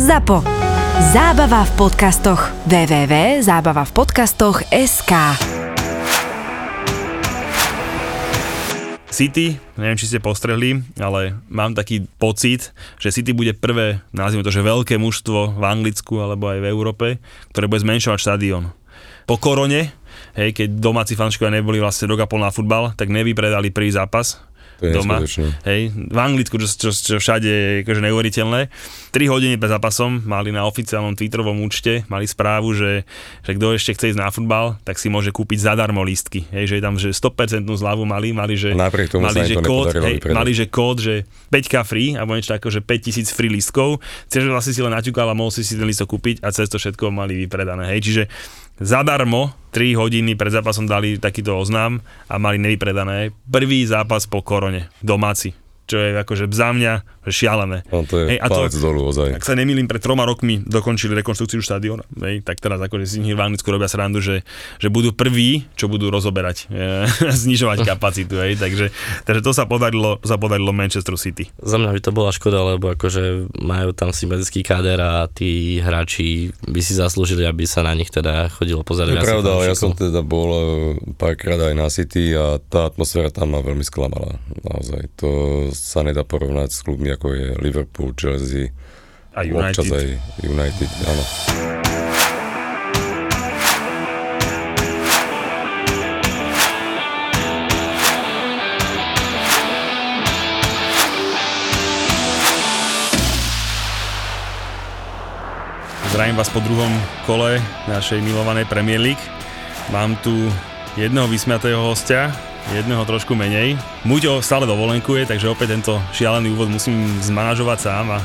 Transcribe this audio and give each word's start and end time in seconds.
ZAPO. 0.00 0.40
Zábava 1.12 1.68
v 1.68 1.72
podcastoch. 1.76 2.48
www.zábavavpodcastoch.sk 2.64 5.12
City, 9.12 9.60
neviem, 9.76 10.00
či 10.00 10.08
ste 10.08 10.24
postrehli, 10.24 10.80
ale 10.96 11.36
mám 11.52 11.76
taký 11.76 12.08
pocit, 12.16 12.72
že 12.96 13.12
City 13.12 13.36
bude 13.36 13.52
prvé, 13.52 14.00
nazvime 14.16 14.40
to, 14.40 14.48
že 14.48 14.64
veľké 14.64 14.96
mužstvo 14.96 15.60
v 15.60 15.64
Anglicku 15.68 16.16
alebo 16.16 16.48
aj 16.48 16.64
v 16.64 16.70
Európe, 16.72 17.20
ktoré 17.52 17.68
bude 17.68 17.84
zmenšovať 17.84 18.24
štadión. 18.24 18.72
Po 19.28 19.36
korone, 19.36 19.92
hej, 20.32 20.56
keď 20.56 20.80
domáci 20.80 21.12
fanškovia 21.12 21.60
neboli 21.60 21.76
vlastne 21.76 22.08
rok 22.08 22.24
a 22.24 22.26
pol 22.26 22.40
na 22.40 22.48
futbal, 22.48 22.96
tak 22.96 23.12
nevypredali 23.12 23.68
prvý 23.68 23.92
zápas 23.92 24.40
doma. 24.88 25.20
Hej, 25.68 25.92
v 25.92 26.18
Anglicku, 26.18 26.56
čo, 26.56 26.66
čo, 26.66 26.90
čo 26.90 27.14
všade 27.20 27.48
je 27.48 27.68
akože 27.84 28.00
neuveriteľné. 28.00 28.60
3 29.12 29.26
hodiny 29.26 29.54
pred 29.60 29.70
zápasom 29.70 30.24
mali 30.24 30.54
na 30.54 30.64
oficiálnom 30.64 31.12
Twitterovom 31.12 31.60
účte, 31.60 32.08
mali 32.08 32.24
správu, 32.24 32.72
že, 32.72 33.04
že 33.44 33.52
kto 33.58 33.76
ešte 33.76 33.92
chce 33.98 34.06
ísť 34.14 34.20
na 34.22 34.30
futbal, 34.32 34.80
tak 34.86 34.96
si 34.96 35.12
môže 35.12 35.34
kúpiť 35.34 35.68
zadarmo 35.68 36.00
lístky. 36.00 36.48
Hej, 36.54 36.72
že 36.72 36.76
tam 36.80 36.96
že 36.96 37.12
100% 37.12 37.66
zľavu 37.66 38.08
mali, 38.08 38.32
mali, 38.32 38.54
že, 38.56 38.72
napriek 38.72 39.12
tomu 39.12 39.28
mali, 39.28 39.44
že 39.44 39.56
kód, 39.60 39.92
hej, 39.92 40.16
vypredať. 40.22 40.36
mali, 40.36 40.52
že 40.54 40.66
kód, 40.70 40.96
že 41.02 41.14
5k 41.50 41.74
free, 41.84 42.14
alebo 42.14 42.38
niečo 42.38 42.54
tako, 42.54 42.70
že 42.70 42.80
5000 42.80 43.36
free 43.36 43.52
lístkov. 43.52 43.98
Čiže 44.30 44.48
vlastne 44.48 44.72
si 44.72 44.80
len 44.80 44.94
naťukal 44.94 45.26
a 45.28 45.34
mohol 45.34 45.50
si 45.50 45.66
si 45.66 45.74
ten 45.74 45.84
lístok 45.84 46.16
kúpiť 46.16 46.46
a 46.46 46.54
cez 46.54 46.70
to 46.70 46.78
všetko 46.78 47.10
mali 47.10 47.34
vypredané. 47.44 47.90
Hej, 47.92 48.00
čiže 48.06 48.22
zadarmo 48.80 49.52
3 49.70 49.94
hodiny 49.94 50.34
pred 50.34 50.50
zápasom 50.50 50.88
dali 50.90 51.20
takýto 51.20 51.54
oznám 51.54 52.02
a 52.26 52.34
mali 52.40 52.58
nevypredané. 52.58 53.30
Prvý 53.46 53.86
zápas 53.86 54.26
po 54.26 54.42
korone, 54.42 54.90
domáci 55.04 55.54
čo 55.90 55.98
je 55.98 56.14
akože 56.14 56.46
za 56.54 56.70
mňa 56.70 56.92
šialené. 57.26 57.82
No 57.90 58.06
to 58.06 58.22
je 58.22 58.26
Hej, 58.32 58.38
a 58.38 58.46
to- 58.46 58.70
dolu 58.78 59.10
ozaj. 59.10 59.34
Ak 59.36 59.44
sa 59.44 59.52
nemýlim, 59.52 59.84
pred 59.84 59.98
troma 59.98 60.22
rokmi 60.22 60.62
dokončili 60.62 61.12
rekonštrukciu 61.18 61.58
štadióna. 61.60 62.06
Hej, 62.22 62.46
tak 62.46 62.62
teraz 62.62 62.78
akože 62.78 63.04
si 63.04 63.18
v 63.20 63.36
Anglicku 63.36 63.66
robia 63.68 63.90
srandu, 63.90 64.22
že, 64.22 64.46
že 64.78 64.88
budú 64.88 65.10
prví, 65.10 65.66
čo 65.74 65.90
budú 65.90 66.08
rozoberať, 66.08 66.70
e, 66.70 67.04
znižovať 67.44 67.84
kapacitu. 67.84 68.38
Hej, 68.38 68.56
takže, 68.56 68.94
takže 69.26 69.42
to 69.42 69.50
sa 69.50 69.66
podarilo, 69.66 70.16
sa 70.22 70.38
podarilo 70.38 70.70
Manchester 70.70 71.18
City. 71.18 71.50
Za 71.58 71.76
mňa 71.76 71.92
by 71.92 72.00
to 72.00 72.12
bola 72.14 72.30
škoda, 72.30 72.62
lebo 72.64 72.94
akože 72.94 73.50
majú 73.58 73.90
tam 73.92 74.14
sympatický 74.14 74.62
káder 74.62 74.96
a 74.96 75.26
tí 75.26 75.82
hráči 75.82 76.54
by 76.64 76.80
si 76.80 76.94
zaslúžili, 76.94 77.42
aby 77.44 77.66
sa 77.66 77.82
na 77.82 77.92
nich 77.92 78.08
teda 78.08 78.48
chodilo 78.48 78.80
To 78.80 78.88
pozerať. 78.88 79.12
je 79.12 79.16
viacej 79.18 79.28
pravda, 79.28 79.50
ja 79.66 79.74
som 79.76 79.90
teda 79.92 80.20
bol 80.22 80.48
e, 80.48 80.62
párkrát 81.16 81.58
aj 81.60 81.74
na 81.74 81.86
City 81.88 82.32
a 82.32 82.56
tá 82.60 82.86
atmosféra 82.86 83.28
tam 83.28 83.52
ma 83.52 83.60
veľmi 83.60 83.82
sklamala. 83.82 84.38
Naozaj, 84.62 85.00
to 85.16 85.28
sa 85.80 86.04
nedá 86.04 86.28
porovnať 86.28 86.68
s 86.68 86.84
klubmi 86.84 87.08
ako 87.08 87.32
je 87.32 87.46
Liverpool, 87.56 88.12
Chelsea, 88.12 88.68
A 89.32 89.40
občas 89.48 89.88
United. 89.88 89.96
aj 89.96 90.06
United, 90.44 90.90
áno. 91.08 91.24
Zdravím 106.10 106.36
vás 106.36 106.50
po 106.52 106.60
druhom 106.60 106.92
kole 107.24 107.62
našej 107.88 108.20
milovanej 108.20 108.66
Premier 108.68 109.00
League. 109.00 109.24
Mám 109.88 110.18
tu 110.20 110.34
jedného 110.98 111.30
vysmiatého 111.30 111.80
hostia, 111.80 112.34
jedného 112.70 113.02
trošku 113.08 113.32
menej. 113.32 113.80
Muťo 114.04 114.44
stále 114.44 114.68
dovolenkuje, 114.68 115.26
takže 115.26 115.50
opäť 115.50 115.78
tento 115.78 115.96
šialený 116.12 116.52
úvod 116.52 116.68
musím 116.68 117.02
zmanažovať 117.24 117.78
sám. 117.80 118.06
A, 118.14 118.18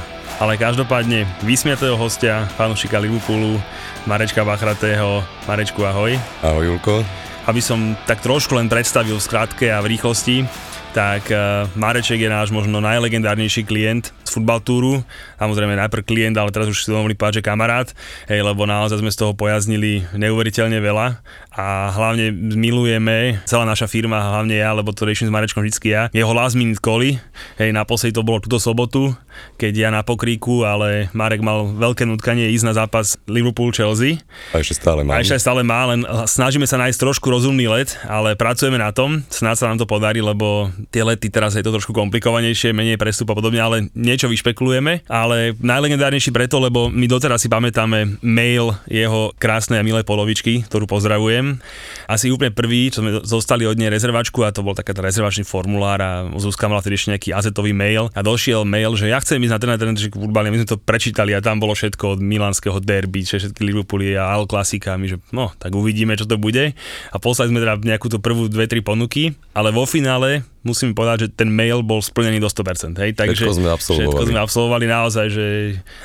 ale 0.44 0.60
každopádne 0.60 1.24
vysmiatého 1.42 1.96
hostia, 1.96 2.46
fanúšika 2.60 3.00
Liverpoolu, 3.00 3.58
Marečka 4.04 4.44
Bachratého. 4.44 5.24
Marečku, 5.48 5.82
ahoj. 5.88 6.20
Ahoj 6.44 6.66
Julko. 6.76 7.02
Aby 7.46 7.62
som 7.62 7.94
tak 8.10 8.20
trošku 8.26 8.58
len 8.58 8.68
predstavil 8.68 9.16
v 9.16 9.26
skratke 9.26 9.70
a 9.72 9.80
v 9.80 9.96
rýchlosti, 9.96 10.44
tak 10.92 11.28
uh, 11.30 11.68
Mareček 11.76 12.20
je 12.20 12.30
náš 12.32 12.50
možno 12.56 12.80
najlegendárnejší 12.80 13.68
klient 13.68 14.16
z 14.36 14.44
Football 14.44 14.60
Touru. 14.68 14.96
Samozrejme 15.40 15.80
najprv 15.80 16.04
klient, 16.04 16.36
ale 16.36 16.52
teraz 16.52 16.68
už 16.68 16.84
si 16.84 16.92
povedať, 16.92 17.40
že 17.40 17.48
kamarát, 17.48 17.88
hej, 18.28 18.44
lebo 18.44 18.68
naozaj 18.68 19.00
sme 19.00 19.08
z 19.08 19.20
toho 19.24 19.32
pojaznili 19.32 20.04
neuveriteľne 20.12 20.84
veľa 20.84 21.24
a 21.56 21.96
hlavne 21.96 22.36
milujeme, 22.36 23.40
celá 23.48 23.64
naša 23.64 23.88
firma, 23.88 24.20
hlavne 24.20 24.60
ja, 24.60 24.76
lebo 24.76 24.92
to 24.92 25.08
riešim 25.08 25.32
s 25.32 25.34
Marečkom 25.34 25.64
vždycky 25.64 25.96
ja, 25.96 26.12
jeho 26.12 26.36
last 26.36 26.60
minute 26.60 26.84
koly, 26.84 27.16
hej, 27.56 27.72
naposledy 27.72 28.12
to 28.12 28.28
bolo 28.28 28.44
túto 28.44 28.60
sobotu, 28.60 29.16
keď 29.56 29.74
ja 29.88 29.90
na 29.92 30.04
pokríku, 30.04 30.68
ale 30.68 31.08
Marek 31.16 31.40
mal 31.40 31.72
veľké 31.72 32.04
nutkanie 32.04 32.52
ísť 32.52 32.66
na 32.68 32.74
zápas 32.76 33.16
Liverpool-Chelsea 33.32 34.20
A 34.52 34.60
ešte 34.60 34.84
stále 34.84 35.08
mám. 35.08 35.16
a 35.16 35.24
ešte 35.24 35.40
stále 35.40 35.64
má, 35.64 35.88
len 35.88 36.04
snažíme 36.28 36.68
sa 36.68 36.76
nájsť 36.76 37.00
trošku 37.00 37.32
rozumný 37.32 37.72
let, 37.72 37.96
ale 38.04 38.36
pracujeme 38.36 38.76
na 38.76 38.92
tom, 38.92 39.24
snáď 39.32 39.56
sa 39.56 39.66
nám 39.72 39.80
to 39.80 39.88
podarí, 39.88 40.20
lebo 40.20 40.68
tie 40.92 41.08
lety 41.08 41.32
teraz 41.32 41.56
je 41.56 41.64
to 41.64 41.72
trošku 41.72 41.96
komplikovanejšie, 41.96 42.76
menej 42.76 43.00
prestup 43.00 43.32
a 43.32 43.36
podobne, 43.36 43.64
ale 43.64 43.78
niečo 43.96 44.25
vyšpekulujeme, 44.28 45.06
ale 45.08 45.54
najlegendárnejší 45.60 46.32
preto, 46.32 46.58
lebo 46.62 46.88
my 46.92 47.06
doteraz 47.08 47.44
si 47.44 47.50
pamätáme 47.52 48.20
mail 48.22 48.76
jeho 48.90 49.32
krásnej 49.38 49.82
a 49.82 49.86
milej 49.86 50.08
polovičky, 50.08 50.66
ktorú 50.66 50.90
pozdravujem. 50.90 51.60
Asi 52.06 52.30
úplne 52.30 52.54
prvý, 52.54 52.90
čo 52.94 53.02
sme 53.02 53.22
zostali 53.26 53.66
od 53.66 53.78
nej 53.78 53.90
rezervačku 53.90 54.46
a 54.46 54.54
to 54.54 54.66
bol 54.66 54.78
taký 54.78 54.96
rezervačný 54.96 55.44
formulár 55.46 56.00
a 56.02 56.12
Zuzka 56.38 56.70
mala 56.70 56.82
vtedy 56.82 56.96
ešte 56.98 57.12
nejaký 57.16 57.30
azetový 57.36 57.72
mail 57.76 58.10
a 58.14 58.22
došiel 58.24 58.64
mail, 58.64 58.94
že 58.98 59.12
ja 59.12 59.20
chcem 59.22 59.42
ísť 59.42 59.54
na 59.54 59.60
ten 59.62 59.72
a 59.72 59.78
ten 59.78 59.94
futbal, 59.96 60.48
my 60.48 60.62
sme 60.62 60.70
to 60.70 60.82
prečítali 60.82 61.34
a 61.34 61.44
tam 61.44 61.58
bolo 61.60 61.74
všetko 61.74 62.18
od 62.18 62.20
milánskeho 62.22 62.78
derby, 62.82 63.26
čiže 63.26 63.50
všetky 63.50 63.62
Liverpooly 63.62 64.16
a 64.16 64.32
Al 64.32 64.48
Klasika, 64.50 64.96
my 64.96 65.08
že 65.10 65.18
no, 65.34 65.52
tak 65.58 65.74
uvidíme, 65.74 66.18
čo 66.18 66.30
to 66.30 66.40
bude. 66.40 66.74
A 67.12 67.18
poslali 67.18 67.52
sme 67.52 67.62
teda 67.62 67.78
nejakú 67.82 68.08
tú 68.08 68.18
prvú 68.22 68.48
dve, 68.48 68.66
tri 68.66 68.82
ponuky, 68.82 69.38
ale 69.54 69.70
vo 69.74 69.86
finále 69.86 70.46
musím 70.66 70.98
povedať, 70.98 71.18
že 71.26 71.28
ten 71.32 71.48
mail 71.48 71.86
bol 71.86 72.02
splnený 72.02 72.42
do 72.42 72.50
100%, 72.50 72.98
hej, 72.98 73.14
takže 73.14 73.46
Všetko 73.46 73.58
sme 73.62 73.70
absolvovali. 73.70 74.02
Všetko 74.10 74.24
sme 74.26 74.40
absolvovali 74.42 74.86
naozaj, 74.90 75.26
že... 75.30 75.48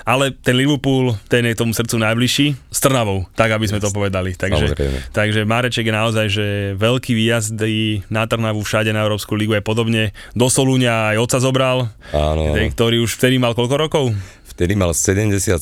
Ale 0.05 0.37
ten 0.37 0.55
Liverpool, 0.55 1.17
ten 1.27 1.49
je 1.49 1.57
tomu 1.57 1.73
srdcu 1.73 1.97
najbližší, 1.97 2.47
s 2.69 2.79
Trnavou, 2.79 3.25
tak 3.33 3.57
aby 3.57 3.67
sme 3.67 3.81
to 3.81 3.89
povedali. 3.89 4.37
Takže, 4.37 4.77
Samozrejme. 4.77 4.99
takže 5.17 5.41
Mareček 5.49 5.89
je 5.89 5.95
naozaj, 5.97 6.27
že 6.29 6.47
veľký 6.77 7.13
výjazdy 7.17 8.07
na 8.13 8.29
Trnavu 8.29 8.61
všade 8.61 8.93
na 8.93 9.03
Európsku 9.03 9.33
ligu 9.35 9.57
aj 9.57 9.65
podobne. 9.65 10.13
Do 10.37 10.53
Solúňa 10.53 11.17
aj 11.17 11.17
otca 11.19 11.39
zobral, 11.41 11.89
áno. 12.13 12.53
ktorý 12.53 13.01
už 13.01 13.17
vtedy 13.17 13.41
mal 13.41 13.57
koľko 13.57 13.77
rokov? 13.81 14.05
Vtedy 14.61 14.77
mal 14.77 14.93
77 14.93 15.57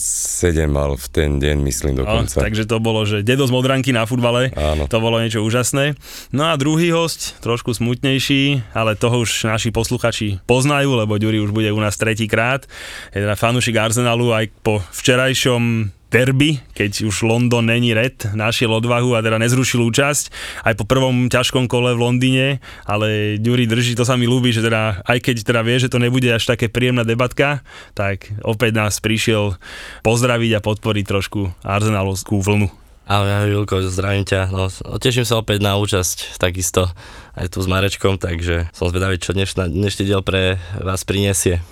mal 0.67 0.99
v 0.99 1.07
ten 1.07 1.39
deň, 1.39 1.57
myslím 1.63 1.95
No, 1.95 2.03
dokonca. 2.03 2.43
takže 2.43 2.67
to 2.67 2.83
bolo, 2.83 3.07
že 3.07 3.23
dedo 3.23 3.47
z 3.47 3.55
Modranky 3.55 3.95
na 3.95 4.03
futbale, 4.03 4.51
Áno. 4.53 4.91
to 4.91 4.99
bolo 4.99 5.23
niečo 5.23 5.39
úžasné. 5.39 5.95
No 6.35 6.51
a 6.51 6.59
druhý 6.59 6.91
host, 6.91 7.39
trošku 7.39 7.71
smutnejší, 7.71 8.75
ale 8.75 8.99
toho 8.99 9.23
už 9.23 9.47
naši 9.47 9.71
posluchači 9.71 10.43
poznajú, 10.43 10.99
lebo 10.99 11.15
Ďuri 11.15 11.39
už 11.39 11.55
bude 11.55 11.71
u 11.71 11.79
nás 11.79 11.95
tretíkrát. 11.95 12.67
Je 13.15 13.23
teda 13.23 13.39
fanúšik 13.39 13.79
Arsenalu 13.79 14.35
aj 14.35 14.51
po 14.67 14.83
včerajšom 14.91 15.95
derby, 16.09 16.61
keď 16.73 17.05
už 17.05 17.25
London 17.25 17.69
není 17.69 17.93
red, 17.93 18.17
našiel 18.33 18.73
odvahu 18.73 19.17
a 19.17 19.25
teda 19.25 19.37
nezrušil 19.37 19.85
účasť 19.93 20.33
aj 20.65 20.75
po 20.81 20.85
prvom 20.89 21.29
ťažkom 21.29 21.69
kole 21.69 21.93
v 21.93 22.01
Londýne, 22.01 22.47
ale 22.89 23.37
Ďuri 23.37 23.69
drží, 23.69 23.93
to 23.93 24.09
sa 24.09 24.17
mi 24.17 24.25
ľúbi, 24.25 24.53
že 24.53 24.65
teda 24.65 25.05
aj 25.05 25.19
keď 25.21 25.37
teda 25.45 25.61
vie, 25.61 25.77
že 25.77 25.93
to 25.93 26.01
nebude 26.01 26.29
až 26.29 26.49
také 26.49 26.73
príjemná 26.73 27.05
debatka, 27.05 27.61
tak 27.93 28.33
opäť 28.41 28.73
nás 28.77 29.01
prišiel 29.05 29.61
pozdraviť 30.01 30.51
a 30.59 30.65
podporiť 30.65 31.05
trošku 31.05 31.53
arsenalovskú 31.61 32.41
vlnu. 32.41 32.69
Ahoj 33.09 33.49
Julko, 33.49 33.81
zdravím 33.89 34.29
ťa. 34.29 34.53
No, 34.53 34.69
teším 35.01 35.25
sa 35.25 35.41
opäť 35.41 35.65
na 35.65 35.81
účasť, 35.81 36.37
takisto 36.37 36.93
aj 37.39 37.55
tu 37.55 37.63
s 37.63 37.71
Marečkom, 37.71 38.19
takže 38.19 38.67
som 38.75 38.91
zvedavý, 38.91 39.15
čo 39.23 39.31
dnešná, 39.31 39.71
dnešný 39.71 40.03
diel 40.11 40.27
pre 40.27 40.59
vás 40.83 41.07
prinesie. 41.07 41.63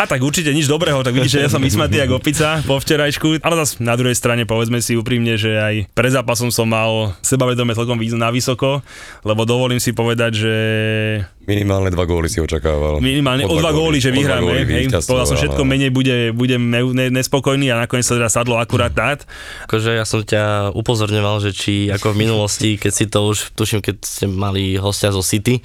A 0.00 0.08
tak 0.08 0.24
určite 0.24 0.48
nič 0.56 0.64
dobrého, 0.64 1.04
tak 1.04 1.12
vidíš, 1.12 1.32
že 1.36 1.44
ja 1.44 1.52
som 1.52 1.60
vysmatý 1.60 2.00
ako 2.00 2.16
opica 2.16 2.64
po 2.64 2.80
včerajšku, 2.80 3.44
ale 3.44 3.54
zase 3.60 3.84
na 3.84 3.92
druhej 4.00 4.16
strane 4.16 4.48
povedzme 4.48 4.80
si 4.80 4.96
úprimne, 4.96 5.36
že 5.36 5.60
aj 5.60 5.92
pred 5.92 6.12
zápasom 6.16 6.48
som 6.48 6.64
mal 6.64 7.12
sebavedome 7.20 7.76
celkom 7.76 8.00
na 8.16 8.32
vysoko, 8.32 8.80
lebo 9.28 9.44
dovolím 9.44 9.78
si 9.78 9.92
povedať, 9.92 10.32
že 10.40 10.54
Minimálne 11.48 11.88
dva 11.88 12.04
góly 12.04 12.28
si 12.28 12.44
očakával. 12.44 13.00
minimálne 13.00 13.48
o 13.48 13.56
dva 13.56 13.72
góly, 13.72 14.04
že 14.04 14.12
vyhráme, 14.12 14.68
povedal 15.04 15.24
som 15.28 15.36
všetko 15.40 15.64
menej, 15.64 15.88
bude, 15.88 16.32
budem 16.36 16.60
ne, 16.68 16.84
ne, 16.92 17.06
nespokojný 17.08 17.72
a 17.72 17.88
nakoniec 17.88 18.04
sa 18.04 18.20
teda 18.20 18.28
sadlo 18.28 18.60
akurát 18.60 18.92
tát. 18.92 19.24
Akože 19.64 19.96
ja 19.96 20.04
som 20.04 20.20
ťa 20.20 20.76
upozorňoval, 20.76 21.40
že 21.40 21.56
či 21.56 21.88
ako 21.88 22.12
v 22.12 22.28
minulosti, 22.28 22.76
keď 22.76 22.92
si 22.92 23.04
to 23.08 23.32
už, 23.32 23.56
tuším, 23.56 23.80
keď 23.80 23.96
ste 24.04 24.28
mali 24.28 24.76
hostia 24.80 25.12
zo 25.12 25.22
City, 25.22 25.60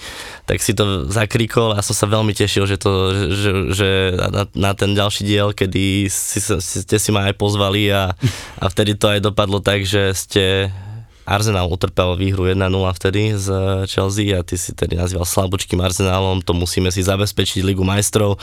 tak 0.45 0.59
si 0.59 0.75
to 0.75 1.09
zakrikol 1.09 1.73
a 1.73 1.85
som 1.85 1.95
sa 1.95 2.09
veľmi 2.09 2.33
tešil, 2.35 2.67
že, 2.67 2.77
to, 2.77 2.91
že, 3.31 3.51
že 3.73 3.89
na, 4.17 4.43
na 4.53 4.71
ten 4.75 4.91
ďalší 4.93 5.23
diel, 5.25 5.55
kedy 5.55 6.11
si, 6.11 6.39
si, 6.41 6.59
ste 6.59 6.97
si 6.97 7.09
ma 7.13 7.29
aj 7.29 7.35
pozvali 7.37 7.89
a, 7.93 8.13
a 8.59 8.65
vtedy 8.67 8.97
to 8.97 9.09
aj 9.09 9.19
dopadlo 9.21 9.63
tak, 9.63 9.85
že 9.85 10.11
ste 10.13 10.73
Arsenal 11.23 11.71
utrpel 11.71 12.19
výhru 12.19 12.51
1-0 12.51 12.59
vtedy 12.99 13.35
z 13.39 13.47
Chelsea 13.87 14.35
a 14.35 14.43
ty 14.43 14.59
si 14.59 14.75
tedy 14.75 14.99
nazýval 14.99 15.23
slabúčkým 15.23 15.79
Arsenálom, 15.79 16.43
to 16.43 16.51
musíme 16.51 16.91
si 16.91 16.99
zabezpečiť 16.99 17.63
Ligu 17.63 17.87
majstrov. 17.87 18.35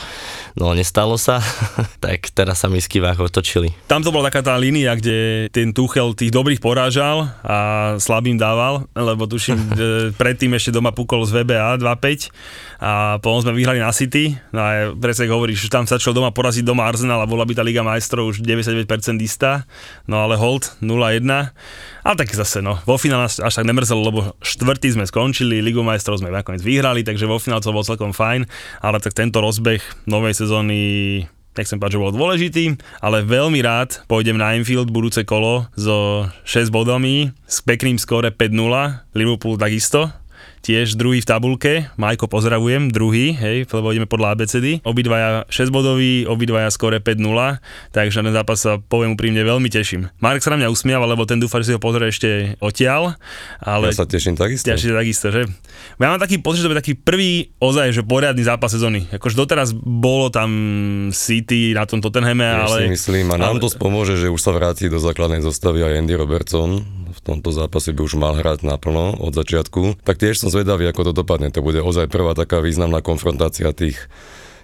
No 0.57 0.73
nestalo 0.73 1.15
sa, 1.21 1.41
tak 2.05 2.33
teraz 2.33 2.65
sa 2.65 2.67
mi 2.67 2.81
skývách 2.81 3.21
otočili. 3.21 3.69
Tam 3.85 4.01
to 4.01 4.09
bola 4.09 4.33
taká 4.33 4.41
tá 4.41 4.57
línia, 4.57 4.97
kde 4.97 5.49
ten 5.53 5.69
Tuchel 5.71 6.17
tých 6.17 6.33
dobrých 6.33 6.57
porážal 6.57 7.29
a 7.45 7.57
slabým 8.01 8.41
dával, 8.41 8.89
lebo 8.97 9.29
tuším, 9.29 9.57
predtým 10.21 10.57
ešte 10.57 10.73
doma 10.73 10.89
pukol 10.89 11.21
z 11.29 11.41
VBA 11.41 11.77
2-5 11.77 12.81
a 12.81 13.21
potom 13.21 13.45
sme 13.45 13.53
vyhrali 13.53 13.77
na 13.77 13.93
City. 13.93 14.33
No 14.49 14.59
a 14.65 14.89
presne 14.97 15.29
hovoríš, 15.29 15.69
že 15.69 15.73
tam 15.73 15.85
začal 15.85 16.17
doma 16.17 16.33
poraziť 16.33 16.65
doma 16.65 16.89
Arsenal 16.89 17.21
a 17.21 17.29
bola 17.29 17.45
by 17.45 17.53
tá 17.53 17.61
Liga 17.61 17.85
majstrov 17.85 18.33
už 18.33 18.41
99% 18.41 18.89
istá. 19.21 19.69
No 20.09 20.25
ale 20.25 20.33
hold 20.33 20.73
0-1. 20.81 21.21
Ale 22.01 22.17
tak 22.17 22.33
zase, 22.33 22.65
no, 22.65 22.81
vo 22.83 22.97
finále 22.97 23.29
až, 23.29 23.45
až 23.45 23.61
tak 23.61 23.67
nemrzelo, 23.69 24.01
lebo 24.01 24.19
štvrtý 24.41 24.97
sme 24.97 25.05
skončili, 25.05 25.61
Ligu 25.61 25.85
majstrov 25.85 26.17
sme 26.17 26.33
nakoniec 26.33 26.65
vyhrali, 26.65 27.05
takže 27.05 27.29
vo 27.29 27.37
finále 27.37 27.61
to 27.61 27.69
bolo 27.69 27.85
celkom 27.85 28.09
fajn, 28.09 28.49
ale 28.81 28.97
tak 28.97 29.13
tento 29.13 29.37
rozbeh 29.37 29.81
novej 30.09 30.33
sezóny 30.33 30.79
nechcem 31.51 31.77
povedať, 31.77 31.99
že 31.99 32.01
bol 32.01 32.15
dôležitý, 32.15 32.65
ale 33.03 33.27
veľmi 33.27 33.59
rád 33.59 34.07
pôjdem 34.07 34.39
na 34.39 34.55
Enfield 34.55 34.87
budúce 34.87 35.27
kolo 35.27 35.67
so 35.75 36.27
6 36.47 36.71
bodami 36.71 37.35
s 37.43 37.59
pekným 37.59 37.99
skóre 37.99 38.31
5-0, 38.31 39.11
Liverpool 39.11 39.59
takisto, 39.59 40.09
tiež 40.65 40.97
druhý 40.97 41.21
v 41.21 41.27
tabulke, 41.29 41.73
Majko 42.01 42.25
pozdravujem, 42.25 42.89
druhý, 42.89 43.37
hej, 43.37 43.69
lebo 43.69 43.93
ideme 43.93 44.09
podľa 44.09 44.33
ABCD. 44.33 44.81
Obidvaja 44.81 45.45
6 45.49 45.69
bodový, 45.69 46.25
obidvaja 46.25 46.73
skore 46.73 46.97
5-0, 46.97 47.21
takže 47.93 48.21
na 48.21 48.31
ten 48.31 48.35
zápas 48.39 48.57
sa 48.63 48.79
poviem 48.79 49.19
úprimne 49.19 49.43
veľmi 49.43 49.67
teším. 49.67 50.07
Marek 50.23 50.39
sa 50.39 50.55
na 50.55 50.63
mňa 50.63 50.69
usmiava, 50.71 51.03
lebo 51.03 51.27
ten 51.27 51.35
dúfa, 51.35 51.59
že 51.59 51.67
si 51.67 51.73
ho 51.75 51.83
pozrie 51.83 52.07
ešte 52.07 52.55
odtiaľ. 52.63 53.19
Ale 53.59 53.91
ja 53.91 53.99
sa 53.99 54.07
teším 54.07 54.39
takisto. 54.39 54.71
Teším 54.71 54.95
takisto, 54.95 55.27
že? 55.35 55.51
Ja 55.99 56.07
mám 56.07 56.23
taký 56.23 56.39
pocit, 56.39 56.63
že 56.63 56.71
to 56.71 56.73
je 56.73 56.79
taký 56.79 56.93
prvý 56.95 57.51
ozaj, 57.59 57.91
že 57.91 58.01
poriadny 58.07 58.47
zápas 58.47 58.71
sezóny. 58.71 59.11
Akože 59.11 59.35
doteraz 59.35 59.75
bolo 59.75 60.31
tam 60.31 60.49
City 61.11 61.75
na 61.75 61.83
tom 61.83 61.99
Tottenhame, 61.99 62.47
ja 62.47 62.63
ale... 62.63 62.87
si 62.87 62.95
myslím, 62.95 63.33
a 63.33 63.35
nám 63.35 63.59
ale... 63.59 63.63
to 63.65 63.67
spomôže, 63.67 64.15
že 64.15 64.31
už 64.31 64.39
sa 64.39 64.55
vráti 64.55 64.87
do 64.87 65.01
základnej 65.01 65.43
zostavy 65.43 65.83
aj 65.83 65.99
Andy 65.99 66.15
Robertson, 66.15 66.79
v 67.11 67.19
tomto 67.19 67.51
zápase 67.51 67.91
by 67.91 68.01
už 68.01 68.15
mal 68.17 68.33
hrať 68.39 68.63
naplno 68.63 69.19
od 69.19 69.35
začiatku, 69.35 70.01
tak 70.01 70.17
tiež 70.17 70.41
som 70.41 70.49
zvedavý, 70.49 70.87
ako 70.89 71.11
to 71.11 71.13
dopadne. 71.23 71.51
To 71.51 71.63
bude 71.63 71.83
ozaj 71.83 72.09
prvá 72.09 72.33
taká 72.33 72.63
významná 72.63 73.03
konfrontácia 73.03 73.71
tých 73.75 74.09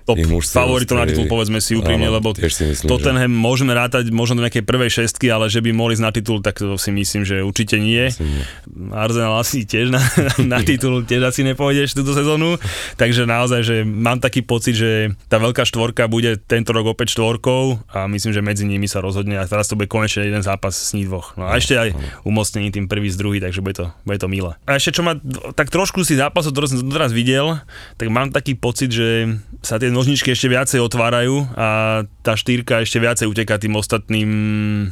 top 0.08 0.16
favoritov 0.48 0.96
na 0.96 1.06
titul, 1.06 1.28
povedzme 1.28 1.60
si 1.60 1.76
úprimne, 1.76 2.08
lebo 2.08 2.32
si 2.32 2.64
myslím, 2.64 2.88
Tottenham 2.88 3.28
že... 3.28 3.44
môžeme 3.44 3.76
rátať 3.76 4.08
možno 4.16 4.40
do 4.40 4.48
nejakej 4.48 4.64
prvej 4.64 5.04
šestky, 5.04 5.28
ale 5.28 5.52
že 5.52 5.60
by 5.60 5.76
mohli 5.76 6.00
ísť 6.00 6.06
na 6.08 6.12
titul, 6.16 6.40
tak 6.40 6.64
to 6.64 6.80
si 6.80 6.96
myslím, 6.96 7.28
že 7.28 7.44
určite 7.44 7.76
nie. 7.76 8.08
Myslím, 8.08 8.48
Arsenal 8.96 9.44
asi 9.44 9.68
tiež 9.68 9.92
na, 9.92 10.00
na 10.56 10.64
titul 10.64 11.04
tiež 11.04 11.28
asi 11.28 11.44
nepôjdeš 11.44 11.92
túto 11.92 12.16
sezónu, 12.16 12.56
takže 12.96 13.28
naozaj, 13.28 13.62
že 13.68 13.76
mám 13.84 14.24
taký 14.24 14.48
pocit, 14.48 14.80
že 14.80 15.12
tá 15.28 15.44
veľká 15.44 15.68
štvorka 15.68 16.08
bude 16.08 16.40
tento 16.40 16.72
rok 16.72 16.96
opäť 16.96 17.20
štvorkou 17.20 17.92
a 17.92 18.08
myslím, 18.08 18.32
že 18.32 18.40
medzi 18.40 18.64
nimi 18.64 18.88
sa 18.88 19.04
rozhodne 19.04 19.36
a 19.36 19.44
teraz 19.44 19.68
to 19.68 19.76
bude 19.76 19.92
konečne 19.92 20.24
jeden 20.24 20.40
zápas 20.40 20.72
s 20.72 20.96
ní 20.96 21.04
dvoch. 21.04 21.36
No 21.36 21.52
a 21.52 21.60
ešte 21.60 21.76
aj 21.76 21.92
umocnení 22.24 22.72
tým 22.72 22.88
prvý 22.88 23.12
z 23.12 23.20
druhý, 23.20 23.38
takže 23.44 23.60
bude 23.60 23.76
to, 23.76 23.86
bude 24.08 24.24
to 24.24 24.32
milé. 24.32 24.56
A 24.64 24.80
ešte 24.80 24.96
čo 24.96 25.02
ma, 25.04 25.20
tak 25.52 25.68
trošku 25.68 26.08
si 26.08 26.16
zápasov, 26.16 26.56
ktoré 26.56 26.72
som 26.72 26.80
teraz 26.88 27.12
videl, 27.12 27.60
tak 28.00 28.08
mám 28.08 28.32
taký 28.32 28.56
pocit, 28.56 28.94
že 28.94 29.36
sa 29.66 29.82
tie 29.82 29.90
nožničky 29.98 30.30
ešte 30.30 30.46
viacej 30.46 30.80
otvárajú 30.86 31.50
a 31.58 31.68
tá 32.22 32.38
štýrka 32.38 32.86
ešte 32.86 33.02
viacej 33.02 33.26
uteká 33.26 33.58
tým 33.58 33.74
ostatným 33.74 34.30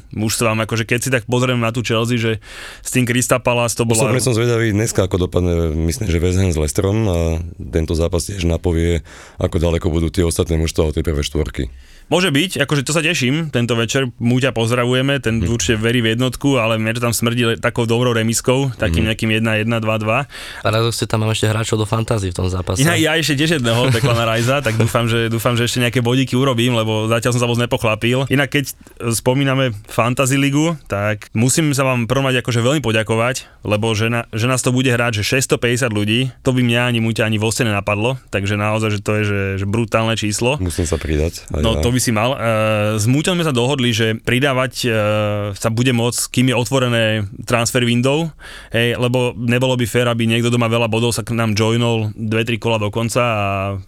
mužstvám. 0.10 0.66
Akože 0.66 0.90
keď 0.90 1.00
si 1.00 1.10
tak 1.14 1.30
pozrieme 1.30 1.62
na 1.62 1.70
tú 1.70 1.86
Chelsea, 1.86 2.18
že 2.18 2.42
s 2.82 2.90
tým 2.90 3.06
Krista 3.06 3.38
Palace 3.38 3.78
to 3.78 3.86
bola... 3.86 4.10
Osobne 4.10 4.26
som 4.26 4.34
zvedavý 4.34 4.74
dneska, 4.74 5.06
ako 5.06 5.30
dopadne, 5.30 5.78
myslím, 5.86 6.10
že 6.10 6.18
West 6.18 6.42
s 6.42 6.58
Lesterom 6.58 6.98
a 7.06 7.20
tento 7.54 7.94
zápas 7.94 8.26
tiež 8.26 8.50
napovie, 8.50 9.06
ako 9.38 9.62
ďaleko 9.62 9.88
budú 9.94 10.10
tie 10.10 10.26
ostatné 10.26 10.58
mužstva 10.58 10.90
od 10.90 10.94
tej 10.98 11.06
prvé 11.06 11.22
štvorky. 11.22 11.70
Môže 12.06 12.30
byť, 12.30 12.62
akože 12.62 12.86
to 12.86 12.94
sa 12.94 13.02
teším, 13.02 13.50
tento 13.50 13.74
večer, 13.74 14.14
Múťa 14.22 14.54
pozdravujeme, 14.54 15.18
ten 15.18 15.42
mm. 15.42 15.50
určite 15.50 15.76
verí 15.82 16.06
v 16.06 16.14
jednotku, 16.14 16.62
ale 16.62 16.78
mne 16.78 16.94
to 16.94 17.02
tam 17.02 17.14
smrdí 17.14 17.58
takou 17.58 17.90
dobrou 17.90 18.14
remiskou, 18.14 18.70
takým 18.78 19.06
mm. 19.06 19.10
nejakým 19.10 19.30
1-1, 19.42 19.66
2-2. 19.66 20.62
Paradoxne 20.62 21.06
tam 21.10 21.26
mám 21.26 21.34
ešte 21.34 21.50
hráčov 21.50 21.82
do 21.82 21.88
fantázy 21.90 22.30
v 22.30 22.36
tom 22.38 22.46
zápase. 22.46 22.86
Ja, 22.86 22.94
ja 22.94 23.18
ešte 23.18 23.42
tiež 23.42 23.58
jedného, 23.58 23.90
Declana 23.90 24.30
Rajza, 24.30 24.62
tak 24.62 24.78
dúfam 24.78 25.10
že, 25.10 25.34
dúfam, 25.34 25.58
že 25.58 25.66
ešte 25.66 25.82
nejaké 25.82 26.06
bodíky 26.06 26.38
urobím, 26.38 26.78
lebo 26.78 27.10
zatiaľ 27.10 27.32
som 27.34 27.42
sa 27.42 27.50
moc 27.50 27.58
nepochlapil. 27.58 28.30
Inak 28.30 28.54
keď 28.54 28.66
spomíname 29.10 29.74
Fantasy 29.90 30.38
ligu, 30.38 30.78
tak 30.86 31.34
musím 31.34 31.74
sa 31.74 31.86
vám 31.86 32.06
prvom 32.06 32.30
akože 32.30 32.62
veľmi 32.62 32.82
poďakovať, 32.82 33.66
lebo 33.66 33.94
že, 33.94 34.10
na, 34.10 34.26
že 34.34 34.46
nás 34.46 34.62
to 34.62 34.70
bude 34.70 34.90
hrať, 34.90 35.22
že 35.22 35.42
650 35.42 35.90
ľudí, 35.90 36.30
to 36.46 36.54
by 36.54 36.62
mňa 36.62 36.82
ani 36.90 37.00
Múťa 37.06 37.30
ani 37.30 37.38
vo 37.38 37.54
nenapadlo, 37.54 38.18
takže 38.34 38.60
naozaj, 38.60 38.90
že 38.98 39.00
to 39.02 39.12
je 39.22 39.24
že, 39.26 39.42
že 39.64 39.66
brutálne 39.66 40.14
číslo. 40.20 40.58
Musím 40.60 40.84
sa 40.84 41.00
pridať. 41.00 41.48
No 41.54 41.80
ja. 41.80 41.82
to 41.82 41.95
by 41.96 42.02
si 42.04 42.12
mal. 42.12 42.36
Uh, 42.36 43.00
s 43.00 43.08
Múťom 43.08 43.40
sme 43.40 43.48
sa 43.48 43.56
dohodli, 43.56 43.96
že 43.96 44.20
pridávať 44.20 44.74
uh, 44.86 44.94
sa 45.56 45.72
bude 45.72 45.96
môcť, 45.96 46.30
kým 46.30 46.52
je 46.52 46.56
otvorené 46.56 47.04
transfer 47.48 47.88
window, 47.88 48.28
hej, 48.76 49.00
lebo 49.00 49.32
nebolo 49.40 49.80
by 49.80 49.88
fér, 49.88 50.12
aby 50.12 50.28
niekto 50.28 50.52
doma 50.52 50.68
veľa 50.68 50.92
bodov 50.92 51.16
sa 51.16 51.24
k 51.24 51.32
nám 51.32 51.56
joinol 51.56 52.12
2-3 52.20 52.60
kola 52.60 52.78
do 52.78 52.92
konca 52.92 53.22
a 53.24 53.46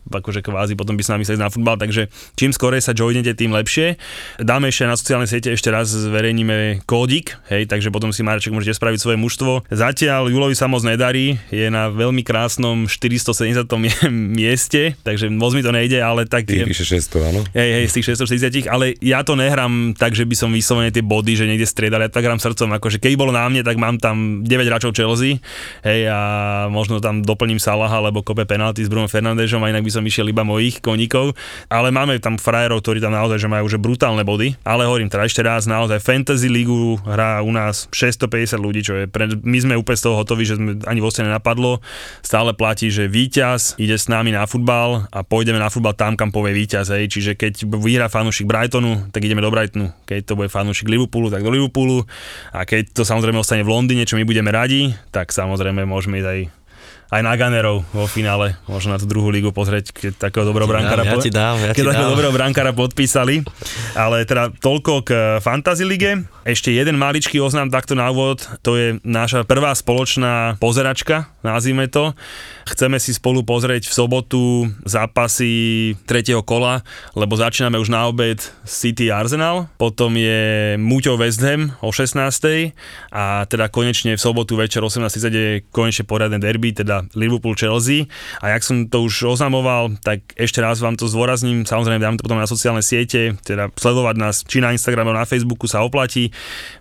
akože 0.08 0.40
kvázi 0.40 0.80
potom 0.80 0.96
by 0.96 1.04
s 1.04 1.12
nami 1.12 1.24
sa 1.28 1.36
na 1.36 1.52
futbal, 1.52 1.76
takže 1.76 2.08
čím 2.40 2.56
skorej 2.56 2.80
sa 2.80 2.96
joinete, 2.96 3.36
tým 3.36 3.52
lepšie. 3.52 4.00
Dáme 4.40 4.72
ešte 4.72 4.88
na 4.88 4.96
sociálne 4.96 5.28
siete, 5.28 5.52
ešte 5.52 5.68
raz 5.68 5.92
zverejníme 5.92 6.88
kódik, 6.88 7.36
hej, 7.52 7.68
takže 7.68 7.92
potom 7.92 8.16
si 8.16 8.24
Mareček 8.24 8.56
môžete 8.56 8.80
spraviť 8.80 9.00
svoje 9.04 9.18
mužstvo. 9.20 9.68
Zatiaľ 9.68 10.32
Julovi 10.32 10.56
sa 10.56 10.72
moc 10.72 10.88
nedarí, 10.88 11.36
je 11.52 11.68
na 11.68 11.92
veľmi 11.92 12.24
krásnom 12.24 12.88
470. 12.88 13.68
mieste, 14.38 14.96
takže 15.04 15.30
moc 15.32 15.54
mi 15.54 15.64
to 15.66 15.72
nejde, 15.74 16.00
ale 16.00 16.30
tak... 16.30 16.48
Ty 16.48 16.64
vyše 16.68 16.86
600, 16.86 17.30
áno? 17.34 17.42
Hej, 17.52 17.70
hej, 17.82 17.86
tých 17.98 18.14
640, 18.14 18.70
ale 18.70 18.94
ja 19.02 19.26
to 19.26 19.34
nehrám 19.34 19.98
tak, 19.98 20.14
že 20.14 20.30
by 20.30 20.36
som 20.38 20.50
vyslovene 20.54 20.94
tie 20.94 21.02
body, 21.02 21.34
že 21.34 21.50
niekde 21.50 21.66
striedal, 21.66 22.06
ja 22.06 22.14
tak 22.14 22.24
hrám 22.26 22.38
srdcom, 22.38 22.78
akože 22.78 23.02
keď 23.02 23.14
bolo 23.18 23.34
na 23.34 23.50
mne, 23.50 23.66
tak 23.66 23.82
mám 23.82 23.98
tam 23.98 24.46
9 24.46 24.70
hráčov 24.70 24.94
Chelsea, 24.94 25.42
hej, 25.82 26.06
a 26.06 26.20
možno 26.70 27.02
tam 27.02 27.26
doplním 27.26 27.58
Salaha, 27.58 27.98
alebo 27.98 28.22
kope 28.22 28.46
penalty 28.46 28.86
s 28.86 28.90
Bruno 28.92 29.10
Fernandežom 29.10 29.66
a 29.66 29.74
inak 29.74 29.82
by 29.82 29.92
som 29.92 30.04
išiel 30.06 30.30
iba 30.30 30.46
mojich 30.46 30.80
koníkov, 30.80 31.34
ale 31.68 31.90
máme 31.90 32.22
tam 32.22 32.38
frajerov, 32.38 32.86
ktorí 32.86 33.02
tam 33.02 33.18
naozaj 33.18 33.42
že 33.42 33.50
majú 33.50 33.66
že 33.68 33.82
brutálne 33.82 34.22
body, 34.22 34.56
ale 34.62 34.86
hovorím 34.86 35.10
teda 35.10 35.26
ešte 35.26 35.42
raz, 35.42 35.66
naozaj 35.66 36.00
Fantasy 36.04 36.48
Ligu 36.48 37.02
hrá 37.04 37.42
u 37.42 37.50
nás 37.50 37.90
650 37.90 38.58
ľudí, 38.62 38.82
čo 38.86 38.94
je, 38.94 39.06
pre, 39.10 39.26
my 39.30 39.58
sme 39.58 39.74
úplne 39.80 39.98
z 39.98 40.04
toho 40.06 40.16
hotoví, 40.22 40.46
že 40.46 40.58
sme 40.60 40.78
ani 40.86 41.00
vo 41.02 41.10
nenapadlo, 41.10 41.82
stále 42.22 42.54
platí, 42.54 42.94
že 42.94 43.10
víťaz 43.10 43.80
ide 43.82 43.98
s 43.98 44.06
nami 44.12 44.36
na 44.36 44.46
futbal 44.46 45.10
a 45.10 45.26
pôjdeme 45.26 45.58
na 45.58 45.72
futbal 45.72 45.98
tam, 45.98 46.14
kam 46.14 46.30
povie 46.30 46.54
víťaz, 46.54 46.94
hej, 46.94 47.10
čiže 47.10 47.34
keď 47.34 47.66
vyhrá 47.88 48.12
fanúšik 48.12 48.44
Brightonu, 48.44 49.08
tak 49.16 49.24
ideme 49.24 49.40
do 49.40 49.48
Brightonu. 49.48 49.96
Keď 50.04 50.20
to 50.28 50.36
bude 50.36 50.52
fanúšik 50.52 50.92
Liverpoolu, 50.92 51.32
tak 51.32 51.48
do 51.48 51.56
Liverpoolu. 51.56 52.04
A 52.52 52.68
keď 52.68 52.92
to 52.92 53.08
samozrejme 53.08 53.40
ostane 53.40 53.64
v 53.64 53.72
Londýne, 53.72 54.04
čo 54.04 54.20
my 54.20 54.28
budeme 54.28 54.52
radi, 54.52 54.92
tak 55.16 55.32
samozrejme 55.32 55.88
môžeme 55.88 56.20
ísť 56.20 56.28
aj 56.28 56.40
aj 57.08 57.22
na 57.24 57.34
Ganerov 57.40 57.88
vo 57.96 58.06
finále, 58.06 58.60
možno 58.68 58.96
na 58.96 59.00
tú 59.00 59.08
druhú 59.08 59.32
lígu 59.32 59.56
pozrieť, 59.56 59.96
keď 59.96 60.12
takého 60.28 60.44
dobrého 60.44 60.68
brankára, 60.68 61.08
ja 61.08 61.16
dám, 61.32 61.56
ja 61.64 61.72
keď 61.72 61.96
takého 61.96 62.12
dobrého 62.12 62.34
brankára 62.36 62.72
podpísali. 62.76 63.48
Ale 63.96 64.28
teda 64.28 64.52
toľko 64.60 65.08
k 65.08 65.10
Fantasy 65.40 65.88
lige. 65.88 66.28
Ešte 66.48 66.72
jeden 66.72 66.96
maličký 66.96 67.44
oznám 67.44 67.72
takto 67.72 67.96
na 67.96 68.08
úvod, 68.08 68.44
to 68.64 68.80
je 68.80 68.88
naša 69.04 69.44
prvá 69.44 69.76
spoločná 69.76 70.56
pozeračka, 70.64 71.28
nazvime 71.44 71.92
to. 71.92 72.16
Chceme 72.68 73.00
si 73.04 73.12
spolu 73.12 73.44
pozrieť 73.44 73.88
v 73.88 73.94
sobotu 73.96 74.72
zápasy 74.88 75.96
tretieho 76.08 76.44
kola, 76.44 76.88
lebo 77.20 77.36
začíname 77.36 77.76
už 77.80 77.92
na 77.92 78.08
obed 78.08 78.40
City 78.64 79.12
Arsenal, 79.12 79.68
potom 79.76 80.16
je 80.16 80.76
Muťo 80.80 81.20
West 81.20 81.44
Ham 81.44 81.76
o 81.84 81.92
16. 81.92 82.16
a 83.12 83.44
teda 83.48 83.68
konečne 83.68 84.16
v 84.16 84.22
sobotu 84.24 84.56
večer 84.56 84.80
18.30 84.80 85.36
je 85.36 85.48
konečne 85.68 86.08
poriadne 86.08 86.40
derby, 86.40 86.72
teda 86.72 86.97
Liverpool 87.14 87.54
Chelsea. 87.54 88.10
A 88.42 88.56
jak 88.56 88.66
som 88.66 88.88
to 88.90 89.06
už 89.06 89.38
oznamoval, 89.38 89.94
tak 90.02 90.24
ešte 90.34 90.64
raz 90.64 90.82
vám 90.82 90.98
to 90.98 91.06
zdôrazním, 91.06 91.68
samozrejme 91.68 92.02
dám 92.02 92.18
to 92.18 92.26
potom 92.26 92.42
na 92.42 92.50
sociálne 92.50 92.82
siete, 92.82 93.38
teda 93.46 93.70
sledovať 93.76 94.16
nás 94.18 94.42
či 94.46 94.64
na 94.64 94.74
Instagrame, 94.74 95.14
na 95.14 95.28
Facebooku 95.28 95.70
sa 95.70 95.86
oplatí. 95.86 96.34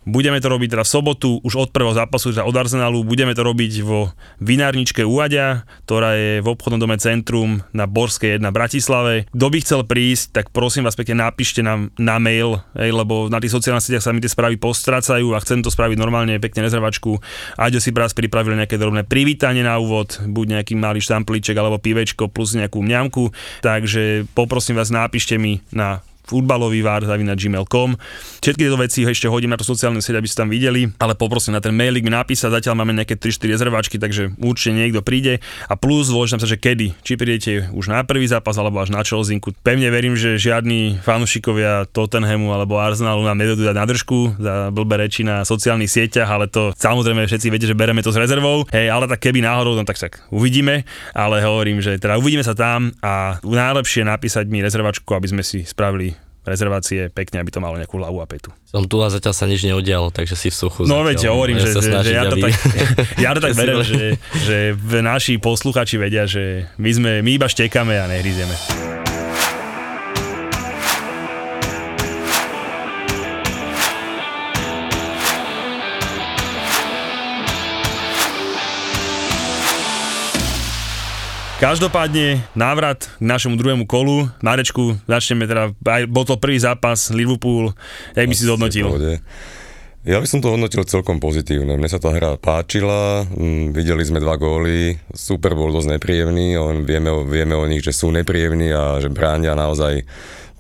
Budeme 0.09 0.41
to 0.41 0.49
robiť 0.49 0.79
teda 0.79 0.85
v 0.85 0.91
sobotu, 0.91 1.31
už 1.45 1.69
od 1.69 1.71
prvého 1.71 1.93
zápasu, 1.93 2.33
teda 2.33 2.49
od 2.49 2.57
Arsenalu, 2.57 3.05
budeme 3.05 3.37
to 3.37 3.45
robiť 3.45 3.73
vo 3.85 4.15
vinárničke 4.41 5.05
Uadia, 5.05 5.69
ktorá 5.85 6.17
je 6.17 6.33
v 6.41 6.49
obchodnom 6.49 6.81
dome 6.81 6.97
Centrum 6.97 7.61
na 7.77 7.85
Borskej 7.85 8.41
1 8.41 8.49
Bratislave. 8.51 9.29
Kto 9.31 9.47
by 9.53 9.59
chcel 9.61 9.81
prísť, 9.85 10.25
tak 10.33 10.47
prosím 10.55 10.89
vás 10.89 10.97
pekne 10.97 11.21
napíšte 11.21 11.61
nám 11.61 11.93
na 12.01 12.17
mail, 12.17 12.65
hej, 12.79 12.95
lebo 12.95 13.29
na 13.29 13.43
tých 13.43 13.53
sociálnych 13.53 13.85
sieťach 13.85 14.05
sa 14.05 14.15
mi 14.15 14.25
tie 14.25 14.33
správy 14.33 14.57
postracajú 14.57 15.37
a 15.37 15.43
chcem 15.43 15.61
to 15.61 15.69
spraviť 15.69 15.99
normálne, 16.01 16.41
pekne 16.41 16.65
nezrvačku. 16.65 17.19
Aďo 17.61 17.79
si 17.83 17.93
práve 17.93 18.15
pripravili 18.15 18.63
nejaké 18.63 18.79
drobné 18.79 19.03
privítanie 19.03 19.67
na 19.67 19.83
úvod, 19.83 20.06
buď 20.23 20.47
nejaký 20.59 20.79
malý 20.79 21.03
štamplíček 21.03 21.59
alebo 21.59 21.83
pivečko 21.83 22.31
plus 22.31 22.55
nejakú 22.55 22.79
mňamku, 22.79 23.35
takže 23.67 24.31
poprosím 24.33 24.79
vás 24.79 24.95
napíšte 24.95 25.35
mi 25.35 25.59
na 25.75 26.06
futbalový 26.27 26.83
vár 26.83 27.07
gmail.com. 27.07 27.95
Všetky 28.43 28.61
tieto 28.67 28.79
veci 28.79 29.07
ešte 29.07 29.31
hodím 29.31 29.55
na 29.55 29.59
to 29.59 29.67
sociálne 29.67 30.03
sieť, 30.03 30.19
aby 30.19 30.27
ste 30.27 30.43
tam 30.43 30.51
videli, 30.51 30.91
ale 30.99 31.15
poprosím 31.15 31.55
na 31.55 31.63
ten 31.63 31.73
mailik 31.73 32.03
mi 32.03 32.11
napísať, 32.11 32.51
zatiaľ 32.51 32.83
máme 32.83 32.99
nejaké 32.99 33.15
3-4 33.15 33.55
rezervačky, 33.55 33.97
takže 34.03 34.35
určite 34.43 34.75
niekto 34.75 35.01
príde 35.07 35.39
a 35.71 35.75
plus 35.79 36.11
dôležitám 36.11 36.43
sa, 36.43 36.49
že 36.51 36.59
kedy, 36.59 36.99
či 37.07 37.13
prídete 37.15 37.71
už 37.71 37.91
na 37.95 38.03
prvý 38.03 38.27
zápas 38.27 38.59
alebo 38.59 38.83
až 38.83 38.91
na 38.91 39.07
Chelsinku. 39.07 39.55
Pevne 39.63 39.87
verím, 39.95 40.19
že 40.19 40.35
žiadni 40.41 40.99
fanúšikovia 41.07 41.87
Tottenhamu 41.95 42.51
alebo 42.51 42.83
Arsenalu 42.83 43.23
nám 43.23 43.39
nedodú 43.39 43.63
dať 43.63 43.77
na 43.77 43.87
držku 43.87 44.19
za 44.41 44.75
blbé 44.75 45.07
reči 45.07 45.23
na 45.23 45.47
sociálnych 45.47 45.91
sieťach, 45.91 46.27
ale 46.27 46.51
to 46.51 46.75
samozrejme 46.75 47.23
všetci 47.31 47.47
viete, 47.53 47.71
že 47.71 47.79
bereme 47.79 48.03
to 48.03 48.11
s 48.11 48.19
rezervou. 48.19 48.67
Hej, 48.75 48.91
ale 48.91 49.07
tak 49.07 49.23
keby 49.23 49.45
náhodou, 49.45 49.79
no 49.79 49.87
tak, 49.87 50.01
tak 50.01 50.27
uvidíme, 50.35 50.83
ale 51.15 51.45
hovorím, 51.45 51.79
že 51.79 52.01
teda 52.01 52.19
uvidíme 52.19 52.43
sa 52.43 52.57
tam 52.57 52.91
a 53.05 53.39
najlepšie 53.45 54.03
napísať 54.03 54.49
mi 54.51 54.65
rezervačku, 54.65 55.13
aby 55.13 55.29
sme 55.31 55.43
si 55.45 55.63
spravili 55.63 56.16
rezervácie 56.47 57.11
pekne, 57.11 57.43
aby 57.43 57.51
to 57.51 57.59
malo 57.59 57.75
nejakú 57.77 57.99
hlavu 57.99 58.23
a 58.23 58.27
petu. 58.31 58.55
Som 58.65 58.87
tu 58.87 59.03
a 59.03 59.11
zatiaľ 59.11 59.35
sa 59.35 59.45
nič 59.51 59.67
neudialo, 59.67 60.15
takže 60.15 60.39
si 60.39 60.49
v 60.49 60.57
suchu. 60.57 60.87
No 60.87 61.03
veď, 61.03 61.29
hovorím, 61.35 61.59
že, 61.59 61.75
že, 61.75 61.91
že, 61.91 62.13
ja 62.15 62.25
to 62.31 62.37
tak, 62.39 62.53
ja 63.19 63.31
to 63.35 63.41
tak 63.43 63.53
verím, 63.59 63.83
že, 63.83 64.17
že 64.47 64.57
naši 65.03 65.43
posluchači 65.43 65.99
vedia, 65.99 66.25
že 66.25 66.71
my, 66.79 66.91
sme, 66.95 67.13
my 67.21 67.31
iba 67.35 67.51
štekáme 67.51 67.99
a 67.99 68.07
nehryzieme. 68.07 69.06
Každopádne 81.57 82.45
návrat 82.53 83.09
k 83.17 83.25
našemu 83.25 83.57
druhému 83.57 83.85
kolu. 83.89 84.29
Marečku, 84.45 84.93
začneme 85.09 85.49
teda, 85.49 85.73
aj 85.73 86.05
bol 86.05 86.29
to 86.29 86.37
prvý 86.37 86.61
zápas 86.61 87.09
Liverpool, 87.09 87.73
jak 88.13 88.29
by 88.29 88.35
si 88.37 88.45
zhodnotil? 88.45 88.93
Ja 90.05 90.21
by 90.21 90.29
som 90.29 90.45
to 90.45 90.53
hodnotil 90.53 90.85
celkom 90.85 91.17
pozitívne. 91.17 91.81
Mne 91.81 91.89
sa 91.89 91.97
tá 91.97 92.13
hra 92.13 92.37
páčila, 92.37 93.25
mm, 93.25 93.73
videli 93.73 94.05
sme 94.05 94.21
dva 94.21 94.37
góly, 94.37 95.01
super 95.17 95.57
bol 95.57 95.73
dosť 95.73 95.97
nepríjemný, 95.97 96.61
on, 96.61 96.85
vieme, 96.85 97.09
vieme 97.25 97.57
o 97.57 97.65
nich, 97.65 97.81
že 97.81 97.97
sú 97.97 98.13
nepríjemní 98.13 98.77
a 98.77 99.01
že 99.01 99.09
bránia 99.09 99.57
naozaj 99.57 100.05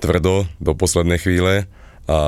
tvrdo 0.00 0.48
do 0.64 0.72
poslednej 0.72 1.20
chvíle 1.20 1.68
a 2.06 2.18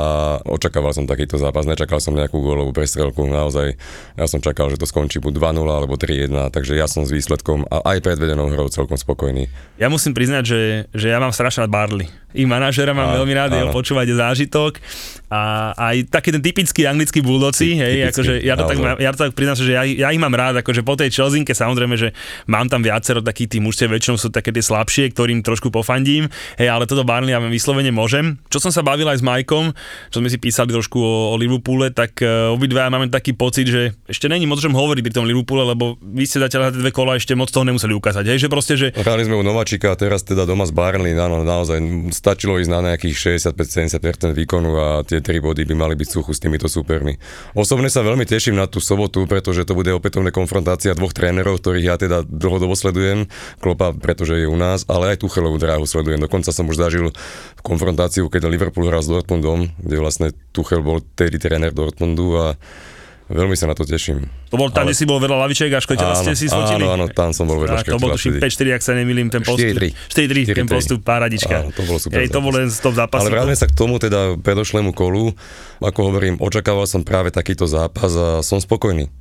očakával 0.42 0.90
som 0.90 1.06
takýto 1.06 1.38
zápas, 1.38 1.66
nečakal 1.66 2.02
som 2.02 2.18
nejakú 2.18 2.38
gólovú 2.42 2.74
prestrelku, 2.74 3.26
naozaj 3.30 3.78
ja 4.18 4.26
som 4.26 4.42
čakal, 4.42 4.74
že 4.74 4.78
to 4.78 4.90
skončí 4.90 5.22
buď 5.22 5.38
2-0 5.38 5.64
alebo 5.64 5.94
3-1, 5.94 6.50
takže 6.50 6.74
ja 6.74 6.90
som 6.90 7.06
s 7.06 7.14
výsledkom 7.14 7.66
a 7.70 7.86
aj 7.94 8.02
predvedenou 8.02 8.50
hrou 8.50 8.66
celkom 8.68 8.98
spokojný. 8.98 9.46
Ja 9.78 9.86
musím 9.86 10.18
priznať, 10.18 10.44
že, 10.44 10.60
že 10.90 11.06
ja 11.14 11.22
mám 11.22 11.30
strašne 11.30 11.70
Barley 11.70 12.10
ich 12.36 12.48
manažera 12.48 12.92
mám 12.92 13.16
veľmi 13.16 13.32
rád, 13.32 13.56
jeho 13.56 13.72
počúvať 13.72 14.12
zážitok. 14.12 14.80
A 15.28 15.72
aj 15.76 16.08
taký 16.08 16.32
ten 16.32 16.40
typický 16.40 16.88
anglický 16.88 17.20
buldoci, 17.20 17.76
hej, 17.76 18.08
akože 18.08 18.40
ja 18.40 18.56
to, 18.56 18.64
tak, 18.64 18.80
ja 18.96 19.12
to 19.12 19.28
tak 19.28 19.36
priznám, 19.36 19.60
že 19.60 19.76
ja, 19.76 19.84
ja, 19.84 20.08
ich 20.08 20.16
mám 20.16 20.32
rád, 20.32 20.64
akože 20.64 20.80
po 20.80 20.96
tej 20.96 21.12
Chelsinke 21.12 21.52
samozrejme, 21.52 22.00
že 22.00 22.16
mám 22.48 22.64
tam 22.72 22.80
viacero 22.80 23.20
takých 23.20 23.52
tých 23.52 23.62
mužstiev, 23.64 23.92
väčšinou 23.92 24.16
sú 24.16 24.32
také 24.32 24.56
tie 24.56 24.64
slabšie, 24.64 25.12
ktorým 25.12 25.44
trošku 25.44 25.68
pofandím, 25.68 26.32
hej, 26.56 26.72
ale 26.72 26.88
toto 26.88 27.04
Barney 27.04 27.36
ja 27.36 27.44
vyslovene 27.44 27.92
môžem. 27.92 28.40
Čo 28.48 28.56
som 28.64 28.72
sa 28.72 28.80
bavil 28.80 29.04
aj 29.04 29.20
s 29.20 29.24
Majkom, 29.24 29.76
čo 30.08 30.24
sme 30.24 30.32
si 30.32 30.40
písali 30.40 30.72
trošku 30.72 30.96
o, 30.96 31.16
o 31.32 31.36
Liverpoole, 31.36 31.92
tak 31.92 32.24
uh, 32.24 32.48
obidva 32.48 32.88
máme 32.88 33.12
taký 33.12 33.36
pocit, 33.36 33.68
že 33.68 33.92
ešte 34.08 34.32
není 34.32 34.48
moc 34.48 34.64
čom 34.64 34.72
hovoriť 34.72 35.04
pri 35.04 35.12
tom 35.12 35.28
Liverpoole, 35.28 35.76
lebo 35.76 36.00
vy 36.00 36.24
ste 36.24 36.40
zatiaľ 36.40 36.72
na 36.72 36.72
tie 36.72 36.80
dve 36.80 36.92
kola 36.96 37.20
ešte 37.20 37.36
moc 37.36 37.52
toho 37.52 37.68
nemuseli 37.68 37.92
ukázať, 37.92 38.24
hej, 38.32 38.38
že 38.40 38.48
proste, 38.48 38.80
že... 38.80 38.96
Hrali 38.96 39.28
sme 39.28 39.36
u 39.36 39.44
Nováčika 39.44 39.92
a 39.92 39.96
teraz 40.00 40.24
teda 40.24 40.48
doma 40.48 40.64
s 40.64 40.72
Barney, 40.72 41.12
áno, 41.12 41.44
naozaj 41.44 41.84
stačilo 42.18 42.58
ísť 42.58 42.70
na 42.74 42.80
nejakých 42.82 43.38
65-70% 43.54 44.34
výkonu 44.34 44.70
a 44.74 44.86
tie 45.06 45.22
tri 45.22 45.38
body 45.38 45.62
by 45.62 45.74
mali 45.78 45.94
byť 45.94 46.08
suchu 46.10 46.34
s 46.34 46.42
týmito 46.42 46.66
supermi. 46.66 47.14
Osobne 47.54 47.86
sa 47.86 48.02
veľmi 48.02 48.26
teším 48.26 48.58
na 48.58 48.66
tú 48.66 48.82
sobotu, 48.82 49.22
pretože 49.30 49.62
to 49.62 49.78
bude 49.78 49.94
opätovné 49.94 50.34
konfrontácia 50.34 50.98
dvoch 50.98 51.14
trénerov, 51.14 51.62
ktorých 51.62 51.86
ja 51.86 51.94
teda 51.94 52.26
dlhodobo 52.26 52.74
sledujem. 52.74 53.30
Klopa, 53.62 53.94
pretože 53.94 54.34
je 54.34 54.50
u 54.50 54.58
nás, 54.58 54.82
ale 54.90 55.14
aj 55.14 55.22
Tuchelovú 55.22 55.62
dráhu 55.62 55.86
sledujem. 55.86 56.18
Dokonca 56.18 56.50
som 56.50 56.66
už 56.66 56.74
zažil 56.82 57.14
konfrontáciu, 57.62 58.26
keď 58.26 58.50
Liverpool 58.50 58.90
hral 58.90 59.06
s 59.06 59.08
Dortmundom, 59.08 59.70
kde 59.78 59.96
vlastne 60.02 60.34
Tuchel 60.50 60.82
bol 60.82 60.98
tedy 61.14 61.38
tréner 61.38 61.70
Dortmundu 61.70 62.34
a 62.34 62.46
Veľmi 63.28 63.60
sa 63.60 63.68
na 63.68 63.76
to 63.76 63.84
teším. 63.84 64.24
To 64.48 64.56
bol 64.56 64.72
tam, 64.72 64.88
ale... 64.88 64.96
kde 64.96 64.96
si 64.96 65.04
bol 65.04 65.20
vedľa 65.20 65.44
laviček 65.44 65.68
a 65.76 65.84
škotela 65.84 66.16
ste 66.16 66.32
si 66.32 66.48
sfotili? 66.48 66.80
Áno, 66.80 66.96
áno, 66.96 67.06
tam 67.12 67.36
som 67.36 67.44
bol 67.44 67.60
vedľa 67.60 67.84
To 67.84 68.00
bol 68.00 68.16
tuším 68.16 68.40
5-4, 68.40 68.80
ak 68.80 68.82
sa 68.82 68.96
nemýlim, 68.96 69.28
ten 69.28 69.44
postup. 69.44 69.76
4-3. 69.76 70.48
4-3, 70.48 70.56
ten 70.56 70.66
postup, 70.66 71.00
páradička. 71.04 71.68
Áno, 71.68 71.70
to 71.76 71.84
bolo 71.84 72.00
super. 72.00 72.24
Ej, 72.24 72.32
to 72.32 72.40
bol 72.40 72.52
len 72.56 72.72
z 72.72 72.80
toho 72.80 72.96
zápasu. 72.96 73.28
Ale 73.28 73.36
vráťme 73.36 73.56
sa 73.60 73.68
k 73.68 73.74
tomu 73.76 74.00
teda 74.00 74.40
predošlému 74.40 74.96
kolu. 74.96 75.36
Ako 75.84 76.08
hovorím, 76.08 76.40
očakával 76.40 76.88
som 76.88 77.04
práve 77.04 77.28
takýto 77.28 77.68
zápas 77.68 78.16
a 78.16 78.40
som 78.40 78.56
spokojný. 78.64 79.12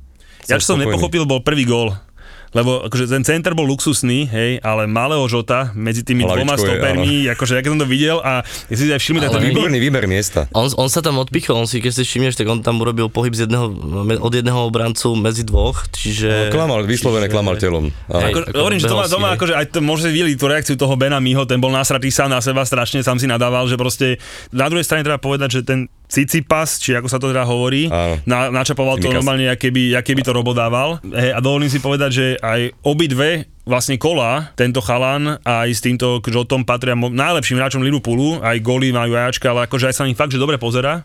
Som 0.48 0.56
ja, 0.56 0.56
čo 0.56 0.72
som 0.72 0.80
nepochopil, 0.80 1.28
bol 1.28 1.44
prvý 1.44 1.68
gól 1.68 1.92
lebo 2.56 2.84
akože 2.88 3.10
ten 3.10 3.22
center 3.24 3.52
bol 3.52 3.68
luxusný, 3.68 4.28
hej, 4.28 4.50
ale 4.64 4.88
malého 4.88 5.24
žota 5.28 5.72
medzi 5.76 6.04
tými 6.04 6.24
Lavičko 6.24 6.36
dvoma 6.36 6.54
stopermi, 6.56 7.28
je, 7.28 7.32
akože 7.34 7.52
ja 7.58 7.60
keď 7.60 7.70
som 7.76 7.80
to 7.80 7.88
videl 7.88 8.16
a 8.24 8.42
ja 8.44 8.74
si 8.74 8.88
aj 8.88 9.00
všimli, 9.00 9.20
tak 9.24 9.36
to 9.36 9.42
výborný 9.42 9.78
výber 9.80 10.04
miesta. 10.08 10.48
On, 10.56 10.68
on, 10.68 10.88
sa 10.88 11.04
tam 11.04 11.20
odpichol, 11.20 11.58
on 11.58 11.68
si, 11.68 11.82
keď 11.84 11.92
si 11.92 12.02
všimneš, 12.04 12.40
tak 12.40 12.46
on 12.48 12.64
tam 12.64 12.80
urobil 12.80 13.12
pohyb 13.12 13.36
z 13.36 13.44
jedného, 13.48 13.66
od 14.20 14.32
jedného 14.32 14.60
obrancu 14.64 15.12
medzi 15.18 15.44
dvoch, 15.44 15.88
čiže... 15.92 16.48
No, 16.48 16.54
klamal, 16.54 16.84
vyslovene 16.88 17.28
čiže... 17.28 17.34
klamal 17.34 17.54
telom. 17.60 17.92
Ako, 18.08 18.54
hovorím, 18.56 18.80
že 18.80 18.88
doma, 18.88 19.04
doma 19.10 19.28
akože 19.36 19.54
aj 19.54 19.66
to, 19.74 19.78
môže 19.84 20.08
videli 20.08 20.38
tú 20.38 20.48
reakciu 20.48 20.78
toho 20.78 20.96
Bena 20.96 21.20
Miho, 21.20 21.44
ten 21.44 21.60
bol 21.60 21.72
nasratý 21.72 22.08
sám 22.08 22.32
na 22.32 22.40
seba 22.40 22.64
strašne, 22.64 23.04
sám 23.04 23.20
si 23.20 23.28
nadával, 23.28 23.68
že 23.68 23.76
proste 23.76 24.16
na 24.54 24.66
druhej 24.70 24.86
strane 24.86 25.04
treba 25.04 25.20
povedať, 25.20 25.60
že 25.60 25.62
ten 25.64 25.90
Cicipas, 26.08 26.80
či 26.80 26.96
ako 26.96 27.04
sa 27.04 27.20
to 27.20 27.28
teda 27.28 27.44
hovorí, 27.44 27.84
na, 28.24 28.48
načapoval 28.48 28.96
to 28.96 29.12
normálne, 29.12 29.44
aké 29.44 29.68
by, 29.68 30.00
aké 30.00 30.16
by 30.16 30.24
to 30.24 30.32
robodával. 30.32 30.96
Hey, 31.04 31.36
a 31.36 31.38
dovolím 31.44 31.68
si 31.68 31.84
povedať, 31.84 32.10
že 32.10 32.26
aj 32.40 32.72
obidve 32.80 33.44
vlastne 33.68 34.00
kola, 34.00 34.56
tento 34.56 34.80
chalan 34.80 35.36
aj 35.44 35.68
s 35.68 35.84
týmto 35.84 36.24
Jotom 36.24 36.64
patria 36.64 36.96
najlepším 36.96 37.60
hráčom 37.60 37.84
Liverpoolu, 37.84 38.40
aj 38.40 38.56
goly 38.64 38.88
majú 38.88 39.20
ajačka, 39.20 39.52
ale 39.52 39.68
akože 39.68 39.92
aj 39.92 39.94
sa 40.00 40.08
im 40.08 40.16
fakt, 40.16 40.32
že 40.32 40.40
dobre 40.40 40.56
pozera. 40.56 41.04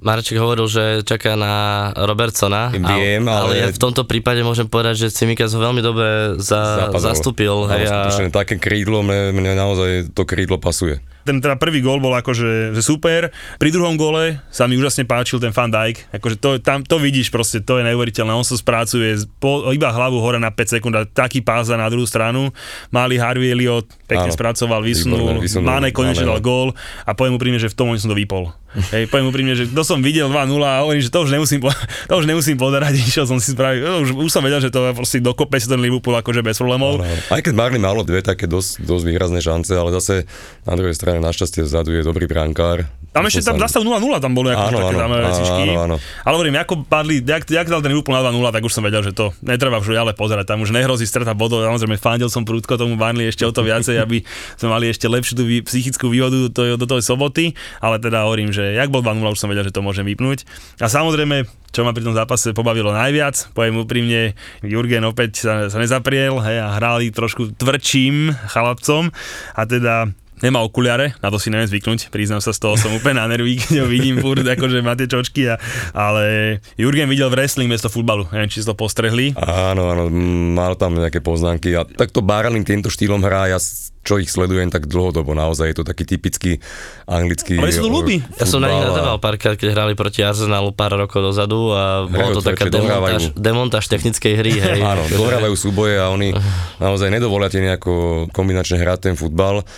Marček 0.00 0.40
hovoril, 0.40 0.64
že 0.64 0.84
čaká 1.04 1.36
na 1.36 1.92
Robertsona, 1.92 2.72
Viem, 2.72 3.28
ale, 3.28 3.36
ale 3.36 3.52
ja 3.60 3.66
v 3.68 3.76
tomto 3.76 4.08
prípade 4.08 4.40
môžem 4.40 4.64
povedať, 4.64 5.06
že 5.06 5.06
Cimikas 5.12 5.52
ho 5.52 5.60
veľmi 5.60 5.84
dobre 5.84 6.40
za, 6.40 6.88
zastúpil. 6.96 7.68
Hej, 7.68 7.84
a... 7.92 8.08
Také 8.32 8.56
krídlo, 8.56 9.04
mne, 9.04 9.36
mne 9.36 9.52
naozaj 9.52 10.16
to 10.16 10.24
krídlo 10.24 10.56
pasuje. 10.56 11.04
Ten 11.30 11.38
teda 11.38 11.54
prvý 11.54 11.78
gól 11.78 12.02
bol 12.02 12.10
akože 12.18 12.74
že 12.74 12.82
super. 12.82 13.30
Pri 13.62 13.70
druhom 13.70 13.94
gole 13.94 14.42
sa 14.50 14.66
mi 14.66 14.74
úžasne 14.74 15.06
páčil 15.06 15.38
ten 15.38 15.54
Van 15.54 15.70
Dijk. 15.70 16.10
Akože 16.10 16.36
to, 16.42 16.58
tam, 16.58 16.82
to 16.82 16.98
vidíš 16.98 17.30
proste, 17.30 17.62
to 17.62 17.78
je 17.78 17.86
neuveriteľné. 17.86 18.34
On 18.34 18.42
sa 18.42 18.58
spracuje 18.58 19.14
po, 19.38 19.70
iba 19.70 19.94
hlavu 19.94 20.18
hore 20.18 20.42
na 20.42 20.50
5 20.50 20.74
sekúnd 20.74 20.94
a 20.98 21.06
taký 21.06 21.38
páza 21.38 21.78
na 21.78 21.86
druhú 21.86 22.02
stranu. 22.02 22.50
Mali 22.90 23.14
Harvey 23.14 23.54
Elliot, 23.54 23.86
pekne 24.10 24.26
Áno, 24.26 24.34
spracoval, 24.34 24.82
vysunul, 24.82 25.38
Mane 25.62 25.94
konečne 25.94 26.26
dal 26.26 26.42
gól 26.42 26.74
a 27.06 27.14
poviem 27.14 27.38
úprimne, 27.38 27.62
že 27.62 27.70
v 27.70 27.78
tom 27.78 27.94
som 27.94 28.10
to 28.10 28.18
vypol. 28.18 28.50
Hej, 28.94 29.10
poviem 29.10 29.30
úprimne, 29.30 29.54
že 29.58 29.66
to 29.66 29.82
som 29.82 29.98
videl 29.98 30.30
2-0 30.30 30.46
a 30.62 30.86
hovorím, 30.86 31.02
že 31.02 31.10
to 31.10 31.26
už 31.26 31.30
nemusím, 31.34 31.58
to 32.10 32.14
už 32.14 32.26
nemusím 32.26 32.56
podarať, 32.58 32.94
išiel 33.10 33.26
som 33.26 33.42
si 33.42 33.54
spraviť, 33.54 33.78
už, 34.06 34.08
už 34.14 34.30
som 34.30 34.42
vedel, 34.42 34.62
že 34.62 34.70
to 34.70 34.94
proste 34.94 35.18
dokope 35.22 35.58
si 35.58 35.66
ten 35.66 35.80
Liverpool 35.82 36.14
akože 36.18 36.40
bez 36.42 36.58
problémov. 36.58 37.02
Aj 37.30 37.40
keď 37.42 37.52
Marley 37.54 37.82
malo 37.82 38.06
dve 38.06 38.22
také 38.22 38.46
dosť, 38.46 38.82
dosť 38.82 39.04
výrazné 39.06 39.40
šance, 39.42 39.72
ale 39.74 39.90
zase 39.94 40.26
na 40.66 40.74
druhej 40.78 40.94
strane 40.94 41.18
našťastie 41.20 41.62
vzadu 41.64 41.92
je 41.94 42.02
dobrý 42.02 42.24
brankár, 42.26 42.88
tam 43.10 43.26
ešte 43.26 43.42
tam 43.42 43.58
zastav 43.58 43.82
0-0 43.82 44.22
tam 44.22 44.38
bolo 44.38 44.54
ako 44.54 44.66
áno, 44.70 44.78
také 44.86 44.94
áno, 45.02 45.14
vecičky. 45.18 45.64
Áno, 45.74 45.82
áno. 45.82 45.96
Ale 46.22 46.34
hovorím, 46.38 46.62
ako 46.62 46.86
padli, 46.86 47.18
jak, 47.18 47.42
jak 47.42 47.66
dal 47.66 47.82
ten 47.82 47.90
na 47.90 48.20
2-0, 48.22 48.38
tak 48.54 48.62
už 48.62 48.70
som 48.70 48.86
vedel, 48.86 49.02
že 49.02 49.10
to 49.10 49.34
netreba 49.42 49.82
už 49.82 49.98
ale 49.98 50.14
pozerať. 50.14 50.46
Tam 50.46 50.62
už 50.62 50.70
nehrozí 50.70 51.10
strata 51.10 51.34
bodov. 51.34 51.66
Samozrejme, 51.66 51.98
fandil 51.98 52.30
som 52.30 52.46
prúdko 52.46 52.78
tomu 52.78 52.94
Barnley 52.94 53.26
ešte 53.26 53.42
o 53.42 53.50
to 53.50 53.66
viacej, 53.66 53.98
aby 53.98 54.22
sme 54.54 54.70
mali 54.70 54.94
ešte 54.94 55.10
lepšiu 55.10 55.34
tú 55.34 55.44
psychickú 55.66 56.06
výhodu 56.06 56.46
do, 56.46 56.48
do, 56.54 56.78
do 56.78 56.86
tej 56.86 57.02
soboty. 57.02 57.58
Ale 57.82 57.98
teda 57.98 58.30
hovorím, 58.30 58.54
že 58.54 58.78
jak 58.78 58.94
bol 58.94 59.02
2-0, 59.02 59.26
už 59.26 59.42
som 59.42 59.50
vedel, 59.50 59.66
že 59.66 59.74
to 59.74 59.82
môžem 59.82 60.06
vypnúť. 60.06 60.46
A 60.78 60.86
samozrejme, 60.86 61.50
čo 61.74 61.82
ma 61.82 61.90
pri 61.90 62.06
tom 62.06 62.14
zápase 62.14 62.54
pobavilo 62.54 62.94
najviac, 62.94 63.50
poviem 63.58 63.82
úprimne, 63.82 64.38
Jurgen 64.62 65.02
opäť 65.02 65.42
sa, 65.42 65.66
sa 65.66 65.82
nezapriel 65.82 66.38
hej, 66.46 66.62
a 66.62 66.78
hrali 66.78 67.10
trošku 67.10 67.58
tvrdším 67.58 68.38
chalapcom 68.54 69.10
a 69.58 69.62
teda 69.66 70.14
nemá 70.40 70.64
okuliare, 70.64 71.16
na 71.20 71.28
to 71.28 71.40
si 71.40 71.48
neviem 71.48 71.68
zvyknúť, 71.68 72.12
priznám 72.12 72.40
sa, 72.44 72.52
z 72.52 72.60
toho 72.60 72.74
som 72.76 72.92
úplne 72.92 73.20
na 73.20 73.28
nerví, 73.28 73.60
keď 73.60 73.84
ho 73.84 73.88
vidím 73.88 74.20
furt, 74.20 74.44
akože 74.56 74.80
má 74.84 74.96
tie 74.96 75.08
čočky, 75.08 75.48
a, 75.48 75.60
ale 75.92 76.58
Jurgen 76.76 77.08
videl 77.08 77.32
wrestling 77.32 77.68
miesto 77.68 77.92
futbalu, 77.92 78.28
neviem, 78.32 78.50
či 78.50 78.64
si 78.64 78.66
to 78.68 78.76
postrehli. 78.76 79.36
Áno, 79.36 79.92
áno, 79.92 80.08
mal 80.52 80.76
tam 80.76 80.96
nejaké 80.96 81.20
poznámky 81.20 81.76
a 81.76 81.84
takto 81.84 82.24
Barling 82.24 82.64
týmto 82.64 82.92
štýlom 82.92 83.22
hrá, 83.24 83.52
ja 83.52 83.60
čo 84.00 84.16
ich 84.16 84.32
sledujem 84.32 84.72
tak 84.72 84.88
dlhodobo, 84.88 85.36
naozaj 85.36 85.70
je 85.72 85.76
to 85.76 85.84
taký 85.84 86.08
typický 86.08 86.56
anglický 87.04 87.60
Ale 87.60 87.68
si 87.68 87.84
to 87.84 87.92
ľúbi. 87.92 88.24
Ja 88.40 88.48
som 88.48 88.64
na 88.64 88.72
nich 88.72 88.80
nadával 88.80 89.20
párkrát, 89.20 89.60
keď 89.60 89.76
hrali 89.76 89.92
proti 89.92 90.24
Arsenalu 90.24 90.72
pár 90.72 90.96
rokov 90.96 91.20
dozadu 91.20 91.76
a 91.76 92.08
bolo 92.08 92.40
to 92.40 92.40
taká 92.40 92.72
demontáž, 92.72 93.36
demontáž 93.36 93.84
technickej 93.92 94.32
hry. 94.40 94.52
Hej. 94.56 94.80
Áno, 94.96 95.04
dohrávajú 95.04 95.52
súboje 95.52 96.00
a 96.00 96.08
oni 96.08 96.32
naozaj 96.84 97.12
nedovolia 97.12 97.52
nejako 97.52 98.26
kombinačne 98.32 98.80
hrať 98.80 99.12
ten 99.12 99.14
futbal. 99.20 99.68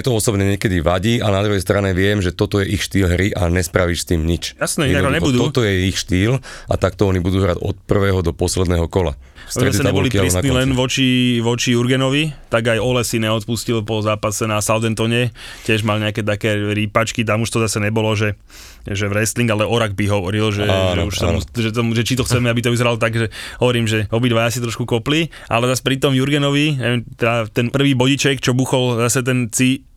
Mne 0.00 0.08
to 0.08 0.16
osobne 0.16 0.48
niekedy 0.48 0.80
vadí, 0.80 1.20
ale 1.20 1.36
na 1.36 1.44
druhej 1.44 1.60
strane 1.60 1.92
viem, 1.92 2.24
že 2.24 2.32
toto 2.32 2.56
je 2.56 2.72
ich 2.72 2.80
štýl 2.80 3.04
hry 3.04 3.36
a 3.36 3.52
nespravíš 3.52 4.00
s 4.00 4.06
tým 4.08 4.24
nič. 4.24 4.56
Jasné, 4.56 4.96
inak 4.96 5.12
nebudú. 5.12 5.52
Toto 5.52 5.60
je 5.60 5.92
ich 5.92 6.00
štýl 6.00 6.40
a 6.40 6.74
takto 6.80 7.04
oni 7.04 7.20
budú 7.20 7.44
hrať 7.44 7.60
od 7.60 7.76
prvého 7.84 8.24
do 8.24 8.32
posledného 8.32 8.88
kola. 8.88 9.12
Oni 9.60 9.76
sa 9.76 9.84
neboli 9.84 10.08
prísni 10.08 10.48
len 10.48 10.72
voči, 10.78 11.36
voči 11.44 11.74
Jurgenovi, 11.74 12.30
tak 12.48 12.70
aj 12.70 12.78
Ole 12.78 13.02
si 13.02 13.18
neodpustil 13.18 13.82
po 13.82 13.98
zápase 13.98 14.46
na 14.46 14.62
Southamptone, 14.62 15.34
tiež 15.66 15.82
mal 15.82 15.98
nejaké 15.98 16.22
také 16.22 16.54
rýpačky, 16.54 17.26
tam 17.26 17.42
už 17.42 17.50
to 17.50 17.58
zase 17.66 17.82
nebolo, 17.82 18.14
že, 18.14 18.38
že 18.86 19.10
wrestling, 19.10 19.50
ale 19.50 19.66
Orak 19.66 19.98
by 19.98 20.06
hovoril, 20.06 20.54
že, 20.54 20.64
že, 20.64 20.72
Áno, 20.96 21.10
už 21.10 21.16
tomu, 21.18 21.38
že, 21.42 21.70
tomu, 21.74 21.90
že 21.98 22.06
či 22.06 22.14
to 22.14 22.22
chceme, 22.22 22.46
aby 22.46 22.62
to 22.62 22.70
vyzeralo 22.70 22.96
tak, 22.96 23.18
že 23.18 23.26
hovorím, 23.58 23.90
že 23.90 24.06
obidva 24.14 24.46
si 24.48 24.62
trošku 24.62 24.86
kopli, 24.86 25.34
ale 25.50 25.66
zase 25.74 25.82
pri 25.82 25.98
tom 25.98 26.14
Jurgenovi, 26.14 26.78
teda 27.18 27.50
ten 27.50 27.74
prvý 27.74 27.98
bodiček, 27.98 28.38
čo 28.38 28.54
buchol 28.54 29.02
zase 29.02 29.26
ten 29.26 29.50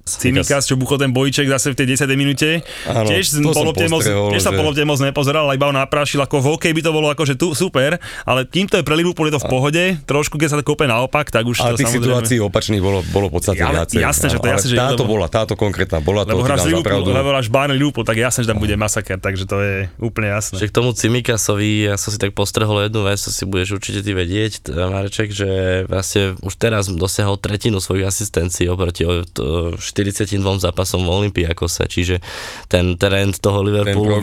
Cimikas, 0.04 0.68
čo 0.68 0.76
buchol 0.76 1.00
ten 1.00 1.12
bojček 1.16 1.48
zase 1.48 1.72
v 1.72 1.80
tej 1.80 1.96
10. 1.96 2.12
minúte. 2.20 2.60
Áno, 2.90 3.08
tiež, 3.08 3.40
to 3.40 3.56
polopte 3.56 3.88
moc, 3.88 4.04
tiež 4.04 4.44
sa 4.44 4.52
že- 4.52 4.60
polopte 4.60 4.84
moc 4.84 5.00
nepozeral, 5.00 5.48
iba 5.56 5.70
ho 5.70 5.76
naprášil, 5.76 6.20
ako 6.20 6.44
v 6.44 6.46
hokej 6.56 6.72
by 6.76 6.82
to 6.84 6.92
bolo 6.92 7.08
akože 7.14 7.40
tu 7.40 7.56
super, 7.56 7.96
ale 8.28 8.44
kým 8.44 8.68
to 8.68 8.80
je 8.80 8.84
pre 8.84 9.00
Liverpool 9.00 9.32
je 9.32 9.40
to 9.40 9.42
v 9.44 9.48
pohode, 9.48 9.84
trošku 10.04 10.36
keď 10.36 10.48
sa 10.52 10.58
to 10.60 10.68
kope 10.68 10.84
naopak, 10.84 11.32
tak 11.32 11.48
už 11.48 11.64
Ale 11.64 11.80
to 11.80 11.88
tých 11.88 11.88
samozrejme... 11.88 12.04
situácií 12.04 12.38
opačných 12.44 12.84
bolo, 12.84 13.00
bolo 13.16 13.32
podstate 13.32 13.64
Ale 13.64 13.88
viacej. 13.88 14.00
jasné, 14.04 14.26
že 14.28 14.38
to 14.38 14.48
jasné, 14.48 14.68
že 14.70 14.78
táto 14.78 15.04
bola, 15.08 15.26
táto 15.32 15.54
konkrétna 15.56 16.04
bola, 16.04 16.28
to 16.28 16.36
Lebo 16.36 16.44
ti 16.44 16.48
hráš 16.52 16.60
dám 16.60 16.68
za 16.68 16.70
Liverpool, 16.70 17.14
lebo 17.16 17.30
hráš 17.32 17.48
Bayern 17.48 17.74
Liverpool, 17.80 18.04
tak 18.04 18.18
jasné, 18.20 18.40
že 18.44 18.50
tam 18.52 18.60
bude 18.60 18.76
masaker, 18.76 19.18
takže 19.24 19.44
to 19.48 19.58
je 19.64 19.76
úplne 20.04 20.30
jasné. 20.36 20.56
Že 20.60 20.66
k 20.68 20.74
tomu 20.76 20.90
Cimikasovi, 20.92 21.88
ja 21.88 21.96
som 21.96 22.12
si 22.12 22.20
tak 22.20 22.36
postrehol 22.36 22.92
jednu 22.92 23.08
vec, 23.08 23.24
to 23.24 23.32
si 23.32 23.48
budeš 23.48 23.80
určite 23.80 24.04
ty 24.04 24.12
vedieť, 24.12 24.68
Mareček, 24.68 25.32
že 25.32 25.84
vlastne 25.88 26.36
už 26.44 26.54
teraz 26.60 26.92
dosiahol 26.92 27.40
tretinu 27.40 27.80
svojich 27.80 28.04
asistencií 28.04 28.68
oproti 28.68 29.08
to 29.32 29.80
42 29.94 30.34
zápasom 30.58 31.06
v 31.06 31.10
Olympiakose, 31.10 31.86
čiže 31.86 32.20
ten 32.66 32.98
trend 32.98 33.38
toho 33.38 33.62
Liverpoolu, 33.62 34.18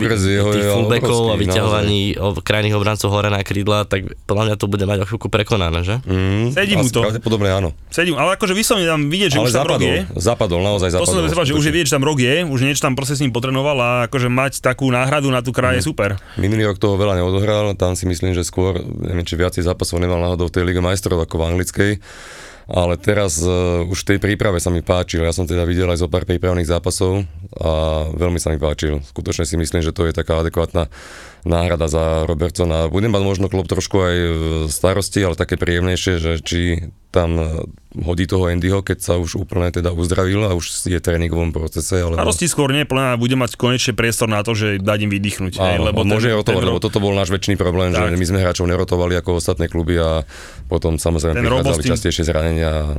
tých 0.51 0.67
fullbackov 0.67 1.31
a 1.31 1.35
vyťahovaní 1.39 2.01
krajných 2.43 2.75
obrancov 2.75 3.09
hore 3.09 3.31
na 3.31 3.39
krídla, 3.39 3.87
tak 3.87 4.11
podľa 4.27 4.51
mňa 4.51 4.55
to 4.59 4.65
bude 4.67 4.83
mať 4.83 4.99
o 5.01 5.05
chvíľku 5.07 5.31
prekonané, 5.31 5.79
že? 5.81 5.95
Mm, 6.03 6.51
Sedí 6.51 6.75
mu 6.75 6.85
to. 6.85 6.99
Pravdepodobne 6.99 7.49
áno. 7.49 7.69
Sedím, 7.87 8.19
ale 8.19 8.35
akože 8.35 8.51
vyslovene 8.51 8.87
tam 8.87 9.07
vidieť, 9.07 9.29
že 9.31 9.37
Ale 9.39 9.47
už 9.47 9.53
tam 9.53 9.63
rok 9.63 9.79
zapadol, 9.79 9.87
je. 9.87 10.01
zapadol, 10.19 10.59
naozaj 10.59 10.87
To 10.91 11.07
som 11.07 11.23
zapadol. 11.23 11.47
že 11.47 11.53
už 11.55 11.63
je 11.63 11.71
vidieť, 11.71 11.87
že 11.87 11.93
tam 11.95 12.03
rok 12.03 12.19
je, 12.19 12.35
už 12.43 12.59
niečo 12.67 12.81
tam 12.83 12.93
proste 12.99 13.15
s 13.15 13.21
ním 13.23 13.31
potrenoval 13.31 13.77
a 13.79 13.89
akože 14.11 14.27
mať 14.27 14.59
takú 14.59 14.91
náhradu 14.91 15.31
na 15.31 15.39
tú 15.39 15.55
kraj 15.55 15.79
je 15.79 15.87
super. 15.87 16.19
Minulý 16.35 16.67
rok 16.67 16.77
toho 16.81 16.99
veľa 16.99 17.23
neodohral, 17.23 17.71
tam 17.79 17.95
si 17.95 18.03
myslím, 18.09 18.35
že 18.35 18.43
skôr, 18.43 18.81
neviem, 18.81 19.23
či 19.23 19.39
viacej 19.39 19.63
zápasov 19.63 20.01
nemal 20.03 20.19
náhodou 20.19 20.51
v 20.51 20.53
tej 20.59 20.63
Lige 20.67 20.81
majstrov 20.83 21.21
ako 21.21 21.35
v 21.37 21.43
anglickej. 21.47 21.91
Ale 22.71 22.95
teraz 22.95 23.35
uh, 23.43 23.83
už 23.83 24.07
v 24.07 24.15
tej 24.15 24.19
príprave 24.23 24.63
sa 24.63 24.71
mi 24.71 24.79
páčil. 24.79 25.27
Ja 25.27 25.35
som 25.35 25.43
teda 25.43 25.67
videl 25.67 25.91
aj 25.91 25.99
zo 25.99 26.07
pár 26.07 26.23
prípravných 26.23 26.71
zápasov 26.71 27.27
a 27.59 27.71
veľmi 28.15 28.39
sa 28.39 28.47
mi 28.47 28.63
páčil. 28.63 29.03
Skutočne 29.03 29.43
si 29.43 29.59
myslím, 29.59 29.83
že 29.83 29.91
to 29.91 30.07
je 30.07 30.15
taká 30.15 30.39
adekvátna 30.39 30.87
náhrada 31.41 31.89
za 31.89 32.23
Robertsona. 32.29 32.85
Budem 32.87 33.09
mať 33.09 33.23
možno 33.25 33.45
klub 33.49 33.65
trošku 33.65 33.97
aj 33.97 34.15
e, 34.15 34.29
starosti, 34.69 35.25
ale 35.25 35.33
také 35.33 35.57
príjemnejšie, 35.57 36.13
že 36.21 36.31
či 36.41 36.59
tam 37.09 37.35
e, 37.35 37.45
hodí 38.05 38.29
toho 38.29 38.47
Andyho, 38.47 38.85
keď 38.85 38.97
sa 39.01 39.13
už 39.17 39.41
úplne 39.41 39.73
teda 39.73 39.91
uzdravil 39.91 40.45
a 40.47 40.53
už 40.53 40.85
je 40.85 40.95
v 40.95 41.03
tréningovom 41.03 41.49
procese. 41.51 41.99
Ale 41.99 42.15
Starosti 42.15 42.45
skôr 42.47 42.69
nie, 42.71 42.85
plná 42.85 43.17
bude 43.17 43.33
mať 43.35 43.57
konečne 43.57 43.97
priestor 43.97 44.29
na 44.29 44.45
to, 44.45 44.53
že 44.53 44.79
dať 44.79 44.99
im 45.09 45.11
vydýchnuť. 45.11 45.53
Áno, 45.57 45.89
lebo 45.89 46.05
on 46.05 46.13
môže 46.13 46.29
rotovať, 46.29 46.61
ten, 46.61 46.69
lebo 46.71 46.79
toto 46.79 47.01
bol 47.01 47.11
náš 47.17 47.33
väčší 47.33 47.57
problém, 47.57 47.91
Tak. 47.91 48.13
že 48.13 48.21
my 48.21 48.25
sme 48.25 48.39
hráčov 48.39 48.69
nerotovali 48.69 49.17
ako 49.17 49.41
ostatné 49.41 49.65
kluby 49.67 49.97
a 49.97 50.23
potom 50.69 51.01
samozrejme 51.01 51.35
Ten 51.35 51.43
prichádzali 51.43 51.67
Robostin- 51.73 51.91
častejšie 51.97 52.23
zranenia. 52.23 52.95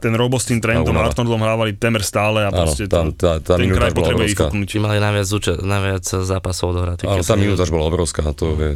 Ten 0.00 0.12
Robo 0.12 0.34
s 0.34 0.46
tým 0.46 0.58
Trentom 0.58 0.90
únava. 0.90 1.12
Arnoldom 1.12 1.38
hrávali 1.38 1.72
temer 1.72 2.00
stále 2.00 2.42
a 2.42 2.48
Áno, 2.48 2.64
proste 2.64 2.88
tam 2.88 3.12
to, 3.12 3.20
tá- 3.20 3.38
tá 3.38 3.54
ten 3.54 3.68
kraj 3.68 3.92
potrebuje 3.92 4.32
vyfúknuť. 4.32 4.68
Mali 4.80 4.98
najviac, 4.98 5.26
zúča- 5.26 5.56
najviac 5.56 6.02
zápasov 6.02 6.72
odohratých. 6.72 7.06
Ale 7.06 7.16
keď 7.16 7.22
tá 7.22 7.28
som- 7.28 7.38
minúta 7.38 7.62
už 7.62 7.70
bola 7.70 7.84
obrovská, 7.86 8.24
to 8.32 8.56
je 8.56 8.70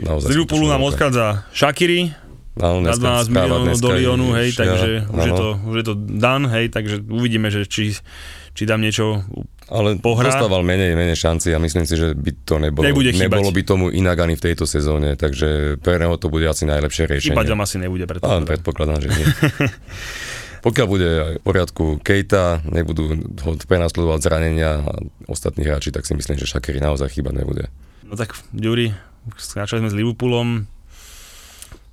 naozaj... 0.00 0.26
Z 0.26 0.32
Liverpoolu 0.32 0.66
nám 0.66 0.82
odchádza 0.82 1.24
Shakiri 1.50 2.10
Áno, 2.54 2.80
na 2.80 2.94
dneska 2.94 3.26
12 3.26 3.26
správa 3.26 3.46
miliónov 3.58 3.76
do 3.76 3.88
Lyonu, 3.90 4.26
hej, 4.32 4.48
vyššia, 4.48 4.60
takže 4.60 4.90
už 5.04 5.20
je, 5.20 5.32
áno. 5.32 5.36
to, 5.36 5.46
už 5.64 5.74
je 5.74 5.84
to 5.84 5.94
dan, 6.16 6.42
hej, 6.48 6.64
takže 6.68 6.94
uvidíme, 7.02 7.48
že 7.48 7.66
či, 7.66 7.98
či 8.50 8.62
tam 8.62 8.78
niečo 8.78 9.26
Ale 9.66 9.98
pohrá. 9.98 10.30
dostával 10.30 10.62
menej, 10.62 10.92
menej 10.92 11.18
šanci 11.18 11.50
a 11.50 11.58
myslím 11.58 11.82
si, 11.82 11.94
že 11.94 12.14
by 12.14 12.30
to 12.44 12.54
nebolo, 12.60 12.84
Nebude 12.84 13.10
chýbať. 13.10 13.26
nebolo 13.26 13.50
by 13.50 13.62
tomu 13.64 13.90
inak 13.90 14.14
ani 14.20 14.34
v 14.34 14.42
tejto 14.44 14.64
sezóne, 14.64 15.14
takže 15.14 15.78
pre 15.78 15.98
neho 15.98 16.14
to 16.14 16.28
bude 16.28 16.44
asi 16.44 16.62
najlepšie 16.62 17.08
riešenie. 17.08 17.34
chýbať 17.34 17.46
tam 17.48 17.58
asi 17.58 17.76
nebude, 17.76 18.04
Áno, 18.04 18.10
predpokladám. 18.12 18.46
predpokladám, 18.46 18.98
že 19.00 19.08
nie. 19.10 19.26
Pokiaľ 20.64 20.86
bude 20.88 21.08
v 21.36 21.44
poriadku 21.44 22.00
Kejta, 22.00 22.64
nebudú 22.64 23.20
ho 23.44 23.50
prenasledovať 23.68 24.20
zranenia 24.24 24.80
a 24.80 24.96
ostatní 25.28 25.68
hráči, 25.68 25.92
tak 25.92 26.08
si 26.08 26.16
myslím, 26.16 26.40
že 26.40 26.48
Shakiri 26.48 26.80
naozaj 26.80 27.12
chýbať 27.12 27.34
nebude. 27.36 27.64
No 28.08 28.16
tak, 28.16 28.32
Ďuri, 28.56 28.96
skáčali 29.36 29.84
sme 29.84 29.92
s 29.92 29.98
Liverpoolom, 30.00 30.64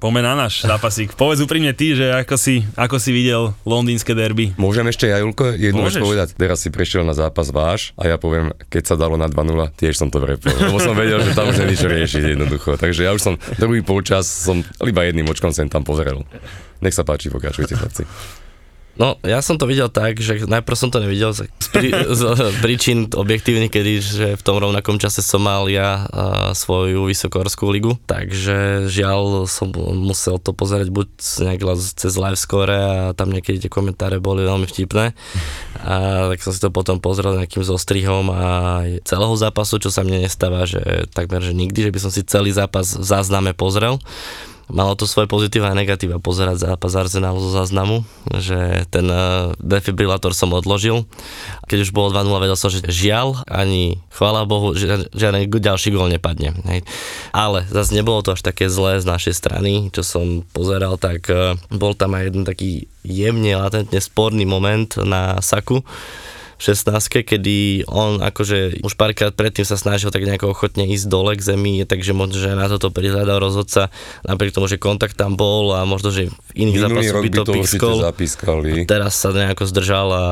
Poďme 0.01 0.25
na 0.25 0.34
náš 0.34 0.65
zápasík. 0.65 1.13
Povedz 1.21 1.45
úprimne 1.45 1.77
ty, 1.77 1.93
že 1.93 2.10
ako 2.10 2.34
si, 2.34 2.65
ako 2.73 2.97
si 2.97 3.13
videl 3.13 3.53
londýnske 3.69 4.17
derby. 4.17 4.49
Môžem 4.57 4.89
ešte 4.89 5.05
ja, 5.05 5.21
Julko, 5.21 5.53
jednu 5.53 5.86
vec 5.86 5.93
povedať? 5.93 6.34
Teraz 6.34 6.65
si 6.65 6.73
prešiel 6.73 7.05
na 7.05 7.13
zápas 7.13 7.53
váš 7.53 7.93
a 8.01 8.10
ja 8.10 8.17
poviem, 8.17 8.49
keď 8.73 8.84
sa 8.89 8.95
dalo 8.97 9.13
na 9.13 9.29
2-0, 9.29 9.53
tiež 9.77 10.01
som 10.01 10.10
to 10.10 10.17
vrepol, 10.17 10.49
lebo 10.57 10.81
som 10.81 10.97
vedel, 10.97 11.21
že 11.21 11.38
tam 11.38 11.53
už 11.53 11.69
nič 11.69 11.86
riešiť 11.86 12.34
jednoducho. 12.34 12.81
Takže 12.81 13.05
ja 13.05 13.13
už 13.13 13.21
som 13.21 13.34
druhý 13.62 13.86
polčas 13.86 14.25
som 14.25 14.65
iba 14.81 15.05
jedným 15.05 15.29
očkom 15.29 15.53
sem 15.53 15.69
tam 15.69 15.86
pozrel. 15.86 16.25
Nech 16.81 16.97
sa 16.97 17.05
páči, 17.05 17.29
pokračujte 17.29 17.77
chlapci. 17.77 18.10
No, 18.99 19.15
ja 19.23 19.39
som 19.39 19.56
to 19.56 19.63
videl 19.65 19.88
tak, 19.88 20.19
že 20.19 20.43
najprv 20.43 20.75
som 20.75 20.91
to 20.91 20.99
nevidel 20.99 21.32
z, 21.32 21.47
pri, 21.71 21.89
z 22.19 22.21
príčin 22.60 23.08
objektívnych, 23.08 23.71
kedy 23.71 23.93
že 24.04 24.27
v 24.36 24.43
tom 24.43 24.60
rovnakom 24.60 24.99
čase 24.99 25.23
som 25.23 25.43
mal 25.43 25.71
ja 25.71 26.06
a, 26.12 26.51
svoju 26.51 27.08
vysokohorskú 27.08 27.71
ligu, 27.71 27.95
takže 28.04 28.91
žiaľ 28.91 29.47
som 29.47 29.71
musel 29.95 30.38
to 30.38 30.51
pozerať 30.51 30.91
buď 30.91 31.08
nejak 31.47 31.62
cez 31.95 32.13
live 32.19 32.39
score 32.39 32.71
a 32.71 33.15
tam 33.15 33.32
niekedy 33.32 33.63
tie 33.63 33.71
komentáre 33.71 34.19
boli 34.19 34.43
veľmi 34.43 34.67
vtipné 34.67 35.15
a 35.82 36.27
tak 36.36 36.43
som 36.43 36.51
si 36.51 36.60
to 36.60 36.69
potom 36.69 36.99
pozrel 36.99 37.39
nejakým 37.39 37.63
zostrihom 37.63 38.27
a 38.30 38.45
celého 39.08 39.36
zápasu, 39.39 39.80
čo 39.80 39.89
sa 39.89 40.04
mne 40.04 40.27
nestáva, 40.27 40.67
že 40.67 41.08
takmer 41.15 41.41
že 41.41 41.56
nikdy, 41.56 41.89
že 41.89 41.93
by 41.93 41.99
som 41.99 42.12
si 42.12 42.21
celý 42.27 42.51
zápas 42.51 42.93
v 42.93 43.06
zázname 43.06 43.56
pozrel. 43.56 43.97
Malo 44.71 44.95
to 44.95 45.03
svoje 45.03 45.27
pozitíva 45.27 45.67
a 45.67 45.75
negatíva 45.75 46.23
pozerať 46.23 46.63
zápas 46.63 46.95
Arsenalu 46.95 47.43
zo 47.43 47.51
záznamu, 47.51 48.07
že 48.39 48.88
ten 48.88 49.03
eh, 49.12 49.51
defibrilátor 49.60 50.31
som 50.31 50.55
odložil. 50.55 51.03
Keď 51.67 51.77
už 51.84 51.91
bolo 51.91 52.15
2-0, 52.15 52.31
vedel 52.39 52.55
som, 52.55 52.71
že 52.71 52.88
žiaľ, 52.88 53.43
ani 53.51 53.99
chvála 54.15 54.47
Bohu, 54.47 54.71
že 54.71 55.12
žiadny 55.12 55.51
ďalší 55.51 55.91
gól 55.91 56.07
nepadne. 56.07 56.55
Hej. 56.71 56.88
Ale 57.36 57.67
zase 57.67 57.91
nebolo 57.91 58.23
to 58.23 58.31
až 58.31 58.47
také 58.47 58.71
zlé 58.71 59.03
z 59.03 59.05
našej 59.12 59.36
strany, 59.36 59.91
čo 59.91 60.07
som 60.07 60.47
pozeral, 60.55 60.95
tak 60.95 61.27
eh, 61.27 61.60
bol 61.67 61.91
tam 61.91 62.15
aj 62.15 62.31
jeden 62.31 62.43
taký 62.47 62.88
jemne, 63.03 63.60
latentne 63.60 63.99
sporný 63.99 64.47
moment 64.47 64.88
na 65.03 65.43
Saku, 65.43 65.84
16 66.62 67.26
kedy 67.26 67.89
on 67.89 68.21
akože 68.21 68.86
už 68.86 68.93
párkrát 68.93 69.34
predtým 69.34 69.65
sa 69.65 69.82
snažil 69.82 70.13
tak 70.13 70.21
nejako 70.21 70.54
ochotne 70.54 70.86
ísť 70.86 71.10
dole 71.10 71.34
k 71.34 71.41
zemi, 71.41 71.82
takže 71.82 72.13
možno, 72.13 72.38
že 72.38 72.54
na 72.54 72.69
toto 72.69 72.93
prihľadal 72.93 73.41
rozhodca, 73.41 73.89
napriek 74.21 74.54
tomu, 74.54 74.69
že 74.69 74.78
kontakt 74.78 75.17
tam 75.17 75.34
bol 75.34 75.74
a 75.74 75.82
možno, 75.89 76.13
že 76.13 76.30
v 76.30 76.52
iných 76.54 76.78
zápasoch 76.86 77.17
by 77.17 77.30
to 77.34 77.43
pískol. 77.50 77.97
zapískali. 78.06 78.86
Teraz 78.86 79.17
sa 79.17 79.34
nejako 79.34 79.65
zdržal 79.65 80.08
a 80.13 80.26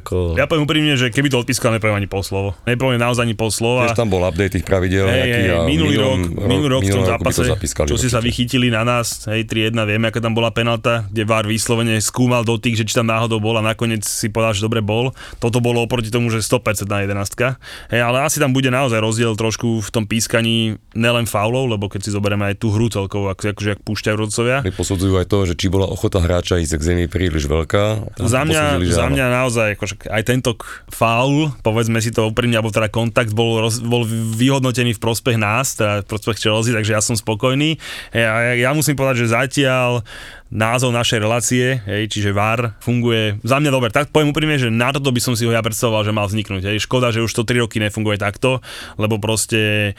ako... 0.00 0.40
Ja 0.40 0.48
poviem 0.48 0.64
úprimne, 0.64 0.96
že 0.96 1.12
keby 1.12 1.28
to 1.28 1.44
odpískal, 1.44 1.76
nepoviem 1.76 2.00
ani 2.00 2.08
pol 2.08 2.24
slovo. 2.24 2.56
Nepoviem 2.64 2.96
naozaj 2.96 3.28
ani 3.28 3.36
pol 3.36 3.52
slova. 3.52 3.92
Tiež 3.92 4.00
tam 4.00 4.08
bol 4.08 4.24
update 4.24 4.56
tých 4.56 4.64
pravidel. 4.64 5.04
Hej, 5.04 5.52
a 5.52 5.68
minulý 5.68 6.00
rok, 6.00 6.20
minulý 6.48 6.68
rok 6.72 6.82
v 6.88 6.92
tom 6.96 7.04
zápase, 7.04 7.44
to 7.44 7.52
zapískali 7.52 7.88
čo 7.92 8.00
si 8.00 8.08
sa 8.08 8.24
vychytili 8.24 8.72
na 8.72 8.80
nás, 8.80 9.28
hej, 9.28 9.44
3-1, 9.44 9.76
vieme, 9.84 10.08
aká 10.08 10.24
tam 10.24 10.32
bola 10.32 10.48
penalta, 10.48 11.04
kde 11.12 11.28
VAR 11.28 11.44
vyslovene 11.44 12.00
skúmal 12.00 12.46
dotyk, 12.46 12.80
že 12.80 12.88
či 12.88 12.96
tam 12.96 13.12
náhodou 13.12 13.42
bol 13.42 13.60
a 13.60 13.62
nakoniec 13.62 14.06
si 14.06 14.32
povedal, 14.32 14.56
že 14.56 14.64
dobre 14.64 14.80
bol. 14.80 15.12
Toto 15.36 15.58
bolo 15.66 15.82
oproti 15.82 16.14
tomu, 16.14 16.30
že 16.30 16.46
100% 16.46 16.86
na 16.86 17.02
11. 17.02 17.58
Hej, 17.90 18.00
ale 18.06 18.22
asi 18.22 18.38
tam 18.38 18.54
bude 18.54 18.70
naozaj 18.70 19.02
rozdiel 19.02 19.34
trošku 19.34 19.82
v 19.82 19.88
tom 19.90 20.06
pískaní 20.06 20.78
nelen 20.94 21.26
faulov, 21.26 21.66
lebo 21.66 21.90
keď 21.90 22.06
si 22.06 22.10
zoberieme 22.14 22.54
aj 22.54 22.62
tú 22.62 22.70
hru 22.70 22.86
celkovo, 22.86 23.34
ako, 23.34 23.50
akože 23.50 23.70
ak 23.74 23.80
púšťajú 23.82 24.14
rodcovia. 24.14 24.62
Posudzujú 24.62 25.18
aj 25.18 25.26
to, 25.26 25.38
že 25.50 25.54
či 25.58 25.66
bola 25.66 25.90
ochota 25.90 26.22
hráča 26.22 26.62
ísť 26.62 26.78
k 26.78 26.86
zemi 26.86 27.04
príliš 27.10 27.50
veľká. 27.50 28.14
Za 28.22 28.46
mňa, 28.46 28.78
za 28.86 29.06
mňa 29.10 29.26
naozaj, 29.42 29.68
akože 29.74 29.94
aj 30.06 30.22
tento 30.22 30.54
faul, 30.92 31.50
povedzme 31.64 31.98
si 31.98 32.14
to 32.14 32.28
úprimne, 32.30 32.54
alebo 32.60 32.70
teda 32.70 32.92
kontakt 32.92 33.32
bol, 33.32 33.58
roz, 33.58 33.82
bol 33.82 34.06
vyhodnotený 34.36 34.94
v 34.94 35.02
prospech 35.02 35.40
nás, 35.40 35.74
teda 35.74 36.04
v 36.04 36.06
prospech 36.06 36.46
Chelsea, 36.46 36.76
takže 36.76 36.92
ja 36.94 37.02
som 37.02 37.16
spokojný. 37.16 37.80
Ja, 38.12 38.52
ja, 38.52 38.68
ja 38.68 38.70
musím 38.76 38.94
povedať, 38.94 39.26
že 39.26 39.34
zatiaľ 39.34 40.04
názov 40.46 40.94
našej 40.94 41.18
relácie, 41.18 41.82
hej, 41.82 42.06
čiže 42.06 42.30
VAR 42.30 42.78
funguje 42.78 43.42
za 43.42 43.58
mňa 43.58 43.70
dobre. 43.74 43.90
Tak 43.90 44.14
poviem 44.14 44.30
úprimne, 44.30 44.56
že 44.60 44.70
na 44.70 44.94
toto 44.94 45.10
by 45.10 45.18
som 45.18 45.34
si 45.34 45.42
ho 45.42 45.50
ja 45.50 45.62
predstavoval, 45.62 46.06
že 46.06 46.14
mal 46.14 46.30
vzniknúť. 46.30 46.62
Hej. 46.70 46.86
Škoda, 46.86 47.10
že 47.10 47.24
už 47.24 47.32
to 47.34 47.42
3 47.42 47.66
roky 47.66 47.82
nefunguje 47.82 48.18
takto, 48.20 48.62
lebo 48.94 49.18
proste 49.18 49.94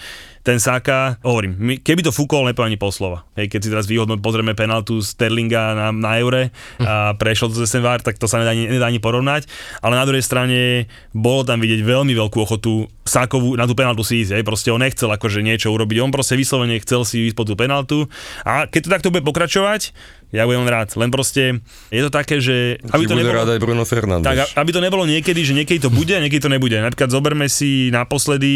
ten 0.48 0.64
Saka, 0.64 1.20
hovorím, 1.28 1.60
my, 1.60 1.74
keby 1.84 2.08
to 2.08 2.16
fúkol, 2.16 2.48
nepoviem 2.48 2.72
ani 2.72 2.80
poslova. 2.80 3.28
Hej, 3.36 3.52
keď 3.52 3.60
si 3.60 3.68
teraz 3.68 3.84
výhodno 3.84 4.16
pozrieme 4.16 4.56
penaltu 4.56 5.04
Sterlinga 5.04 5.76
na, 5.76 5.88
na 5.92 6.16
eure 6.24 6.56
a 6.80 7.12
prešlo 7.20 7.52
to 7.52 7.60
cez 7.60 7.76
ten 7.76 7.84
VAR, 7.84 8.00
tak 8.00 8.16
to 8.16 8.32
sa 8.32 8.40
nedá, 8.40 8.56
nedá 8.56 8.88
ani 8.88 9.04
porovnať. 9.04 9.44
Ale 9.84 10.00
na 10.00 10.08
druhej 10.08 10.24
strane 10.24 10.88
bolo 11.12 11.44
tam 11.44 11.60
vidieť 11.60 11.84
veľmi 11.84 12.16
veľkú 12.16 12.40
ochotu 12.40 12.88
Sakovu 13.04 13.56
na 13.60 13.68
tú 13.68 13.76
penaltu 13.76 14.04
si 14.04 14.24
ísť. 14.24 14.40
Hej. 14.40 14.44
Proste 14.44 14.70
on 14.72 14.84
nechcel 14.84 15.08
akože 15.08 15.40
niečo 15.40 15.72
urobiť. 15.72 16.04
On 16.04 16.12
proste 16.12 16.36
vyslovene 16.36 16.80
chcel 16.84 17.08
si 17.08 17.32
ísť 17.32 17.36
po 17.40 17.48
tú 17.48 17.56
penaltu. 17.56 18.08
A 18.44 18.68
keď 18.68 18.82
to 18.84 18.90
takto 18.92 19.08
bude 19.12 19.24
pokračovať, 19.24 19.96
ja 20.36 20.44
budem 20.44 20.68
rád. 20.68 20.92
Len 21.00 21.08
proste 21.08 21.64
je 21.88 22.02
to 22.04 22.12
také, 22.12 22.44
že... 22.44 22.84
Aby 22.92 23.08
to 23.08 23.16
bude 23.16 23.24
nebolo, 23.24 23.48
aj 23.48 23.64
Bruno 23.64 23.88
Fernández. 23.88 24.28
Tak, 24.28 24.60
aby 24.60 24.70
to 24.76 24.84
nebolo 24.84 25.08
niekedy, 25.08 25.40
že 25.40 25.56
niekedy 25.56 25.80
to 25.80 25.88
bude 25.88 26.12
a 26.12 26.20
niekedy 26.20 26.44
to 26.44 26.52
nebude. 26.52 26.76
Napríklad 26.76 27.08
zoberme 27.08 27.48
si 27.48 27.88
naposledy 27.96 28.52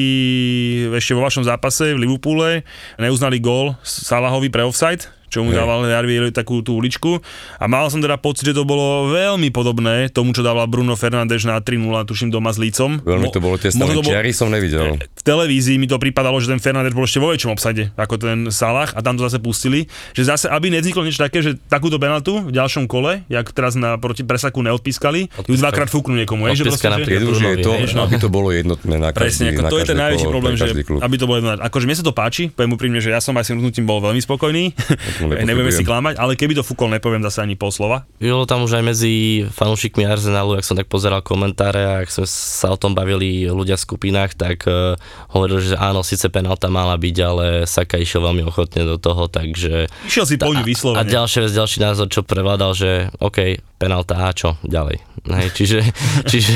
ešte 0.99 1.15
vo 1.15 1.23
vašom 1.23 1.47
zápase 1.47 1.80
v 1.89 2.05
Liverpoole 2.05 2.61
neuznali 3.01 3.41
gól 3.41 3.73
Salahovi 3.81 4.53
pre 4.53 4.61
offside, 4.61 5.09
čo 5.31 5.47
mu 5.47 5.55
dával 5.55 5.87
Jarvi 5.87 6.35
takú 6.35 6.59
tú 6.59 6.75
uličku. 6.75 7.23
A 7.55 7.65
mal 7.71 7.87
som 7.87 8.03
teda 8.03 8.19
pocit, 8.19 8.51
že 8.51 8.53
to 8.59 8.67
bolo 8.67 9.07
veľmi 9.15 9.47
podobné 9.55 10.11
tomu, 10.11 10.35
čo 10.35 10.43
dával 10.43 10.67
Bruno 10.67 10.99
Fernández 10.99 11.47
na 11.47 11.63
3-0, 11.63 11.79
tuším 12.03 12.29
doma 12.29 12.51
s 12.51 12.59
Lícom. 12.59 12.99
Veľmi 12.99 13.31
to 13.31 13.39
bolo 13.39 13.55
testé, 13.55 13.79
to 13.79 14.03
bol... 14.03 14.11
čiary 14.11 14.35
som 14.35 14.51
nevidel. 14.51 14.99
V 14.99 15.23
televízii 15.23 15.79
mi 15.79 15.87
to 15.87 15.95
pripadalo, 15.95 16.35
že 16.43 16.51
ten 16.51 16.59
Fernández 16.59 16.91
bol 16.91 17.07
ešte 17.07 17.23
vo 17.23 17.31
väčšom 17.31 17.55
obsade 17.55 17.95
ako 17.95 18.19
ten 18.19 18.37
Salah 18.51 18.91
a 18.91 18.99
tam 18.99 19.15
to 19.15 19.23
zase 19.23 19.39
pustili. 19.39 19.87
Že 20.11 20.35
zase, 20.35 20.45
aby 20.51 20.67
nevzniklo 20.67 21.07
niečo 21.07 21.23
také, 21.23 21.39
že 21.39 21.55
takúto 21.71 21.95
penaltu 21.95 22.43
v 22.43 22.51
ďalšom 22.51 22.91
kole, 22.91 23.23
jak 23.31 23.47
teraz 23.55 23.79
na 23.79 23.95
proti 23.95 24.27
presaku 24.27 24.59
neodpískali, 24.67 25.31
ju 25.47 25.55
dvakrát 25.55 25.87
fúknú 25.87 26.19
niekomu. 26.19 26.51
Je, 26.51 26.65
že 26.65 26.67
proste, 26.67 26.91
že... 26.91 27.23
Už 27.23 27.39
je 27.39 27.57
to, 27.63 27.71
no. 27.95 28.03
aby 28.03 28.17
to 28.19 28.27
bolo 28.27 28.51
jednotné 28.51 28.99
na 28.99 29.15
každý, 29.15 29.23
Presne, 29.23 29.45
ako 29.55 29.61
na 29.61 29.69
to 29.69 29.77
je 29.77 29.85
ten 29.87 29.99
najväčší 29.99 30.27
problém, 30.27 30.53
že 30.59 30.65
klub. 30.83 30.99
aby 30.99 31.15
to 31.15 31.25
bolo 31.29 31.37
jednotné. 31.39 31.61
Akože 31.63 31.85
mne 31.87 31.97
sa 32.01 32.03
to 32.03 32.13
páči, 32.13 32.43
poviem 32.51 32.75
úprimne, 32.75 32.99
že 32.99 33.13
ja 33.13 33.21
som 33.23 33.37
aj 33.37 33.47
s 33.47 33.79
bol 33.85 34.01
veľmi 34.01 34.19
spokojný. 34.19 34.73
Nebudeme 35.29 35.73
si 35.73 35.86
klamať, 35.86 36.17
ale 36.17 36.34
keby 36.34 36.57
to 36.57 36.63
fúkol, 36.65 36.89
nepoviem 36.89 37.21
zase 37.21 37.43
ani 37.45 37.60
pol 37.60 37.69
slova. 37.69 38.10
Bylo 38.17 38.49
tam 38.49 38.65
už 38.65 38.81
aj 38.81 38.84
medzi 38.86 39.13
fanúšikmi 39.51 40.07
Arsenalu, 40.07 40.57
ak 40.57 40.65
som 40.65 40.77
tak 40.77 40.89
pozeral 40.89 41.21
komentáre 41.21 41.81
a 41.84 41.93
ak 42.01 42.10
sme 42.10 42.25
sa 42.25 42.73
o 42.73 42.77
tom 42.79 42.97
bavili 42.97 43.45
ľudia 43.45 43.77
v 43.77 43.86
skupinách, 43.86 44.34
tak 44.34 44.65
uh, 44.65 44.97
hovorili, 45.29 45.73
že 45.73 45.77
áno, 45.77 46.01
síce 46.01 46.31
penálta 46.31 46.71
mala 46.71 46.97
byť, 46.97 47.17
ale 47.21 47.45
Saka 47.69 48.01
išiel 48.01 48.25
veľmi 48.25 48.47
ochotne 48.47 48.88
do 48.88 48.97
toho, 48.97 49.29
takže... 49.29 49.91
Išiel 50.07 50.25
si 50.25 50.36
po 50.41 50.53
ňu 50.53 50.65
vyslovene. 50.65 51.01
A 51.01 51.07
ďalšia 51.07 51.45
vec, 51.45 51.51
ďalší 51.53 51.77
názor, 51.84 52.07
čo 52.10 52.25
prevládal, 52.25 52.71
že 52.73 52.89
OK, 53.21 53.62
penálta 53.81 54.13
a 54.17 54.29
čo 54.29 54.62
ďalej. 54.62 55.01
Hej, 55.21 55.49
čiže 55.53 55.79
čiže 56.31 56.53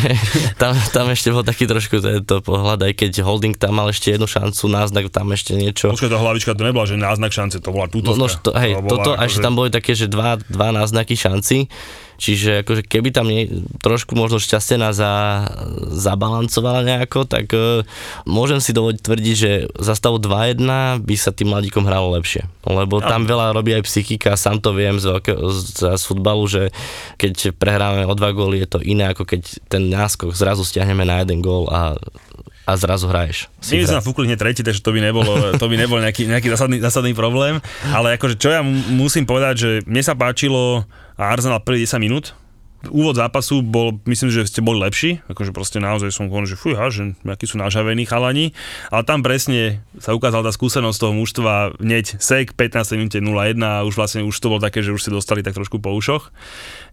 tam, 0.58 0.73
tam 0.89 1.06
ešte 1.13 1.30
bol 1.30 1.45
taký 1.45 1.69
trošku 1.69 2.01
tento 2.01 2.41
pohľad, 2.41 2.82
aj 2.82 2.93
keď 2.97 3.21
Holding 3.21 3.54
tam 3.54 3.78
mal 3.78 3.93
ešte 3.93 4.13
jednu 4.13 4.25
šancu, 4.25 4.65
náznak 4.69 5.13
tam 5.13 5.30
ešte 5.34 5.54
niečo. 5.54 5.93
Počkaj, 5.93 6.10
tá 6.10 6.17
hlavička 6.17 6.58
to 6.58 6.65
nebola, 6.65 6.89
že 6.89 6.97
náznak 6.97 7.30
šance, 7.30 7.62
to 7.62 7.69
bola 7.69 7.86
túto. 7.86 8.17
No, 8.17 8.25
no 8.25 8.28
to, 8.30 8.55
hej, 8.60 8.74
to 8.80 8.88
toto, 8.88 9.12
a 9.15 9.22
ešte 9.28 9.44
tam 9.44 9.56
boli 9.58 9.70
také, 9.74 9.98
že 9.98 10.08
dva, 10.08 10.39
dva 10.50 10.72
náznaky 10.72 11.15
šanci, 11.18 11.68
čiže 12.15 12.63
akože 12.63 12.88
keby 12.88 13.12
tam 13.12 13.28
nie, 13.28 13.48
trošku 13.84 14.15
možno 14.15 14.39
šťastená 14.39 14.96
za, 14.96 15.46
zabalancovala 15.91 16.88
nejako, 16.88 17.28
tak 17.28 17.52
uh, 17.52 17.84
môžem 18.24 18.63
si 18.63 18.72
dovoliť 18.72 19.00
tvrdiť, 19.04 19.36
že 19.36 19.52
za 19.76 19.94
stavu 19.94 20.20
2-1 20.20 21.04
by 21.04 21.15
sa 21.20 21.36
tým 21.36 21.52
mladíkom 21.52 21.84
hralo 21.84 22.15
lepšie. 22.15 22.48
Lebo 22.65 23.04
tam 23.04 23.28
veľa 23.28 23.52
robí 23.52 23.76
aj 23.76 23.86
psychika, 23.86 24.39
sám 24.39 24.63
to 24.63 24.72
viem 24.72 24.98
z, 24.98 25.12
z, 25.20 26.00
z 26.00 26.04
futbalu, 26.08 26.48
že 26.48 26.63
keď 27.20 27.56
prehráme 27.56 28.08
o 28.08 28.13
dva 28.15 28.32
góly, 28.32 28.63
je 28.63 28.70
to 28.72 28.80
iné, 28.80 29.12
ako 29.12 29.28
keď 29.28 29.41
ten 29.68 29.91
náskok 29.91 30.32
zrazu 30.32 30.63
stiahneme 30.63 31.04
na 31.04 31.22
jeden 31.22 31.44
gól 31.44 31.68
a 31.68 32.00
a 32.65 32.71
zrazu 32.73 33.06
hraješ. 33.06 33.45
My 33.69 33.86
sme 33.86 34.01
fúkli 34.01 34.25
hneď 34.25 34.39
tretí, 34.41 34.62
takže 34.65 34.82
to 34.82 34.89
by 34.89 34.99
nebolo, 34.99 35.54
to 35.54 35.65
by 35.69 35.75
nebol 35.78 36.01
nejaký, 36.01 36.25
nejaký 36.25 36.49
zásadný, 36.49 36.78
zásadný 36.82 37.13
problém, 37.13 37.62
ale 37.93 38.17
akože 38.17 38.36
čo 38.41 38.49
ja 38.49 38.65
musím 38.89 39.30
povedať, 39.30 39.56
že 39.56 39.69
mne 39.86 40.01
sa 40.01 40.17
páčilo 40.17 40.84
Arsenal 41.15 41.62
prvý 41.62 41.86
10 41.86 42.01
minút, 42.01 42.34
úvod 42.91 43.15
zápasu 43.17 43.62
bol, 43.62 43.98
myslím, 44.06 44.30
že 44.34 44.48
ste 44.50 44.65
boli 44.65 44.82
lepší, 44.82 45.24
akože 45.30 45.52
proste 45.56 45.78
naozaj 45.82 46.12
som 46.12 46.28
hovoril, 46.28 46.50
že 46.50 46.60
fujha, 46.60 46.86
že 46.91 47.13
akí 47.26 47.45
sú 47.45 47.58
nažavení 47.58 48.04
chalani, 48.04 48.52
ale 48.89 49.04
tam 49.06 49.21
presne 49.21 49.86
sa 49.98 50.13
ukázala 50.13 50.45
tá 50.48 50.52
skúsenosť 50.52 50.98
toho 50.98 51.13
mužstva, 51.15 51.80
hneď 51.80 52.19
sek, 52.19 52.54
15 52.58 52.98
minúte 52.98 53.19
0-1 53.21 53.58
a 53.62 53.84
už 53.86 53.93
vlastne 53.95 54.21
už 54.26 54.36
to 54.36 54.48
bolo 54.52 54.62
také, 54.62 54.82
že 54.82 54.91
už 54.91 55.02
ste 55.02 55.12
dostali 55.13 55.41
tak 55.45 55.56
trošku 55.56 55.80
po 55.80 55.93
ušoch. 55.95 56.34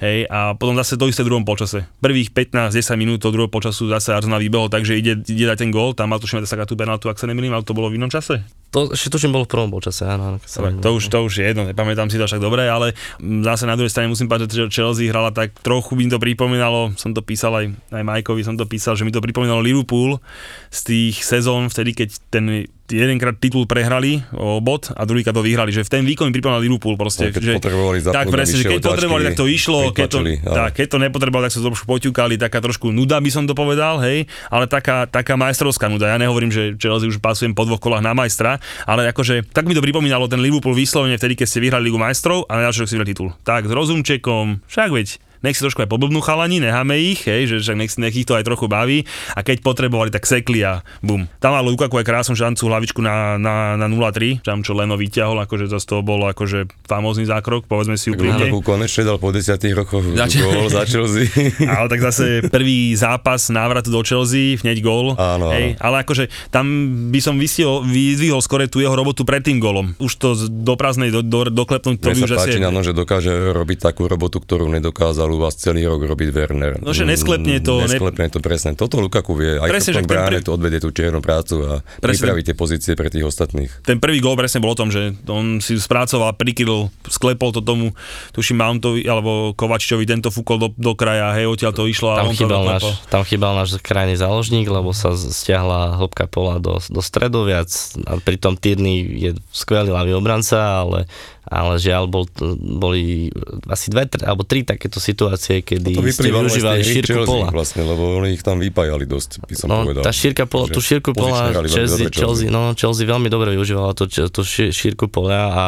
Hej, 0.02 0.26
a 0.28 0.58
potom 0.58 0.74
zase 0.74 0.98
to 0.98 1.06
isté 1.06 1.22
v 1.22 1.30
druhom 1.30 1.46
počase. 1.46 1.86
Prvých 2.02 2.34
15-10 2.34 2.98
minút 2.98 3.22
toho 3.22 3.34
druhého 3.34 3.52
počasu 3.52 3.86
zase 3.86 4.12
Arsenal 4.14 4.42
vybehol, 4.42 4.70
takže 4.72 4.98
ide, 4.98 5.22
ide 5.22 5.46
dať 5.46 5.66
ten 5.66 5.70
gól, 5.70 5.94
tam 5.94 6.10
mal 6.10 6.18
tuším 6.18 6.42
sa 6.42 6.58
tú 6.66 6.74
penaltu, 6.74 7.06
ak 7.06 7.18
sa 7.18 7.30
nemýlim, 7.30 7.54
ale 7.54 7.62
to 7.62 7.74
bolo 7.74 7.90
v 7.90 7.98
inom 7.98 8.10
čase. 8.10 8.42
To 8.72 8.88
ešte 8.88 9.12
tuším 9.12 9.36
bolo 9.36 9.44
v 9.44 9.52
prvom 9.52 9.68
počase, 9.68 10.08
áno. 10.08 10.40
áno 10.40 10.80
to, 10.80 10.90
už, 10.96 11.12
to 11.12 11.18
už 11.20 11.32
je 11.38 11.44
jedno, 11.44 11.68
nepamätám 11.68 12.08
si 12.08 12.16
to 12.16 12.24
však 12.24 12.40
dobre, 12.40 12.64
ale 12.64 12.96
zase 13.20 13.68
na 13.68 13.76
druhej 13.76 13.92
strane 13.92 14.08
musím 14.08 14.32
povedať, 14.32 14.48
že 14.48 14.72
Chelsea 14.72 15.12
hrala 15.12 15.28
tak 15.28 15.52
trochu 15.82 15.98
by 15.98 16.14
to 16.14 16.22
pripomínalo, 16.22 16.94
som 16.94 17.10
to 17.10 17.26
písal 17.26 17.58
aj, 17.58 17.66
aj 17.90 18.02
Majkovi, 18.06 18.46
som 18.46 18.54
to 18.54 18.70
písal, 18.70 18.94
že 18.94 19.02
mi 19.02 19.10
to 19.10 19.18
pripomínalo 19.18 19.58
Liverpool 19.58 20.22
z 20.70 20.80
tých 20.86 21.26
sezón, 21.26 21.66
vtedy 21.66 21.90
keď 21.90 22.08
ten 22.30 22.70
jedenkrát 22.86 23.34
titul 23.34 23.64
prehrali 23.66 24.20
o 24.36 24.60
bod 24.60 24.94
a 24.94 25.02
druhýkrát 25.02 25.34
to 25.34 25.42
vyhrali, 25.42 25.74
že 25.74 25.82
v 25.82 25.90
ten 25.90 26.02
výkon 26.06 26.30
mi 26.30 26.34
pripomínal 26.38 26.62
Liverpool 26.62 26.94
proste. 26.94 27.32
No, 27.32 27.34
keď 27.34 27.42
že, 27.42 27.52
potrebovali 27.58 27.98
tak 27.98 28.28
presne, 28.30 28.56
že 28.62 28.64
keď 28.68 28.78
otlačky, 28.78 28.94
potrebovali, 28.94 29.22
tak 29.26 29.34
to 29.34 29.46
išlo, 29.50 29.80
keď 29.90 30.06
to, 30.06 30.18
tak, 30.46 30.70
keď 30.78 30.86
to 30.86 30.98
nepotrebovali, 31.02 31.44
tak 31.50 31.52
sa 31.56 31.58
to 31.58 31.66
trošku 31.72 31.86
poťukali, 31.90 32.34
taká 32.38 32.58
trošku 32.62 32.94
nuda 32.94 33.18
by 33.18 33.30
som 33.32 33.44
to 33.50 33.58
povedal, 33.58 33.98
hej, 34.04 34.30
ale 34.52 34.70
taká, 34.70 35.10
taká 35.10 35.34
majstrovská 35.34 35.90
nuda. 35.90 36.14
Ja 36.14 36.20
nehovorím, 36.20 36.54
že 36.54 36.78
Chelsea 36.78 37.10
už 37.10 37.18
pasujem 37.18 37.56
po 37.58 37.66
dvoch 37.66 37.82
kolách 37.82 38.06
na 38.06 38.14
majstra, 38.14 38.62
ale 38.86 39.10
akože 39.10 39.50
tak 39.50 39.66
mi 39.66 39.74
to 39.74 39.82
pripomínalo 39.82 40.30
ten 40.30 40.38
Liverpool 40.38 40.76
vyslovene 40.76 41.18
vtedy, 41.18 41.34
keď 41.34 41.46
ste 41.48 41.64
vyhrali 41.64 41.90
Ligu 41.90 41.98
majstrov 41.98 42.46
a 42.46 42.60
na 42.60 42.68
ďalšie 42.70 42.86
si 42.86 43.00
titul. 43.02 43.32
Tak 43.42 43.66
s 43.66 43.72
rozumčekom, 43.72 44.62
však 44.68 44.90
veď 44.92 45.31
nech 45.42 45.58
si 45.58 45.62
trošku 45.62 45.82
aj 45.82 45.90
poblbnú 45.90 46.22
chalani, 46.22 46.62
necháme 46.62 46.96
ich, 46.98 47.26
hej, 47.26 47.50
že, 47.50 47.56
že 47.60 47.72
nech, 47.74 47.90
nech 47.98 48.14
ich 48.14 48.26
to 48.26 48.38
aj 48.38 48.46
trochu 48.46 48.70
baví 48.70 49.04
a 49.34 49.42
keď 49.42 49.60
potrebovali, 49.60 50.14
tak 50.14 50.24
sekli 50.24 50.62
a 50.62 50.86
bum. 51.02 51.26
Tam 51.42 51.54
mal 51.54 51.66
Lukaku 51.66 51.98
aj 51.98 52.06
krásnu 52.06 52.34
šancu 52.38 52.70
hlavičku 52.70 53.02
na, 53.02 53.36
na, 53.36 53.74
na 53.74 53.86
0-3, 53.90 54.46
tam 54.46 54.62
čo 54.62 54.78
Leno 54.78 54.94
vyťahol, 54.94 55.42
akože 55.44 55.66
zase 55.66 55.86
to 55.90 56.00
bolo 56.00 56.30
akože 56.30 56.70
famózny 56.86 57.26
zákrok, 57.26 57.66
povedzme 57.66 57.98
si 57.98 58.14
úprimne. 58.14 58.48
Lukaku 58.48 58.62
konečne 58.62 59.02
dal 59.02 59.18
po 59.18 59.34
10 59.34 59.58
rokoch 59.74 60.04
Zač- 60.14 60.38
gól 60.38 60.70
za 60.70 60.86
Chelsea. 60.86 61.26
ale 61.76 61.86
tak 61.90 62.00
zase 62.00 62.46
prvý 62.46 62.94
zápas 62.94 63.50
návratu 63.50 63.90
do 63.90 64.00
Chelsea, 64.06 64.56
hneď 64.62 64.78
gól. 64.78 65.18
Áno, 65.18 65.50
hej, 65.50 65.74
ale 65.82 66.06
akože 66.06 66.30
tam 66.54 66.66
by 67.10 67.18
som 67.18 67.34
vyzdvihol, 67.36 67.82
vyzdvihol 67.82 68.38
skore 68.38 68.70
tú 68.70 68.78
jeho 68.78 68.94
robotu 68.94 69.26
pred 69.26 69.42
tým 69.42 69.58
golom. 69.58 69.98
Už 69.98 70.12
to 70.22 70.38
do 70.38 70.74
prázdnej 70.78 71.10
do, 71.10 71.26
do, 71.26 71.50
doklepnúť, 71.50 71.96
to 71.98 72.08
by 72.14 72.20
už 72.22 72.32
páči 72.38 72.58
asi... 72.58 72.62
na 72.62 72.70
no, 72.70 72.86
že 72.86 72.94
dokáže 72.94 73.50
robiť 73.50 73.78
takú 73.90 74.06
robotu, 74.06 74.38
ktorú 74.38 74.70
nedokázal 74.70 75.31
u 75.32 75.40
vás 75.40 75.56
celý 75.56 75.88
rok 75.88 76.04
robiť 76.04 76.28
Werner. 76.30 76.72
No, 76.78 76.92
že 76.92 77.08
nesklepne 77.08 77.58
to. 77.64 77.82
Nesklepne 77.82 78.28
to 78.28 78.38
presne. 78.38 78.76
Toto 78.76 79.00
Lukaku 79.00 79.32
vie. 79.32 79.56
Aj 79.56 79.68
presne, 79.68 79.98
to 79.98 80.06
bráne 80.06 80.40
pre... 80.40 80.46
to 80.46 80.52
odvedie 80.52 80.78
tú 80.78 80.92
čiernu 80.92 81.24
prácu 81.24 81.64
a 81.64 81.72
presne. 82.00 82.28
pripraví 82.28 82.40
tie 82.44 82.56
pozície 82.56 82.92
pre 82.92 83.08
tých 83.08 83.24
ostatných. 83.24 83.82
Ten 83.82 83.98
prvý 83.98 84.20
gól 84.20 84.36
presne 84.36 84.60
bol 84.60 84.72
o 84.72 84.78
tom, 84.78 84.92
že 84.92 85.16
on 85.26 85.58
si 85.64 85.80
spracoval, 85.80 86.36
prikryl, 86.36 86.92
sklepol 87.08 87.50
to 87.56 87.64
tomu, 87.64 87.96
tuším 88.36 88.60
Mountovi 88.60 89.02
alebo 89.08 89.56
Kovačičovi, 89.56 90.04
tento 90.04 90.28
fúkol 90.28 90.60
do, 90.60 90.68
do 90.76 90.92
kraja, 90.92 91.32
hej, 91.36 91.48
odtiaľ 91.48 91.72
to 91.72 91.88
išlo. 91.88 92.14
Tam, 92.14 92.26
a 92.26 92.28
on 92.28 92.36
chýbal 92.36 92.62
to 92.62 92.68
náš, 92.68 92.84
tam 93.08 93.22
chýbal 93.24 93.52
náš 93.56 93.70
krajný 93.80 94.14
záložník, 94.20 94.68
lebo 94.68 94.92
sa 94.92 95.16
stiahla 95.16 95.96
hĺbka 95.96 96.28
pola 96.28 96.60
do, 96.60 96.78
do 96.78 97.00
stredu 97.00 97.48
viac. 97.48 97.68
A 98.04 98.20
pritom 98.20 98.58
Tyrny 98.58 99.04
je 99.18 99.30
skvelý 99.50 99.90
ľavý 99.94 100.12
obranca, 100.16 100.84
ale 100.84 101.08
ale 101.42 101.74
žiaľ 101.82 102.06
bol, 102.06 102.24
boli 102.58 103.34
asi 103.66 103.90
dve 103.90 104.06
alebo 104.22 104.46
tri 104.46 104.62
takéto 104.62 105.02
situácie, 105.02 105.66
kedy 105.66 105.98
no 105.98 106.06
ste 106.06 106.30
využívali 106.30 106.82
šírku 106.86 107.26
pola. 107.26 107.50
Vlastne, 107.50 107.82
lebo 107.82 108.22
oni 108.22 108.38
ich 108.38 108.46
tam 108.46 108.62
vypájali 108.62 109.04
dosť, 109.06 109.42
by 109.42 109.54
som 109.58 109.66
no, 109.66 109.82
povedal. 109.82 110.02
Tá 110.06 110.14
šírka 110.14 110.46
pola, 110.46 110.70
tú 110.70 110.78
šírku 110.78 111.10
pola 111.10 111.50
Chelsea, 111.66 112.06
Chelsea, 112.14 112.46
no, 112.46 112.78
Chelsea 112.78 113.02
veľmi 113.02 113.26
dobre 113.26 113.50
využívala 113.58 113.90
tú, 113.98 114.06
tú 114.06 114.42
šírku 114.46 115.10
pola 115.10 115.40
a 115.50 115.64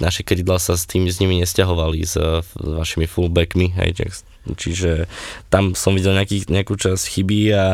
naše 0.00 0.24
krídla 0.24 0.56
sa 0.56 0.76
s 0.80 0.88
tým 0.88 1.04
s 1.08 1.20
nimi 1.20 1.44
nestiahovali 1.44 2.00
s, 2.00 2.16
s 2.16 2.50
vašimi 2.56 3.04
fullbackmi, 3.04 3.76
hej, 3.76 4.00
Čiže 4.54 5.10
tam 5.50 5.74
som 5.74 5.98
videl 5.98 6.14
nejaký, 6.14 6.46
nejakú 6.46 6.78
časť 6.78 7.02
chyby 7.02 7.40
a 7.50 7.64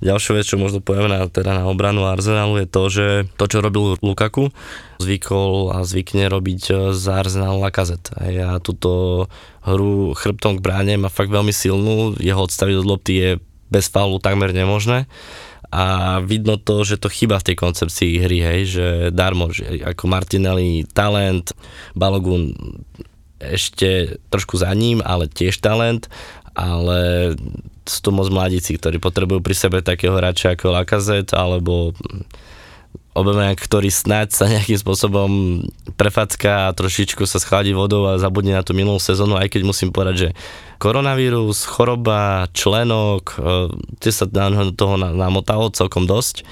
ďalšia 0.00 0.32
vec, 0.38 0.46
čo 0.48 0.56
možno 0.56 0.80
poviem 0.80 1.12
na, 1.12 1.28
teda 1.28 1.52
na 1.52 1.68
obranu 1.68 2.08
Arsenalu 2.08 2.64
je 2.64 2.68
to, 2.70 2.82
že 2.88 3.06
to, 3.36 3.44
čo 3.50 3.58
robil 3.60 4.00
Lukaku, 4.00 4.48
zvykol 5.02 5.76
a 5.76 5.84
zvykne 5.84 6.30
robiť 6.32 6.62
e, 6.70 6.74
z 6.96 7.04
Arsenalu 7.10 7.60
Lacazette. 7.60 8.14
A 8.16 8.32
ja 8.32 8.48
túto 8.62 9.26
hru 9.66 10.16
chrbtom 10.16 10.56
k 10.56 10.64
bráne 10.64 10.94
má 10.96 11.12
fakt 11.12 11.28
veľmi 11.28 11.52
silnú, 11.52 12.16
jeho 12.16 12.40
odstaviť 12.40 12.74
od 12.80 12.86
lopty 12.88 13.12
je 13.18 13.30
bez 13.72 13.88
faulu 13.88 14.20
takmer 14.20 14.52
nemožné 14.52 15.08
a 15.72 16.20
vidno 16.20 16.60
to, 16.60 16.84
že 16.84 17.00
to 17.00 17.08
chyba 17.08 17.40
v 17.40 17.48
tej 17.48 17.56
koncepcii 17.56 18.20
hry, 18.20 18.38
hej, 18.44 18.60
že 18.68 18.86
darmo, 19.08 19.48
že 19.48 19.80
ako 19.80 20.04
Martinelli 20.04 20.84
talent, 20.92 21.56
Balogun 21.96 22.52
ešte 23.42 24.20
trošku 24.30 24.56
za 24.62 24.70
ním, 24.72 25.02
ale 25.02 25.26
tiež 25.26 25.58
talent, 25.58 26.06
ale 26.54 27.32
sú 27.82 27.98
to 28.04 28.10
moc 28.14 28.30
mladíci, 28.30 28.78
ktorí 28.78 29.02
potrebujú 29.02 29.42
pri 29.42 29.54
sebe 29.58 29.78
takého 29.82 30.14
hráča 30.14 30.54
ako 30.54 30.70
Lakazet 30.70 31.34
alebo 31.34 31.90
Obama, 33.12 33.52
ktorý 33.52 33.92
snáď 33.92 34.32
sa 34.32 34.48
nejakým 34.48 34.80
spôsobom 34.80 35.60
prefacká 36.00 36.72
a 36.72 36.76
trošičku 36.76 37.28
sa 37.28 37.36
schladí 37.36 37.76
vodou 37.76 38.08
a 38.08 38.16
zabudne 38.16 38.56
na 38.56 38.64
tú 38.64 38.72
minulú 38.72 38.96
sezónu, 38.96 39.36
aj 39.36 39.52
keď 39.52 39.62
musím 39.68 39.92
povedať, 39.92 40.16
že 40.16 40.28
koronavírus, 40.80 41.68
choroba, 41.68 42.48
členok, 42.56 43.36
e, 43.36 43.68
tie 44.00 44.12
sa 44.16 44.24
na 44.32 44.72
toho 44.72 44.96
namotalo 44.96 45.68
celkom 45.76 46.08
dosť 46.08 46.48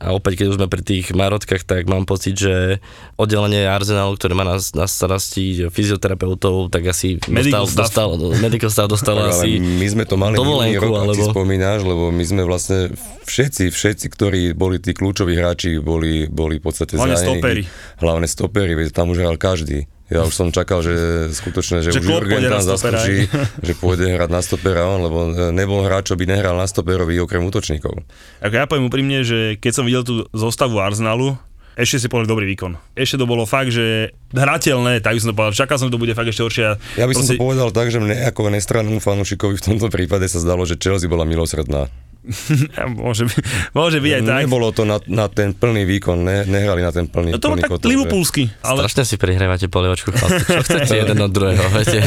a 0.00 0.16
opäť, 0.16 0.40
keď 0.40 0.46
už 0.48 0.56
sme 0.56 0.66
pri 0.72 0.80
tých 0.80 1.12
marotkách, 1.12 1.68
tak 1.68 1.84
mám 1.84 2.08
pocit, 2.08 2.32
že 2.32 2.80
oddelenie 3.20 3.68
Arsenalu, 3.68 4.16
ktoré 4.16 4.32
má 4.32 4.48
na, 4.48 4.56
na 4.56 4.86
starosti 4.88 5.68
fyzioterapeutov, 5.68 6.72
tak 6.72 6.88
asi 6.88 7.20
medical 7.28 7.68
dostal, 7.68 7.84
staff. 7.84 8.08
dostal, 8.16 8.40
medical 8.40 8.70
staff 8.72 8.88
dostal 8.88 9.16
tak, 9.20 9.36
asi 9.36 9.60
my 9.60 9.86
sme 9.92 10.04
to 10.08 10.16
mali 10.16 10.40
dovolenku, 10.40 10.88
rok, 10.88 11.04
alebo... 11.04 11.20
si 11.20 11.22
spomínaš, 11.28 11.84
lebo 11.84 12.08
my 12.08 12.24
sme 12.24 12.42
vlastne 12.48 12.96
všetci, 13.28 13.68
všetci, 13.68 14.06
ktorí 14.08 14.42
boli 14.56 14.80
tí 14.80 14.96
kľúčoví 14.96 15.36
hráči, 15.36 15.76
boli, 15.84 16.24
boli 16.32 16.56
v 16.56 16.64
podstate 16.64 16.96
Hlavne 16.96 17.20
zranení. 17.20 17.36
stopery. 17.36 17.62
Hlavne 18.00 18.26
stopery, 18.26 18.72
tam 18.88 19.12
už 19.12 19.20
hral 19.20 19.36
každý. 19.36 19.84
Ja 20.10 20.26
už 20.26 20.34
som 20.34 20.50
čakal, 20.50 20.82
že 20.82 20.94
skutočne, 21.30 21.86
že, 21.86 21.94
Že 21.94 22.02
už 22.02 22.10
Jurgen 22.10 22.42
tam 22.42 22.66
zaskočí, 22.66 23.30
že 23.66 23.72
pôjde 23.78 24.10
hrať 24.10 24.30
na 24.30 24.42
stopera 24.42 24.90
on, 24.90 25.06
lebo 25.06 25.18
nebol 25.54 25.86
hráč, 25.86 26.10
čo 26.10 26.18
by 26.18 26.26
nehral 26.26 26.58
na 26.58 26.66
stoperovi 26.66 27.14
okrem 27.22 27.46
útočníkov. 27.46 28.02
Ako 28.42 28.54
ja 28.58 28.66
poviem 28.66 28.90
úprimne, 28.90 29.22
že 29.22 29.54
keď 29.62 29.72
som 29.72 29.86
videl 29.86 30.02
tú 30.02 30.26
zostavu 30.34 30.82
Arsenalu, 30.82 31.38
ešte 31.78 32.02
si 32.02 32.06
povedal 32.10 32.34
dobrý 32.34 32.50
výkon. 32.50 32.74
Ešte 32.98 33.22
to 33.22 33.30
bolo 33.30 33.46
fakt, 33.46 33.70
že 33.70 34.10
hrateľné, 34.34 34.98
tak 34.98 35.14
by 35.14 35.20
som 35.22 35.30
to 35.30 35.36
povedal. 35.38 35.54
Čakal 35.54 35.76
som, 35.78 35.86
že 35.88 35.94
to 35.94 36.02
bude 36.02 36.12
fakt 36.18 36.28
ešte 36.28 36.42
horšie. 36.42 36.66
Ja 36.98 37.06
by 37.06 37.14
som 37.14 37.24
to 37.30 37.38
povedal 37.38 37.70
tak, 37.70 37.94
že 37.94 38.02
mne 38.02 38.18
ako 38.26 38.50
nestrannému 38.50 38.98
fanúšikovi 38.98 39.54
v 39.56 39.64
tomto 39.64 39.86
prípade 39.88 40.26
sa 40.26 40.42
zdalo, 40.42 40.66
že 40.66 40.74
Chelsea 40.76 41.06
bola 41.06 41.22
milosredná. 41.22 41.86
môže, 43.00 43.24
by, 43.24 43.36
môže 43.72 43.98
byť 44.04 44.12
aj 44.12 44.22
tak. 44.28 44.40
Nebolo 44.44 44.68
to 44.76 44.84
na, 44.84 45.00
na 45.08 45.26
ten 45.32 45.56
plný 45.56 45.88
výkon, 45.88 46.20
ne, 46.20 46.44
nehrali 46.44 46.84
na 46.84 46.92
ten 46.92 47.08
plný, 47.08 47.32
No 47.32 47.40
to 47.40 47.56
plný 47.56 47.64
tak 47.64 47.80
že- 47.80 47.88
Liverpoolsky. 47.88 48.52
Ale 48.60 48.84
Strašne 48.84 49.04
si 49.08 49.16
prihrávate 49.16 49.72
polievočku 49.72 50.12
chlapci. 50.12 50.44
Čo 50.44 50.60
chcete 50.60 50.94
jeden 51.00 51.16
od 51.16 51.32
druhého, 51.32 51.64
viete? 51.72 52.04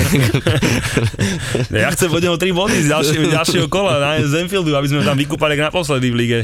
ja 1.82 1.89
chcem 1.97 2.10
od 2.13 2.21
neho 2.21 2.38
3 2.38 2.45
body 2.54 2.78
z 2.86 2.88
ďalšieho, 2.93 3.26
ďalšieho 3.34 3.67
kola 3.73 3.97
na 3.97 4.10
Zenfieldu, 4.21 4.69
aby 4.78 4.86
sme 4.86 5.02
tam 5.02 5.17
vykúpali 5.17 5.58
naposledy 5.58 6.13
v 6.13 6.15
lige. 6.15 6.39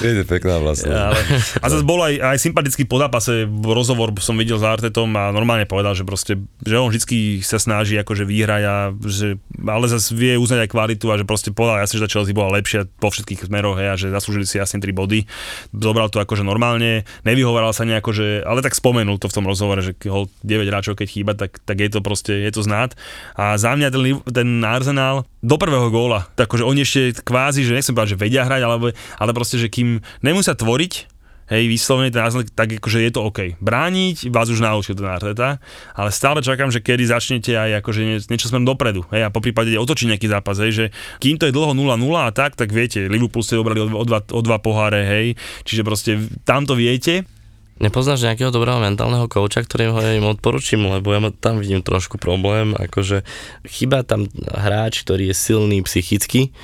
To 0.00 0.04
je 0.04 0.24
pekná 0.28 0.60
vlastne. 0.60 0.92
Ale, 0.92 1.16
a 1.60 1.66
zase 1.72 1.80
bol 1.80 2.04
aj, 2.04 2.20
aj 2.20 2.36
sympatický 2.44 2.84
po 2.84 3.00
zápase, 3.00 3.48
rozhovor 3.48 4.12
som 4.20 4.36
videl 4.36 4.60
s 4.60 4.64
Artetom 4.68 5.08
a 5.16 5.32
normálne 5.32 5.64
povedal, 5.64 5.96
že 5.96 6.04
proste, 6.04 6.36
že 6.60 6.76
on 6.76 6.92
vždy 6.92 7.40
sa 7.40 7.56
snaží 7.56 7.96
akože 7.96 8.28
vyhrať 8.28 8.62
a 8.68 8.74
že, 9.00 9.40
ale 9.64 9.88
zase 9.88 10.12
vie 10.12 10.36
uznať 10.36 10.68
aj 10.68 10.70
kvalitu 10.70 11.06
a 11.08 11.16
že 11.16 11.24
proste 11.24 11.50
povedal 11.56 11.80
jasne, 11.80 11.96
že 12.00 12.04
tá 12.04 12.10
Chelsea 12.12 12.36
bola 12.36 12.60
lepšia 12.60 12.84
po 13.00 13.13
všetkých 13.14 13.46
smeroch 13.46 13.78
hej, 13.78 13.88
a 13.90 13.94
že 13.94 14.10
zaslúžili 14.10 14.44
si 14.44 14.58
jasne 14.58 14.82
3 14.82 14.90
body. 14.90 15.24
Zobral 15.70 16.10
to 16.10 16.18
akože 16.18 16.42
normálne, 16.42 17.06
nevyhovoral 17.22 17.70
sa 17.70 17.86
nejako, 17.86 18.10
že, 18.10 18.26
ale 18.42 18.60
tak 18.60 18.74
spomenul 18.74 19.22
to 19.22 19.30
v 19.30 19.36
tom 19.38 19.46
rozhovore, 19.46 19.78
že 19.80 19.94
hol 20.10 20.26
9 20.42 20.66
hráčov 20.66 20.98
keď 20.98 21.08
chýba, 21.08 21.32
tak, 21.38 21.62
tak 21.62 21.78
je 21.78 21.90
to 21.94 22.02
proste, 22.02 22.34
je 22.34 22.50
to 22.50 22.66
znát. 22.66 22.98
A 23.38 23.54
za 23.54 23.72
mňa 23.78 23.88
ten, 23.94 24.02
ten 24.26 24.48
Arsenal 24.66 25.22
do 25.40 25.56
prvého 25.56 25.88
góla, 25.94 26.26
tak 26.34 26.50
akože 26.50 26.64
oni 26.66 26.82
ešte 26.82 27.22
kvázi, 27.22 27.62
že 27.62 27.76
nechcem 27.76 27.94
povedať, 27.94 28.16
že 28.16 28.20
vedia 28.20 28.42
hrať, 28.42 28.62
ale, 28.66 28.96
ale 29.20 29.30
proste, 29.36 29.56
že 29.56 29.70
kým 29.70 30.02
nemusia 30.24 30.58
tvoriť, 30.58 31.13
Hej, 31.44 31.68
vyslovene 31.68 32.08
ten 32.08 32.24
Arsenal, 32.24 32.48
tak 32.48 32.80
akože 32.80 33.04
je 33.04 33.10
to 33.12 33.20
OK. 33.20 33.60
Brániť 33.60 34.32
vás 34.32 34.48
už 34.48 34.64
naučil 34.64 34.96
ten 34.96 35.04
Arteta, 35.04 35.60
ale 35.92 36.08
stále 36.08 36.40
čakám, 36.40 36.72
že 36.72 36.80
kedy 36.80 37.04
začnete 37.04 37.52
aj 37.52 37.84
akože 37.84 38.00
nie, 38.00 38.16
niečo 38.32 38.48
smerom 38.48 38.64
dopredu. 38.64 39.04
Hej, 39.12 39.28
a 39.28 39.34
po 39.34 39.44
prípade 39.44 39.76
otočiť 39.76 40.16
nejaký 40.16 40.26
zápas, 40.32 40.56
hej, 40.64 40.72
že 40.72 40.84
kým 41.20 41.36
to 41.36 41.44
je 41.44 41.52
dlho 41.52 41.76
0-0 41.76 42.00
a 42.16 42.32
tak, 42.32 42.56
tak 42.56 42.72
viete, 42.72 43.12
Liverpool 43.12 43.44
ste 43.44 43.60
dobrali 43.60 43.84
o, 43.84 43.92
o, 43.92 44.04
dva, 44.08 44.24
o 44.24 44.40
dva 44.40 44.56
poháre, 44.56 45.04
hej, 45.04 45.26
čiže 45.68 45.84
proste 45.84 46.16
tam 46.48 46.64
to 46.64 46.72
viete, 46.72 47.28
Nepoznáš 47.74 48.22
nejakého 48.22 48.54
dobrého 48.54 48.78
mentálneho 48.78 49.26
kouča, 49.26 49.66
ktorým 49.66 49.98
ho 49.98 49.98
im 49.98 50.30
odporučím, 50.30 50.86
lebo 50.86 51.10
ja 51.10 51.18
tam 51.34 51.58
vidím 51.58 51.82
trošku 51.82 52.22
problém, 52.22 52.70
akože 52.70 53.26
chýba 53.66 54.06
tam 54.06 54.30
hráč, 54.46 55.02
ktorý 55.02 55.34
je 55.34 55.36
silný 55.36 55.82
psychicky, 55.82 56.54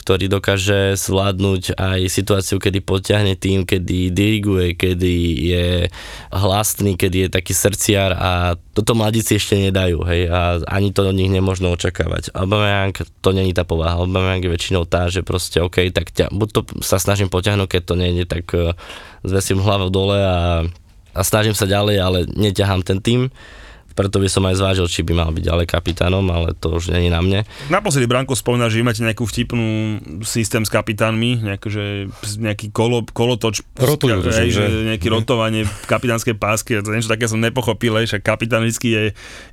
ktorý 0.00 0.32
dokáže 0.32 0.96
zvládnuť 0.96 1.76
aj 1.76 2.00
situáciu, 2.08 2.56
kedy 2.56 2.80
potiahne 2.80 3.36
tým, 3.36 3.68
kedy 3.68 4.08
diriguje, 4.08 4.72
kedy 4.72 5.16
je 5.52 5.68
hlasný, 6.32 6.96
kedy 6.96 7.28
je 7.28 7.34
taký 7.36 7.52
srdciar 7.52 8.16
a 8.16 8.56
toto 8.72 8.96
mladíci 8.96 9.36
ešte 9.36 9.60
nedajú, 9.60 10.00
hej, 10.08 10.32
a 10.32 10.64
ani 10.64 10.88
to 10.88 11.04
od 11.04 11.12
nich 11.12 11.28
nemôžno 11.28 11.68
očakávať. 11.76 12.32
Aubameyang 12.32 12.96
to 13.20 13.30
není 13.36 13.52
tá 13.52 13.68
povaha, 13.68 14.00
Aubameyang 14.00 14.40
je 14.40 14.54
väčšinou 14.56 14.88
tá, 14.88 15.12
že 15.12 15.20
proste 15.20 15.60
OK, 15.60 15.84
tak 15.92 16.16
ťa, 16.16 16.32
buď 16.32 16.48
to 16.56 16.60
sa 16.80 16.96
snažím 16.96 17.28
potiahnuť, 17.28 17.68
keď 17.68 17.82
to 17.84 17.94
nejde, 17.94 18.24
tak 18.24 18.48
eh, 18.56 18.72
zvesím 19.20 19.60
hlavu 19.60 19.92
dole 19.92 20.16
a, 20.16 20.64
a 21.12 21.20
snažím 21.20 21.52
sa 21.52 21.68
ďalej, 21.68 21.96
ale 22.00 22.18
neťahám 22.24 22.80
ten 22.80 23.04
tým. 23.04 23.28
Preto 23.96 24.20
by 24.20 24.28
som 24.28 24.44
aj 24.44 24.60
zvážil, 24.60 24.86
či 24.92 25.00
by 25.00 25.16
mal 25.16 25.32
byť 25.32 25.40
ďalej 25.40 25.66
kapitánom, 25.72 26.28
ale 26.28 26.52
to 26.52 26.76
už 26.76 26.92
není 26.92 27.08
na 27.08 27.24
mne. 27.24 27.48
Naposledy 27.72 28.04
Branko 28.04 28.36
spomínal, 28.36 28.68
že 28.68 28.84
máte 28.84 29.00
nejakú 29.00 29.24
vtipnú 29.24 29.98
systém 30.20 30.60
s 30.60 30.68
kapitánmi, 30.68 31.40
nejaký, 31.40 31.68
že, 31.72 31.84
nejaký 32.36 32.76
kolo, 32.76 33.08
kolotoč, 33.08 33.64
Rotujú, 33.72 34.20
hej, 34.28 34.52
že 34.52 34.64
že? 34.68 34.84
nejaké 34.92 35.08
rotovanie 35.08 35.64
kapitánskej 35.88 36.36
pásky, 36.36 36.76
to 36.84 36.92
niečo 36.92 37.08
také 37.08 37.24
som 37.24 37.40
nepochopil, 37.40 37.96
hej, 37.96 38.12
však 38.12 38.22
kapitán 38.22 38.68
vždy 38.68 38.88
je, 38.92 39.04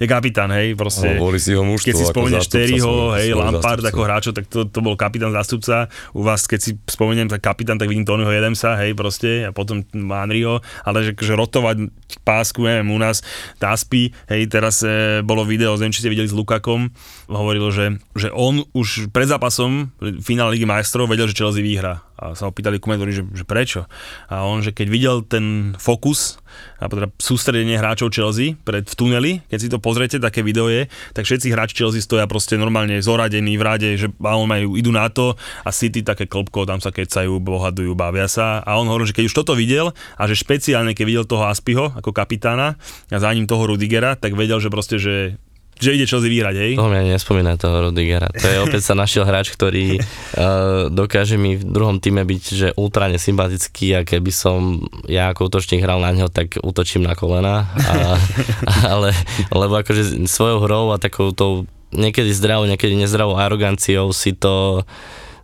je 0.04 0.06
kapitán, 0.12 0.52
hej, 0.52 0.76
proste. 0.76 1.16
No, 1.16 1.32
si 1.40 1.56
ho 1.56 1.64
mužstvo 1.64 1.88
keď 1.88 1.96
si 1.96 2.06
spomenieš 2.12 2.48
Terryho, 2.52 3.16
hej, 3.16 3.32
Lampard 3.32 3.80
zástupca. 3.80 3.96
ako 3.96 4.02
hráčov, 4.04 4.34
tak 4.36 4.46
to, 4.52 4.68
to 4.68 4.80
bol 4.84 5.00
kapitán 5.00 5.32
zástupca. 5.32 5.88
U 6.12 6.28
vás, 6.28 6.44
keď 6.44 6.60
si 6.60 6.72
spomeniem, 6.92 7.32
tak 7.32 7.40
kapitán, 7.40 7.80
tak 7.80 7.88
vidím 7.88 8.04
Tonyho 8.04 8.32
Jedemsa, 8.32 8.76
hej, 8.84 8.92
proste, 8.92 9.48
a 9.48 9.56
potom 9.56 9.88
Manriho, 9.96 10.60
ale 10.84 11.08
že, 11.08 11.16
že 11.16 11.32
rotovať 11.32 11.88
pásku, 12.28 12.60
neviem, 12.60 12.92
u 12.92 13.00
nás 13.00 13.24
Taspi, 13.58 14.12
hej, 14.34 14.50
teraz 14.50 14.82
e, 14.82 15.22
bolo 15.22 15.46
video, 15.46 15.78
neviem, 15.78 15.94
či 15.94 16.02
ste 16.02 16.12
videli 16.12 16.26
s 16.26 16.34
Lukakom, 16.34 16.90
hovoril, 17.30 17.70
že, 17.70 17.86
že 18.18 18.34
on 18.34 18.66
už 18.74 19.14
pred 19.14 19.30
zápasom 19.30 19.94
v 20.02 20.22
finále 20.26 20.58
Ligy 20.58 20.66
majstrov 20.66 21.06
vedel, 21.06 21.30
že 21.30 21.38
Chelsea 21.38 21.62
vyhrá. 21.62 22.02
A 22.24 22.40
sa 22.40 22.48
pýtali 22.48 22.80
komentátori, 22.80 23.12
že, 23.12 23.28
že 23.36 23.44
prečo. 23.44 23.84
A 24.32 24.48
on, 24.48 24.64
že 24.64 24.72
keď 24.72 24.88
videl 24.88 25.16
ten 25.28 25.76
fokus 25.76 26.40
a 26.80 26.88
teda 26.88 27.12
sústredenie 27.20 27.76
hráčov 27.76 28.14
Chelsea 28.16 28.56
pred 28.64 28.88
v 28.88 28.96
tuneli, 28.96 29.32
keď 29.52 29.60
si 29.60 29.68
to 29.68 29.84
pozriete, 29.84 30.24
také 30.24 30.40
video 30.40 30.72
je, 30.72 30.88
tak 31.12 31.28
všetci 31.28 31.52
hráči 31.52 31.76
Chelsea 31.76 32.00
stoja 32.00 32.24
proste 32.30 32.56
normálne 32.56 33.04
zoradení 33.04 33.60
v 33.60 33.64
rade, 33.64 33.90
že 34.00 34.08
on 34.24 34.48
majú, 34.48 34.80
idú 34.80 34.96
na 34.96 35.12
to 35.12 35.36
a 35.68 35.70
City 35.76 36.06
také 36.06 36.30
klopko, 36.30 36.64
tam 36.64 36.80
sa 36.80 36.96
kecajú, 36.96 37.44
bohadujú, 37.44 37.92
bavia 37.98 38.32
sa 38.32 38.64
a 38.64 38.80
on 38.80 38.88
hovoril, 38.88 39.10
že 39.10 39.18
keď 39.18 39.26
už 39.28 39.36
toto 39.36 39.54
videl 39.58 39.92
a 40.16 40.24
že 40.30 40.40
špeciálne 40.40 40.96
keď 40.96 41.06
videl 41.06 41.26
toho 41.28 41.44
Aspiho 41.50 41.92
ako 41.98 42.16
kapitána 42.16 42.80
a 43.12 43.18
za 43.20 43.34
ním 43.36 43.50
toho 43.50 43.68
Rudigera, 43.68 44.16
tak 44.16 44.38
vedel, 44.38 44.64
že 44.64 44.72
proste, 44.72 44.96
že 45.02 45.42
že 45.80 45.96
ide 45.98 46.06
Chelsea 46.06 46.30
vyhrať, 46.30 46.56
hej? 46.56 46.72
To 46.78 46.88
ani 46.88 47.14
nespomína 47.14 47.58
toho 47.58 47.90
Rudigera. 47.90 48.30
To 48.30 48.46
je 48.48 48.58
opäť 48.62 48.82
sa 48.88 48.94
našiel 48.94 49.26
hráč, 49.26 49.52
ktorý 49.54 50.00
uh, 50.00 50.88
dokáže 51.02 51.36
mi 51.36 51.58
v 51.58 51.66
druhom 51.66 51.98
týme 51.98 52.24
byť, 52.24 52.44
že 52.54 52.68
ultra 52.78 53.10
nesympatický 53.10 53.98
a 53.98 54.00
keby 54.06 54.32
som 54.32 54.86
ja 55.10 55.34
ako 55.34 55.50
útočník 55.50 55.82
hral 55.82 56.00
na 56.00 56.14
neho, 56.14 56.30
tak 56.30 56.62
útočím 56.62 57.04
na 57.04 57.18
kolena. 57.18 57.68
A, 57.74 58.18
ale, 58.94 59.12
lebo 59.50 59.74
akože 59.82 60.26
svojou 60.30 60.60
hrou 60.64 60.86
a 60.94 61.02
takou 61.02 61.34
tou 61.34 61.66
niekedy 61.94 62.34
zdravou, 62.34 62.66
niekedy 62.66 62.98
nezdravou 62.98 63.38
aroganciou 63.38 64.10
si 64.14 64.34
to 64.34 64.82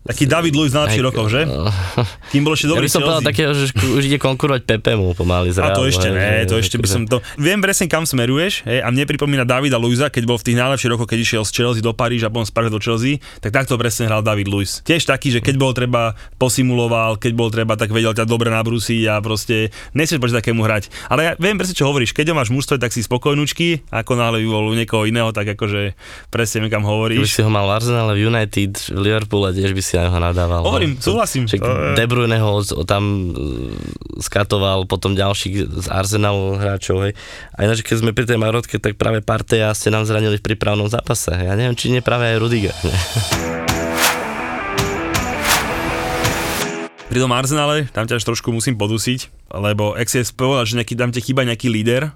Taký 0.09 0.25
David 0.25 0.57
Luiz 0.57 0.73
na 0.73 0.89
lepších 0.89 1.05
rokoch, 1.05 1.29
že? 1.29 1.45
Kým 2.33 2.41
bol 2.41 2.57
ešte 2.57 2.65
Ja 2.65 2.73
dobrý 2.73 2.89
by 2.89 2.93
som 2.97 3.01
povedal 3.05 3.21
takého, 3.21 3.53
že 3.53 3.69
už 3.77 4.09
ide 4.09 4.17
konkurovať 4.17 4.65
Pepemu 4.65 5.13
pomaly 5.13 5.53
A 5.53 5.69
zrazu. 5.69 5.77
to 5.77 5.83
ešte 5.85 6.09
ne, 6.09 6.49
to 6.49 6.57
ešte 6.57 6.81
by 6.81 6.87
som 6.89 7.05
to... 7.05 7.21
Viem 7.37 7.61
presne 7.61 7.85
kam 7.85 8.09
smeruješ, 8.09 8.65
hej, 8.65 8.81
a 8.81 8.89
mne 8.89 9.05
pripomína 9.05 9.45
Davida 9.45 9.77
Luisa, 9.77 10.09
keď 10.09 10.23
bol 10.25 10.41
v 10.41 10.49
tých 10.49 10.57
najlepších 10.57 10.89
rokoch, 10.97 11.05
keď 11.05 11.19
išiel 11.21 11.43
z 11.45 11.51
Chelsea 11.53 11.85
do 11.85 11.93
Paríža 11.93 12.25
a 12.25 12.33
potom 12.33 12.41
z 12.41 12.49
Paríža 12.49 12.73
do 12.73 12.81
Chelsea, 12.81 13.21
tak 13.37 13.53
takto 13.53 13.77
presne 13.77 14.09
hral 14.09 14.25
David 14.25 14.49
Luis. 14.49 14.81
Tiež 14.81 15.05
taký, 15.05 15.29
že 15.29 15.45
keď 15.45 15.55
bol 15.61 15.77
treba, 15.77 16.17
posimuloval, 16.41 17.21
keď 17.21 17.31
bol 17.37 17.53
treba, 17.53 17.77
tak 17.77 17.93
vedel 17.93 18.17
ťa 18.17 18.25
dobre 18.25 18.49
nabrúsiť 18.49 19.05
a 19.13 19.21
proste 19.21 19.69
nechceš 19.93 20.17
proti 20.17 20.33
takému 20.33 20.65
hrať. 20.65 20.89
Ale 21.05 21.21
ja 21.21 21.31
viem 21.37 21.53
presne, 21.53 21.77
čo 21.77 21.85
hovoríš. 21.85 22.17
Keď 22.17 22.33
ho 22.33 22.35
máš 22.35 22.49
v 22.49 22.57
mužstve, 22.57 22.81
tak 22.81 22.89
si 22.89 23.05
spokojnúčky, 23.05 23.85
ako 23.93 24.17
náhle 24.17 24.41
u 24.41 24.73
niekoho 24.73 25.05
iného, 25.05 25.29
tak 25.29 25.53
akože 25.53 25.93
presne 26.33 26.65
kam 26.65 26.81
Keby 26.81 26.89
hovoríš. 26.89 27.29
si 27.29 27.45
ho 27.45 27.51
mal 27.53 27.69
v 27.69 27.77
Arsenale, 27.77 28.17
v 28.17 28.25
United, 28.25 28.73
v 28.89 28.99
Liverpoole, 29.05 29.53
tiež 29.53 29.77
by 29.77 29.81
si 29.85 29.98
na 29.99 30.07
neho 30.07 30.19
nadával. 30.23 30.63
Hovorím, 30.63 30.95
no. 30.95 31.03
súhlasím. 31.03 31.43
Však 31.43 31.59
De 31.99 32.05
Bruyne 32.07 32.39
ho 32.39 32.63
tam 32.87 33.35
e, 33.35 34.23
skatoval, 34.23 34.87
potom 34.87 35.19
ďalších 35.19 35.83
z 35.83 35.87
Arsenalu 35.91 36.55
hráčov, 36.55 37.03
hej. 37.03 37.13
A 37.59 37.67
ináč, 37.67 37.83
keď 37.83 37.99
sme 37.99 38.15
pri 38.15 38.23
tej 38.23 38.39
Marotke, 38.39 38.79
tak 38.79 38.95
práve 38.95 39.19
Parteja 39.19 39.75
ste 39.75 39.91
nám 39.91 40.07
zranili 40.07 40.39
v 40.39 40.45
prípravnom 40.47 40.87
zápase. 40.87 41.35
Ja 41.35 41.59
neviem, 41.59 41.75
či 41.75 41.91
nie 41.91 41.99
práve 41.99 42.31
aj 42.31 42.39
Rudiger. 42.39 42.75
Ne? 42.87 42.95
Pri 47.09 47.19
tom 47.19 47.33
Arsenale, 47.33 47.89
tam 47.89 48.05
ťa 48.05 48.21
až 48.21 48.23
trošku 48.23 48.53
musím 48.53 48.77
podusiť, 48.77 49.51
lebo 49.57 49.97
si 49.97 50.21
povedal, 50.37 50.69
že 50.69 50.77
nejaký, 50.77 50.93
tam 50.93 51.09
ti 51.09 51.25
chýba 51.25 51.41
nejaký 51.41 51.67
líder, 51.67 52.13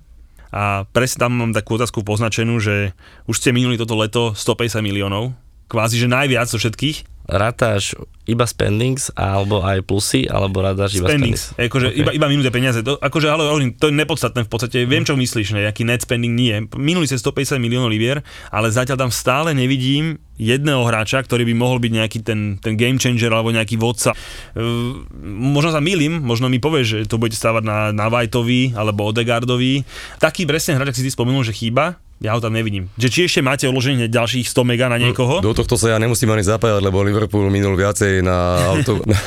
a 0.53 0.85
presne 0.93 1.25
tam 1.25 1.33
mám 1.33 1.49
takú 1.49 1.81
otázku 1.81 2.05
poznačenú, 2.05 2.61
že 2.61 2.93
už 3.25 3.41
ste 3.41 3.49
minuli 3.49 3.73
toto 3.73 3.97
leto 3.97 4.37
150 4.37 4.85
miliónov, 4.85 5.33
kvázi, 5.65 5.97
že 5.97 6.05
najviac 6.05 6.45
zo 6.45 6.61
všetkých. 6.61 7.12
ratáš 7.33 7.95
iba 8.23 8.47
spendings, 8.47 9.11
alebo 9.13 9.59
aj 9.59 9.83
plusy, 9.83 10.23
alebo 10.25 10.63
rátaš 10.63 10.95
iba 10.95 11.11
spendings. 11.11 11.51
spendings? 11.51 11.67
Akože 11.67 11.87
Okay. 11.91 11.99
iba, 11.99 12.11
iba 12.15 12.27
minuté 12.31 12.49
peniaze. 12.49 12.79
To, 12.79 12.95
akože, 12.95 13.27
ale 13.27 13.51
hovorím, 13.51 13.75
to 13.75 13.91
je 13.91 13.95
nepodstatné 13.99 14.47
v 14.47 14.49
podstate. 14.49 14.77
Viem, 14.87 15.03
čo 15.03 15.19
myslíš, 15.19 15.59
ne? 15.59 15.67
Aký 15.67 15.83
net 15.83 16.07
spending 16.07 16.31
nie. 16.31 16.55
Minuli 16.79 17.03
ste 17.03 17.19
150 17.19 17.59
miliónov 17.59 17.91
libier, 17.91 18.23
ale 18.47 18.71
zatiaľ 18.71 19.07
tam 19.07 19.11
stále 19.11 19.51
nevidím 19.51 20.23
jedného 20.33 20.81
hráča, 20.87 21.21
ktorý 21.21 21.45
by 21.45 21.53
mohol 21.53 21.77
byť 21.77 21.91
nejaký 21.93 22.19
ten, 22.25 22.57
ten 22.57 22.73
game 22.73 22.97
changer 22.97 23.29
alebo 23.29 23.53
nejaký 23.53 23.77
vodca. 23.77 24.15
Uh, 24.57 25.03
možno 25.23 25.69
sa 25.69 25.83
milím, 25.83 26.23
možno 26.23 26.47
mi 26.49 26.57
povieš, 26.57 26.87
že 26.87 26.97
to 27.05 27.19
budete 27.19 27.37
stávať 27.37 27.63
na, 27.67 27.77
na 27.93 28.09
Whiteovi 28.09 28.73
alebo 28.73 29.13
Odegaardovi. 29.13 29.83
Taký 30.17 30.47
presne 30.47 30.79
hráč, 30.79 30.95
ak 30.95 30.97
si 30.97 31.05
ty 31.05 31.11
spomenul, 31.13 31.45
že 31.45 31.53
chýba, 31.53 32.01
ja 32.21 32.31
ho 32.31 32.39
tam 32.39 32.53
nevidím. 32.55 32.87
Že 32.95 33.07
či 33.09 33.19
ešte 33.27 33.41
máte 33.43 33.65
odloženie 33.67 34.07
ďalších 34.07 34.47
100 34.47 34.63
mega 34.69 34.87
na 34.87 34.95
niekoho? 34.95 35.41
Do 35.41 35.51
tohto 35.51 35.75
sa 35.75 35.91
ja 35.91 35.97
nemusím 35.99 36.31
ani 36.31 36.45
zapájať, 36.45 36.79
lebo 36.79 37.03
Liverpool 37.03 37.49
minul 37.49 37.75
viacej 37.75 38.12
na, 38.21 38.69
auto, 38.75 39.01
na, 39.09 39.17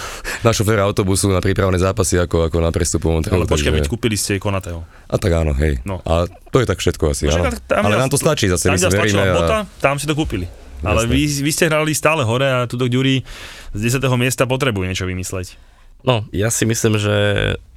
na 0.45 0.51
šoféra 0.53 0.85
autobusu 0.87 1.33
na 1.33 1.43
prípravné 1.43 1.81
zápasy 1.81 2.21
ako, 2.21 2.47
ako 2.53 2.59
na 2.61 2.71
prestupovom 2.71 3.25
trhu. 3.25 3.41
Ale 3.41 3.49
počkaj, 3.49 3.73
takže- 3.73 3.77
veď 3.83 3.87
kúpili 3.91 4.15
ste 4.15 4.39
Konatého. 4.39 4.85
A 5.09 5.17
tak 5.19 5.33
áno, 5.33 5.57
hej. 5.57 5.81
No. 5.83 5.99
A 6.05 6.29
to 6.53 6.63
je 6.63 6.67
tak 6.69 6.79
všetko 6.79 7.11
asi, 7.11 7.27
No, 7.27 7.41
áno. 7.43 7.57
tam 7.67 7.83
Ale 7.89 7.97
nám 7.99 8.13
to 8.13 8.21
stačí 8.21 8.47
zase, 8.47 8.71
tam 8.71 8.77
my 8.77 8.79
si 8.79 8.87
veríme. 8.93 9.25
A... 9.25 9.35
bota, 9.35 9.57
tam 9.83 9.97
si 9.99 10.07
to 10.07 10.15
kúpili. 10.15 10.47
Ale 10.85 11.09
vy, 11.09 11.25
vy 11.25 11.51
ste 11.51 11.73
hrali 11.73 11.97
stále 11.97 12.21
hore 12.23 12.47
a 12.47 12.69
tuto 12.69 12.85
Ďuri 12.85 13.25
z 13.73 13.81
10. 13.81 14.05
miesta 14.21 14.45
potrebuje 14.45 14.93
niečo 14.93 15.09
vymysleť. 15.09 15.57
No, 16.05 16.23
ja 16.31 16.53
si 16.53 16.69
myslím, 16.69 17.01
že 17.01 17.15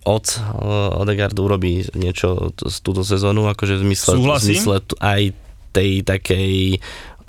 od 0.06 0.26
uh, 0.38 1.02
Odegaard 1.02 1.34
urobí 1.40 1.88
niečo 1.98 2.54
z 2.60 2.78
túto 2.84 3.02
sezónu, 3.02 3.50
akože 3.50 3.80
v 3.80 3.82
zmysle, 3.90 4.14
v 4.20 4.38
zmysle 4.38 4.76
aj 5.02 5.22
tej 5.70 6.02
takej 6.02 6.82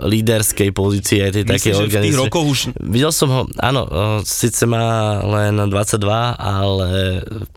líderskej 0.02 0.70
pozície, 0.72 1.20
aj 1.24 1.32
tej 1.40 1.44
takej 1.44 1.72
Myslíš, 1.72 1.76
že 1.76 1.80
v 1.80 1.86
organizácie. 1.86 2.20
rokoch 2.20 2.46
už 2.46 2.60
Videl 2.80 3.12
som 3.12 3.28
ho, 3.28 3.42
áno, 3.60 3.82
uh, 3.86 4.18
síce 4.24 4.64
má 4.64 5.20
len 5.24 5.56
22, 5.56 6.00
ale 6.36 6.90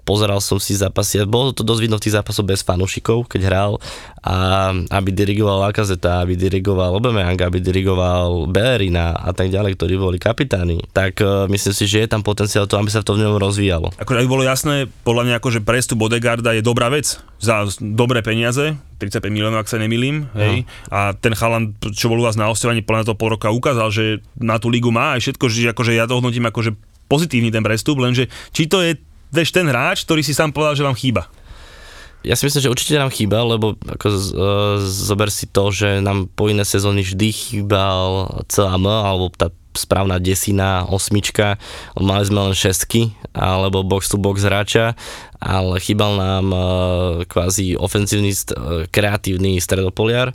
pozeral 0.03 0.43
som 0.43 0.59
si 0.59 0.75
zápasy, 0.75 1.21
a 1.21 1.27
bolo 1.27 1.55
to 1.55 1.63
dosť 1.63 1.81
vidno 1.81 1.97
v 1.99 2.03
tých 2.07 2.15
zápasoch 2.19 2.45
bez 2.45 2.61
fanúšikov, 2.61 3.27
keď 3.27 3.41
hral 3.47 3.71
a 4.23 4.71
aby 4.71 5.11
dirigoval 5.11 5.67
Lacazette, 5.67 6.07
aby 6.07 6.39
dirigoval 6.39 6.95
Aubameyang, 6.95 7.35
aby 7.43 7.59
dirigoval 7.59 8.47
Bellerina 8.47 9.19
a 9.19 9.35
tak 9.35 9.51
ďalej, 9.51 9.75
ktorí 9.75 9.99
boli 9.99 10.17
kapitáni, 10.19 10.79
tak 10.95 11.19
uh, 11.19 11.43
myslím 11.51 11.73
si, 11.75 11.83
že 11.87 12.03
je 12.03 12.07
tam 12.07 12.23
potenciál 12.23 12.63
to, 12.67 12.79
aby 12.79 12.87
sa 12.87 13.03
to 13.03 13.19
v 13.19 13.27
ňom 13.27 13.35
rozvíjalo. 13.35 13.91
Akože 13.99 14.23
aby 14.23 14.29
bolo 14.31 14.47
jasné, 14.47 14.87
podľa 15.03 15.23
mňa 15.27 15.35
akože 15.43 15.59
prestup 15.67 16.07
Odegarda 16.07 16.55
je 16.55 16.63
dobrá 16.63 16.87
vec 16.87 17.19
za 17.43 17.67
dobré 17.83 18.23
peniaze, 18.23 18.79
35 19.03 19.27
miliónov, 19.29 19.63
ak 19.63 19.71
sa 19.71 19.81
nemýlim, 19.81 20.31
hej. 20.35 20.63
A 20.87 21.11
ten 21.17 21.35
chalan, 21.35 21.75
čo 21.91 22.07
bol 22.07 22.19
u 22.19 22.25
vás 22.25 22.39
na 22.39 22.47
podľa 22.47 22.81
mňa 22.81 23.09
to 23.09 23.19
pol 23.19 23.29
roka 23.35 23.51
ukázal, 23.51 23.91
že 23.91 24.23
na 24.39 24.57
tú 24.57 24.71
ligu 24.71 24.89
má 24.89 25.19
aj 25.19 25.27
všetko, 25.27 25.45
že 25.51 25.71
akože 25.75 25.91
ja 25.95 26.07
to 26.07 26.19
hodnotím 26.19 26.47
akože 26.47 26.75
pozitívny 27.11 27.51
ten 27.51 27.61
prestup, 27.61 27.99
lenže 27.99 28.31
či 28.55 28.65
to 28.65 28.79
je 28.81 28.95
vieš, 29.33 29.49
ten 29.49 29.65
hráč, 29.65 30.05
ktorý 30.05 30.21
si 30.21 30.37
sám 30.37 30.53
povedal, 30.53 30.77
že 30.77 30.85
vám 30.85 30.97
chýba. 30.97 31.25
Ja 32.23 32.39
si 32.39 32.47
myslím, 32.47 32.63
že 32.63 32.71
určite 32.71 32.95
nám 32.95 33.11
chýba, 33.11 33.43
lebo 33.43 33.75
ako 33.75 34.07
z, 34.07 34.27
e, 34.31 34.53
zober 34.79 35.27
si 35.27 35.43
to, 35.51 35.75
že 35.75 35.99
nám 35.99 36.31
po 36.31 36.47
iné 36.47 36.63
sezóny 36.63 37.03
vždy 37.03 37.27
chýbal 37.35 38.31
CAM, 38.47 38.87
alebo 38.87 39.27
tá 39.27 39.51
správna 39.75 40.21
desina, 40.21 40.85
osmička, 40.87 41.57
mali 41.97 42.23
sme 42.25 42.51
len 42.51 42.55
šestky, 42.55 43.13
alebo 43.33 43.81
box 43.81 44.13
to 44.13 44.17
box 44.21 44.45
hráča, 44.45 44.93
ale 45.41 45.81
chýbal 45.81 46.15
nám 46.15 46.47
e, 46.53 46.59
kvázi 47.27 47.75
ofenzívny, 47.75 48.31
st- 48.31 48.53
e, 48.53 48.85
kreatívny 48.87 49.57
stredopoliar 49.59 50.31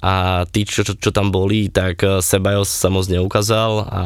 a 0.00 0.44
tí, 0.48 0.64
čo, 0.64 0.80
čo, 0.80 0.96
čo 0.96 1.10
tam 1.12 1.28
boli, 1.28 1.68
tak 1.68 2.00
eh, 2.00 2.24
Sebajos 2.24 2.72
sa 2.72 2.88
moc 2.88 3.04
neukázal 3.06 3.72
a 3.84 4.02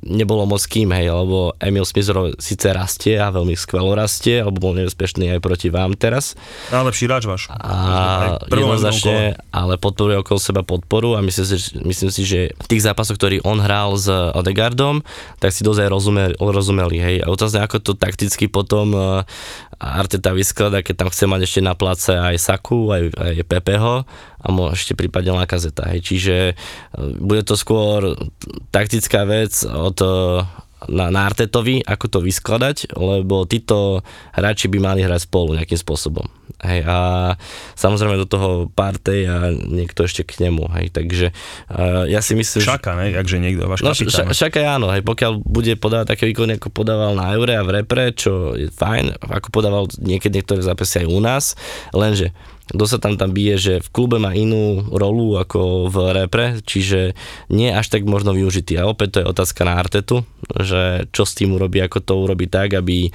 nebolo 0.00 0.48
moc 0.48 0.64
kým, 0.64 0.92
hej, 0.96 1.12
lebo 1.12 1.52
Emil 1.60 1.84
Smith 1.84 2.08
síce 2.40 2.66
rastie 2.72 3.20
a 3.20 3.28
veľmi 3.28 3.52
skvelo 3.52 3.92
rastie, 3.92 4.40
alebo 4.40 4.72
bol 4.72 4.74
nebezpečný 4.76 5.36
aj 5.36 5.40
proti 5.44 5.68
vám 5.68 5.92
teraz 5.92 6.32
Najlepší 6.72 7.04
hráč 7.04 7.24
váš. 7.28 7.42
a 7.52 8.40
jednoznačne, 8.48 9.36
ale 9.52 9.76
podporuje 9.76 10.24
okolo 10.24 10.38
seba 10.40 10.64
podporu 10.64 11.14
a 11.14 11.20
myslím 11.20 11.46
si, 11.46 11.56
myslím 11.84 12.10
si, 12.10 12.22
že 12.24 12.40
v 12.56 12.66
tých 12.72 12.84
zápasoch, 12.88 13.20
ktorý 13.20 13.44
on 13.44 13.60
hral 13.60 13.94
s 14.00 14.08
Odegardom, 14.10 15.04
tak 15.38 15.52
si 15.52 15.62
dosť 15.62 15.86
aj 15.86 15.90
rozumeli, 15.92 16.34
rozumeli 16.40 16.96
hej. 16.96 17.16
A 17.20 17.28
otázne, 17.28 17.60
ako 17.60 17.82
to 17.84 17.92
takticky 17.92 18.48
potom 18.48 18.96
eh, 18.96 19.04
Arteta 19.76 20.32
vyskladá, 20.32 20.80
keď 20.80 21.04
tam 21.04 21.08
chce 21.12 21.24
mať 21.28 21.40
ešte 21.44 21.60
na 21.60 21.76
place 21.76 22.08
aj 22.08 22.36
Saku, 22.40 22.96
aj, 22.96 23.12
aj 23.12 23.44
Pepeho 23.44 24.08
a 24.40 24.46
mo, 24.48 24.72
ešte 24.72 24.96
prípadne 24.96 25.36
Lakazeta. 25.36 25.92
Hej. 25.92 26.00
Čiže 26.00 26.36
e, 26.50 26.54
bude 27.20 27.44
to 27.44 27.60
skôr 27.60 28.16
taktická 28.72 29.28
vec 29.28 29.52
od 29.68 29.98
e, 30.00 30.08
na, 30.88 31.12
na 31.12 31.20
Artetovi, 31.28 31.84
ako 31.84 32.06
to 32.08 32.18
vyskladať, 32.24 32.96
lebo 32.96 33.44
títo 33.44 34.00
hráči 34.32 34.68
by 34.72 34.78
mali 34.80 35.00
hrať 35.04 35.28
spolu 35.28 35.56
nejakým 35.56 35.80
spôsobom. 35.80 36.24
Hej, 36.56 36.88
a 36.88 36.96
samozrejme 37.76 38.16
do 38.16 38.24
toho 38.24 38.72
Partey 38.72 39.28
a 39.28 39.52
niekto 39.52 40.08
ešte 40.08 40.24
k 40.24 40.48
nemu. 40.48 40.72
Hej, 40.72 40.88
takže 40.88 41.26
uh, 41.68 42.08
ja 42.08 42.24
si 42.24 42.32
myslím, 42.32 42.64
že... 42.64 42.68
Šaka, 42.72 42.96
ne? 42.96 43.12
Jakže 43.12 43.36
niekto, 43.36 43.68
váš 43.68 43.84
No, 43.84 43.92
kapitán. 43.92 44.32
ša, 44.32 44.32
však 44.32 44.52
aj 44.56 44.66
áno, 44.80 44.88
hej, 44.88 45.04
pokiaľ 45.04 45.32
bude 45.44 45.76
podávať 45.76 46.16
také 46.16 46.24
výkony, 46.32 46.56
ako 46.56 46.72
podával 46.72 47.12
na 47.12 47.36
Eure 47.36 47.60
a 47.60 47.66
v 47.66 47.84
repre, 47.84 48.16
čo 48.16 48.56
je 48.56 48.72
fajn, 48.72 49.20
ako 49.20 49.48
podával 49.52 49.84
niekedy 50.00 50.40
niektoré 50.40 50.64
zápasy 50.64 51.04
aj 51.04 51.06
u 51.12 51.20
nás, 51.20 51.44
lenže 51.92 52.32
kto 52.66 52.82
sa 52.82 52.98
tam 52.98 53.14
tam 53.14 53.30
bije, 53.30 53.54
že 53.62 53.74
v 53.78 53.88
klube 53.94 54.18
má 54.18 54.34
inú 54.34 54.90
rolu 54.90 55.38
ako 55.38 55.86
v 55.86 55.96
repre, 56.18 56.58
čiže 56.66 57.14
nie 57.46 57.70
až 57.70 57.94
tak 57.94 58.02
možno 58.02 58.34
využitý. 58.34 58.74
A 58.82 58.90
opäť 58.90 59.08
to 59.14 59.18
je 59.22 59.30
otázka 59.30 59.62
na 59.62 59.78
Artetu, 59.78 60.26
že 60.50 61.06
čo 61.14 61.22
s 61.22 61.38
tým 61.38 61.54
urobí, 61.54 61.78
ako 61.78 62.02
to 62.02 62.18
urobí 62.18 62.50
tak, 62.50 62.74
aby 62.74 63.14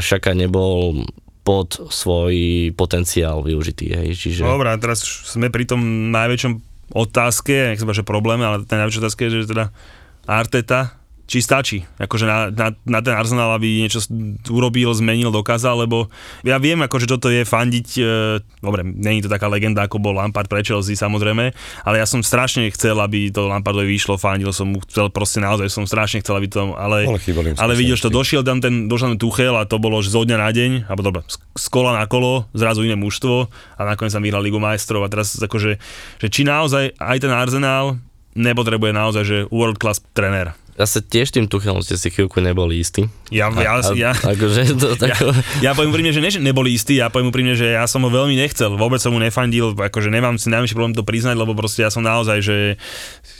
Šaka 0.00 0.32
nebol 0.32 1.04
pod 1.42 1.90
svoj 1.90 2.34
potenciál 2.78 3.42
využitý. 3.42 3.90
Hej, 3.90 4.14
čiže... 4.14 4.46
Dobre, 4.46 4.70
a 4.70 4.78
teraz 4.78 5.02
sme 5.02 5.50
pri 5.50 5.66
tom 5.66 6.10
najväčšom 6.14 6.52
otázke, 6.94 7.74
nech 7.74 7.82
sa 7.82 7.90
že 7.90 8.06
probléme, 8.06 8.46
ale 8.46 8.62
ten 8.62 8.78
najväčšia 8.78 9.02
otázka 9.02 9.20
je, 9.26 9.42
že 9.42 9.50
teda 9.50 9.74
Arteta, 10.30 11.01
či 11.26 11.38
stačí, 11.40 11.86
akože 11.96 12.24
na, 12.28 12.38
na, 12.50 12.68
na 12.84 13.00
ten 13.00 13.14
Arsenal, 13.14 13.56
aby 13.56 13.86
niečo 13.86 14.04
urobil, 14.50 14.92
zmenil, 14.92 15.32
dokázal, 15.32 15.86
lebo 15.86 16.12
ja 16.44 16.58
viem, 16.58 16.82
akože 16.82 17.08
toto 17.08 17.32
je 17.32 17.46
fandiť, 17.46 17.88
e, 17.98 18.02
dobre, 18.60 18.82
není 18.84 19.22
to 19.22 19.30
taká 19.30 19.46
legenda, 19.48 19.86
ako 19.86 20.02
bol 20.02 20.18
Lampard 20.18 20.50
pre 20.50 20.60
Chelsea, 20.60 20.98
samozrejme, 20.98 21.54
ale 21.86 21.96
ja 21.96 22.06
som 22.06 22.20
strašne 22.20 22.68
chcel, 22.74 22.98
aby 23.00 23.30
to 23.30 23.48
Lampardovi 23.48 23.88
vyšlo, 23.88 24.20
fandil 24.20 24.50
som 24.52 24.74
mu 24.74 24.82
chcel, 24.84 25.08
proste 25.08 25.40
naozaj 25.40 25.70
som 25.70 25.86
strašne 25.88 26.20
chcel, 26.20 26.36
aby 26.36 26.48
to, 26.50 26.74
ale, 26.74 27.06
Ale 27.56 27.72
ale 27.72 27.78
vidíš, 27.78 28.04
to 28.04 28.10
došiel 28.12 28.42
tam 28.44 28.60
ten, 28.60 28.90
došiel 28.90 29.16
tam 29.16 29.20
Tuchel 29.22 29.54
a 29.56 29.64
to 29.64 29.80
bolo 29.80 30.04
že 30.04 30.12
zo 30.12 30.26
dňa 30.26 30.36
na 30.36 30.50
deň, 30.52 30.70
alebo 30.90 31.02
dobre, 31.06 31.20
z, 31.32 31.66
kola 31.72 31.96
na 31.96 32.04
kolo, 32.04 32.44
zrazu 32.52 32.84
iné 32.84 32.98
mužstvo 32.98 33.48
a 33.78 33.80
nakoniec 33.88 34.12
tam 34.12 34.20
vyhral 34.26 34.44
Ligu 34.44 34.60
majstrov 34.60 35.06
a 35.06 35.08
teraz 35.08 35.32
akože, 35.40 35.80
že 36.20 36.26
či 36.28 36.44
naozaj 36.44 37.00
aj 37.00 37.16
ten 37.22 37.32
Arsenal 37.32 37.96
nepotrebuje 38.32 38.92
naozaj, 38.92 39.24
že 39.24 39.38
world 39.52 39.76
class 39.76 40.00
trenér. 40.16 40.56
Zase 40.72 41.04
tiež 41.04 41.36
tým 41.36 41.44
Tuchelom 41.52 41.84
ste 41.84 42.00
si 42.00 42.08
chvíľku 42.08 42.40
neboli 42.40 42.80
istí. 42.80 43.04
Ja, 43.28 43.52
ja, 43.52 43.80
a, 43.80 43.92
ja, 43.92 44.12
akože 44.16 44.76
to 44.76 44.96
ja, 45.04 45.16
tako... 45.16 45.36
ja 45.60 45.70
poviem 45.76 45.92
úprimne, 45.92 46.12
že 46.16 46.20
ne, 46.24 46.32
že 46.32 46.40
neboli 46.40 46.72
istí, 46.72 46.96
ja 46.96 47.12
poviem 47.12 47.28
úprimne, 47.28 47.52
že 47.52 47.76
ja 47.76 47.84
som 47.84 48.00
ho 48.04 48.10
veľmi 48.12 48.32
nechcel, 48.36 48.76
vôbec 48.76 48.96
som 49.00 49.12
mu 49.12 49.20
nefandil, 49.20 49.76
akože 49.76 50.08
nemám 50.08 50.40
si 50.40 50.48
najmenší 50.48 50.72
problém 50.72 50.96
to 50.96 51.04
priznať, 51.04 51.36
lebo 51.36 51.52
proste 51.52 51.84
ja 51.84 51.92
som 51.92 52.00
naozaj, 52.00 52.40
že 52.40 52.56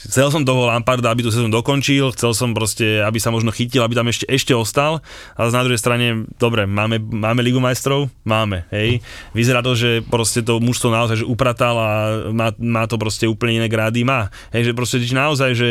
chcel 0.08 0.28
som 0.28 0.44
toho 0.44 0.68
Lamparda, 0.68 1.08
aby 1.08 1.24
tú 1.24 1.32
sezónu 1.32 1.52
dokončil, 1.52 2.12
chcel 2.12 2.36
som 2.36 2.52
proste, 2.52 3.00
aby 3.00 3.16
sa 3.16 3.32
možno 3.32 3.48
chytil, 3.48 3.80
aby 3.80 3.96
tam 3.96 4.12
ešte, 4.12 4.28
ešte 4.28 4.52
ostal, 4.52 5.00
ale 5.36 5.48
na 5.52 5.64
druhej 5.64 5.80
strane, 5.80 6.28
dobre, 6.36 6.68
máme, 6.68 7.00
máme 7.00 7.40
Ligu 7.40 7.60
majstrov? 7.60 8.12
Máme, 8.28 8.68
hej. 8.72 9.00
Vyzerá 9.32 9.64
to, 9.64 9.72
že 9.72 10.04
proste 10.04 10.44
to 10.44 10.60
mužstvo 10.60 10.92
naozaj 10.92 11.24
že 11.24 11.28
upratal 11.28 11.76
a 11.76 11.90
má, 12.32 12.52
má 12.60 12.84
to 12.88 12.96
proste 12.96 13.24
úplne 13.24 13.60
iné 13.60 13.68
grády, 13.72 14.04
má. 14.04 14.32
Hej, 14.52 14.68
že 14.68 14.72
proste 14.72 15.00
naozaj, 15.00 15.52
že 15.52 15.70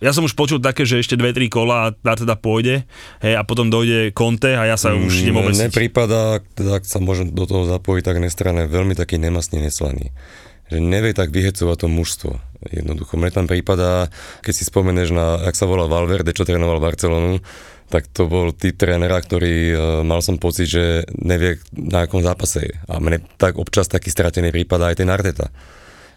ja 0.00 0.10
som 0.16 0.24
už 0.24 0.32
počul 0.32 0.58
také, 0.64 0.88
že 0.88 1.00
ešte 1.00 1.16
2-3 1.16 1.52
kola 1.52 1.92
a 1.92 2.12
teda 2.16 2.36
pôjde 2.36 2.88
hej, 3.20 3.34
a 3.36 3.44
potom 3.44 3.68
dojde 3.68 4.16
Conte 4.16 4.56
a 4.56 4.64
ja 4.64 4.76
sa 4.80 4.96
už 4.96 5.24
idem 5.24 5.36
Mne 5.36 5.52
obesiť. 5.52 5.76
prípada, 5.76 6.40
teda 6.56 6.80
ak 6.80 6.84
sa 6.88 6.98
môžem 6.98 7.28
do 7.28 7.44
toho 7.44 7.68
zapojiť, 7.68 8.02
tak 8.04 8.16
nestranné, 8.18 8.64
veľmi 8.64 8.96
taký 8.96 9.20
nemastný, 9.20 9.60
neslaný. 9.60 10.12
Že 10.72 10.78
nevie 10.80 11.12
tak 11.12 11.34
vyhecovať 11.34 11.76
to 11.84 11.88
mužstvo. 11.90 12.32
Jednoducho, 12.72 13.16
mne 13.16 13.32
tam 13.32 13.46
prípada, 13.48 14.12
keď 14.40 14.52
si 14.54 14.64
spomeneš 14.68 15.12
na, 15.12 15.40
ak 15.44 15.56
sa 15.56 15.64
volá 15.68 15.88
Valverde, 15.88 16.36
čo 16.36 16.44
trénoval 16.44 16.80
Barcelonu, 16.80 17.40
tak 17.90 18.06
to 18.06 18.30
bol 18.30 18.54
typ 18.54 18.78
trénera, 18.78 19.18
ktorý 19.18 19.54
e, 19.74 19.76
mal 20.06 20.22
som 20.22 20.38
pocit, 20.38 20.70
že 20.70 21.02
nevie 21.10 21.58
na 21.74 22.06
akom 22.06 22.22
zápase 22.22 22.62
je. 22.62 22.74
A 22.86 23.02
mne 23.02 23.18
tak 23.34 23.58
občas 23.58 23.90
taký 23.90 24.14
stratený 24.14 24.54
prípada 24.54 24.86
aj 24.86 25.02
ten 25.02 25.10
Arteta. 25.10 25.50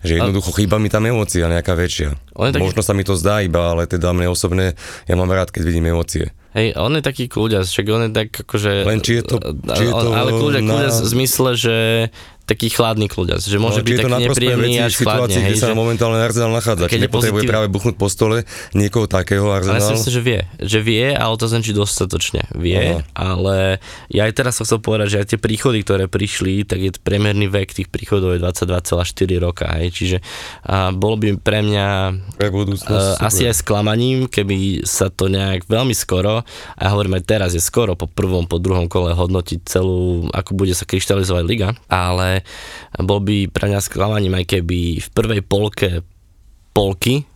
Že 0.04 0.14
jednoducho 0.20 0.52
chýba 0.54 0.78
mi 0.78 0.88
tam 0.88 1.04
emócia 1.04 1.48
nejaká 1.48 1.74
väčšia. 1.74 2.14
On 2.34 2.48
taký- 2.50 2.60
Možno 2.62 2.80
sa 2.80 2.92
mi 2.92 3.02
to 3.02 3.16
zdá 3.16 3.40
iba, 3.40 3.72
ale 3.72 3.84
teda 3.86 4.12
mne 4.12 4.28
osobne, 4.28 4.76
ja 5.04 5.16
mám 5.16 5.28
rád, 5.28 5.48
keď 5.48 5.64
vidím 5.64 5.88
emócie. 5.88 6.36
Hej, 6.54 6.76
on 6.76 6.94
je 6.94 7.02
taký 7.02 7.26
kľúďas, 7.26 7.66
však 7.66 7.86
on 7.88 8.02
je 8.04 8.12
tak 8.14 8.30
akože... 8.38 8.72
Len 8.84 9.00
či 9.00 9.18
je 9.18 9.24
to- 9.26 9.42
či 9.74 9.84
je 9.84 9.92
to 9.92 10.08
ale 10.12 10.30
kľúďas, 10.30 10.62
na- 10.62 10.70
kľúďas 10.70 10.96
v 11.00 11.08
zmysle, 11.10 11.50
že 11.56 11.76
taký 12.44 12.68
chladný 12.68 13.08
kľúďas, 13.08 13.48
že 13.48 13.56
môže 13.56 13.80
No, 13.80 13.88
byť 13.88 13.98
taký 14.04 14.24
nepríjemný 14.28 14.76
veci 14.76 14.84
až 14.84 14.94
situácii, 15.00 15.42
kde 15.48 15.56
sa 15.56 15.72
že... 15.72 15.76
momentálne 15.80 16.20
Arsenal 16.20 16.52
nachádza. 16.52 16.92
Keď 16.92 17.08
nepotrebuje 17.08 17.44
práve 17.48 17.68
buchnúť 17.72 17.96
po 17.96 18.12
stole 18.12 18.44
niekoho 18.76 19.08
takého 19.08 19.48
Ale 19.48 19.64
ja 19.64 19.64
si 19.64 19.72
Arsenal? 19.72 19.96
myslím, 19.96 20.14
že 20.14 20.24
vie. 20.24 20.40
Že 20.60 20.80
vie, 20.84 21.06
ale 21.16 21.34
to 21.40 21.46
znamená, 21.48 21.64
či 21.64 21.74
dostatočne 21.74 22.42
vie, 22.52 23.00
Aha. 23.00 23.08
ale 23.16 23.80
ja 24.12 24.28
aj 24.28 24.34
teraz 24.36 24.60
som 24.60 24.68
chcel 24.68 24.84
povedať, 24.84 25.08
že 25.08 25.18
aj 25.24 25.28
tie 25.36 25.40
príchody, 25.40 25.88
ktoré 25.88 26.12
prišli, 26.12 26.68
tak 26.68 26.80
je 26.84 26.92
priemerný 27.00 27.48
vek 27.48 27.72
tých 27.72 27.88
príchodov 27.88 28.36
je 28.36 28.44
22,4 28.44 29.40
roka, 29.40 29.66
hej, 29.80 29.96
čiže 29.96 30.18
a 30.68 30.92
bolo 30.92 31.16
by 31.16 31.40
pre 31.40 31.64
mňa 31.64 31.88
Pre 32.36 32.50
budúcnosť. 32.52 33.20
Uh, 33.20 33.24
asi 33.24 33.48
aj 33.48 33.64
sklamaním, 33.64 34.28
keby 34.28 34.84
sa 34.84 35.08
to 35.08 35.32
nejak 35.32 35.64
veľmi 35.72 35.96
skoro, 35.96 36.44
a 36.76 36.80
ja 36.80 36.90
hovorím 36.92 37.20
aj 37.20 37.24
teraz 37.24 37.50
je 37.56 37.62
skoro 37.64 37.96
po 37.96 38.10
prvom, 38.10 38.50
po 38.50 38.60
druhom 38.60 38.92
kole 38.92 39.16
hodnotiť 39.16 39.60
celú, 39.64 40.28
ako 40.36 40.52
bude 40.58 40.76
sa 40.76 40.84
kryštalizovať 40.84 41.44
liga, 41.46 41.70
ale 41.88 42.33
bol 43.04 43.20
by 43.20 43.52
pre 43.52 43.70
mňa 43.70 43.80
sklamaním 43.84 44.40
aj 44.40 44.46
keby 44.48 45.04
v 45.04 45.08
prvej 45.12 45.42
polke 45.44 46.02
polky 46.74 47.28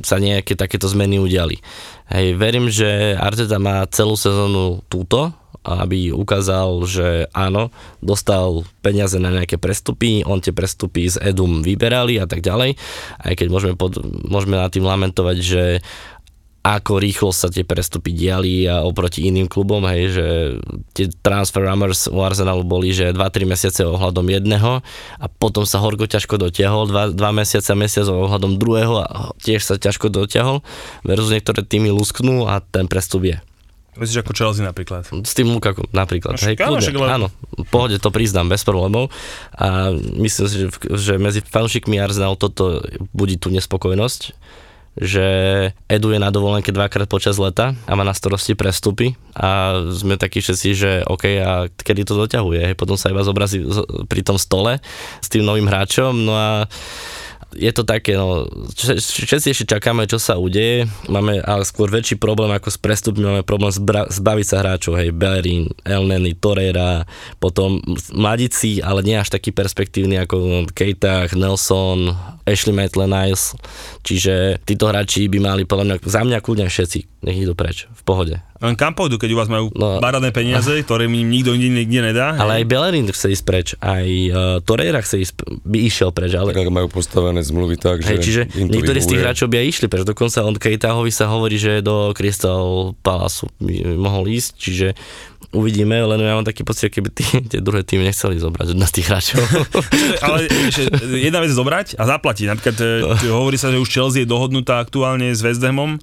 sa 0.00 0.16
nejaké 0.16 0.56
takéto 0.56 0.88
zmeny 0.88 1.20
udiali. 1.20 1.60
Hej, 2.08 2.40
verím, 2.40 2.72
že 2.72 3.18
Arteta 3.20 3.60
má 3.60 3.84
celú 3.92 4.16
sezónu 4.16 4.80
túto, 4.88 5.28
aby 5.68 6.08
ukázal, 6.14 6.80
že 6.88 7.08
áno, 7.36 7.68
dostal 8.00 8.64
peniaze 8.80 9.20
na 9.20 9.28
nejaké 9.28 9.60
prestupy, 9.60 10.24
on 10.24 10.40
tie 10.40 10.56
prestupy 10.56 11.12
z 11.12 11.20
Edum 11.20 11.60
vyberali 11.60 12.16
a 12.16 12.24
tak 12.24 12.40
ďalej. 12.40 12.80
Aj 13.20 13.32
keď 13.36 13.46
môžeme, 13.52 13.74
pod, 13.76 14.00
môžeme 14.24 14.56
nad 14.56 14.72
tým 14.72 14.88
lamentovať, 14.88 15.36
že 15.44 15.62
ako 16.68 17.00
rýchlo 17.00 17.32
sa 17.32 17.48
tie 17.48 17.64
prestupy 17.64 18.12
diali 18.12 18.68
a 18.68 18.84
oproti 18.84 19.24
iným 19.24 19.48
klubom, 19.48 19.88
hej, 19.88 20.12
že 20.12 20.26
tie 20.92 21.08
transfer 21.24 21.64
rummers 21.64 22.12
u 22.12 22.20
Arsenalu 22.20 22.60
boli, 22.68 22.92
že 22.92 23.16
2-3 23.16 23.48
mesiace 23.48 23.80
ohľadom 23.88 24.28
jedného 24.28 24.84
a 25.16 25.26
potom 25.32 25.64
sa 25.64 25.80
horko 25.80 26.04
ťažko 26.04 26.36
dotiahol, 26.36 26.92
2, 26.92 27.16
2 27.16 27.40
mesiace, 27.40 27.72
mesiac 27.72 28.04
ohľadom 28.04 28.60
druhého 28.60 29.00
a 29.00 29.32
tiež 29.40 29.64
sa 29.64 29.80
ťažko 29.80 30.12
dotiahol, 30.12 30.60
versus 31.08 31.32
niektoré 31.32 31.64
týmy 31.64 31.88
lusknú 31.88 32.44
a 32.44 32.60
ten 32.60 32.84
prestup 32.84 33.24
je. 33.24 33.40
Myslíš 33.98 34.22
ako 34.22 34.32
Chelsea 34.36 34.62
napríklad? 34.62 35.02
S 35.10 35.34
tým 35.34 35.50
Lukaku 35.50 35.88
napríklad. 35.90 36.38
No 36.38 36.46
hej, 36.46 36.54
áno, 36.62 36.78
však 36.78 36.94
len- 36.94 37.14
áno, 37.18 37.26
pohode 37.72 37.98
to 37.98 38.14
priznám, 38.14 38.46
bez 38.46 38.62
problémov. 38.62 39.10
A 39.58 39.90
myslím 40.22 40.46
si, 40.46 40.54
že, 40.54 40.66
že 40.94 41.12
medzi 41.18 41.42
fanšikmi 41.42 41.98
Arsenal 41.98 42.38
toto 42.38 42.78
budí 43.10 43.34
tú 43.40 43.50
nespokojnosť, 43.50 44.38
že 44.98 45.26
Edu 45.86 46.10
je 46.10 46.18
na 46.18 46.30
dovolenke 46.34 46.74
dvakrát 46.74 47.06
počas 47.06 47.38
leta 47.38 47.74
a 47.86 47.92
má 47.94 48.02
na 48.02 48.14
starosti 48.14 48.58
prestupy 48.58 49.14
a 49.34 49.80
sme 49.94 50.18
takí 50.18 50.42
všetci, 50.42 50.68
že 50.74 50.90
OK, 51.06 51.24
a 51.38 51.70
kedy 51.70 52.02
to 52.02 52.18
doťahuje, 52.18 52.74
potom 52.74 52.98
sa 52.98 53.14
iba 53.14 53.22
zobrazí 53.22 53.62
pri 54.10 54.20
tom 54.26 54.36
stole 54.36 54.82
s 55.22 55.28
tým 55.30 55.46
novým 55.46 55.70
hráčom, 55.70 56.12
no 56.12 56.34
a 56.34 56.66
je 57.58 57.72
to 57.74 57.82
také, 57.82 58.14
no, 58.14 58.46
všetci 58.72 59.50
ešte 59.50 59.66
čakáme, 59.66 60.06
čo 60.06 60.22
sa 60.22 60.38
udeje. 60.38 60.86
Máme 61.10 61.42
ale 61.42 61.66
skôr 61.66 61.90
väčší 61.90 62.14
problém 62.16 62.54
ako 62.54 62.70
s 62.70 62.78
prestupmi, 62.78 63.26
máme 63.26 63.42
problém 63.42 63.74
zbra- 63.74 64.06
zbaviť 64.06 64.46
sa 64.46 64.62
hráčov, 64.62 64.94
hej, 64.96 65.10
Bellerin, 65.10 65.66
Elneny, 65.82 66.38
Torreira, 66.38 67.02
potom 67.42 67.82
mladíci, 68.14 68.78
ale 68.78 69.02
nie 69.02 69.18
až 69.18 69.34
taký 69.34 69.50
perspektívny 69.50 70.22
ako 70.22 70.70
Keita, 70.70 71.26
Nelson, 71.34 72.14
Ashley 72.46 72.72
Maitland-Niles. 72.72 73.58
Čiže 74.06 74.62
títo 74.62 74.86
hráči 74.88 75.26
by 75.26 75.38
mali 75.42 75.62
podľa 75.66 75.84
mňa, 75.84 75.94
za 76.06 76.22
mňa 76.22 76.38
kľudne 76.40 76.70
všetci, 76.70 77.26
nech 77.26 77.38
idú 77.42 77.58
preč, 77.58 77.90
v 77.90 78.02
pohode. 78.06 78.34
Len 78.58 78.74
kam 78.74 78.90
pôjdu, 78.90 79.16
keď 79.16 79.30
u 79.32 79.38
vás 79.38 79.46
majú 79.46 79.70
No. 79.70 79.98
baradné 79.98 80.28
peniaze, 80.28 80.82
ktoré 80.82 81.06
im 81.06 81.14
nikto 81.14 81.52
nikde, 81.52 81.78
nikde 81.78 82.00
nedá? 82.04 82.34
Ale 82.34 82.58
aj 82.58 82.64
Bellerin 82.64 83.06
chce 83.06 83.30
ísť 83.30 83.44
preč, 83.44 83.66
aj 83.76 84.06
uh, 84.26 84.34
Torreira 84.60 84.98
chce 84.98 85.22
ísť, 85.22 85.34
by 85.62 85.78
išiel 85.80 86.10
preč, 86.10 86.34
ale 86.34 86.50
Tak 86.50 86.66
majú 86.66 86.88
postavené 86.88 87.38
zmluvy 87.40 87.76
tak, 87.76 88.00
že 88.00 88.10
Hej, 88.10 88.18
čiže 88.20 88.42
im 88.56 88.66
to 88.66 88.74
niektorí 88.74 88.98
z 88.98 89.08
tých 89.08 89.22
hráčov 89.22 89.46
by 89.46 89.56
aj 89.56 89.66
išli 89.68 89.86
preč. 89.86 90.02
Dokonca 90.02 90.38
od 90.42 90.56
Kejtahovi 90.56 91.08
sa 91.08 91.26
hovorí, 91.28 91.54
že 91.54 91.78
do 91.80 92.10
Crystal 92.12 92.66
Palace 92.98 93.46
by 93.58 93.74
mohol 93.94 94.26
ísť, 94.26 94.50
čiže 94.52 94.88
uvidíme, 95.48 95.96
len 96.04 96.20
ja 96.20 96.36
mám 96.36 96.44
taký 96.44 96.60
pocit, 96.60 96.92
keby 96.92 97.08
tí, 97.08 97.24
tie 97.52 97.60
druhé 97.64 97.80
týmy 97.80 98.04
nechceli 98.04 98.36
zobrať 98.36 98.76
nás 98.76 98.92
tých 98.92 99.08
hráčov. 99.08 99.40
Ale 100.26 100.44
ešte 100.68 100.92
jedna 101.16 101.40
vec 101.40 101.52
zobrať 101.52 101.96
a 101.96 102.04
zaplatiť. 102.04 102.46
Napríklad 102.52 102.76
No. 102.78 103.16
e, 103.16 103.30
hovorí 103.32 103.56
sa, 103.56 103.72
že 103.72 103.80
už 103.80 103.88
Chelsea 103.88 104.22
je 104.24 104.28
dohodnutá 104.28 104.78
aktuálne 104.78 105.32
s 105.32 105.40
West 105.40 105.64
Hamom 105.64 105.96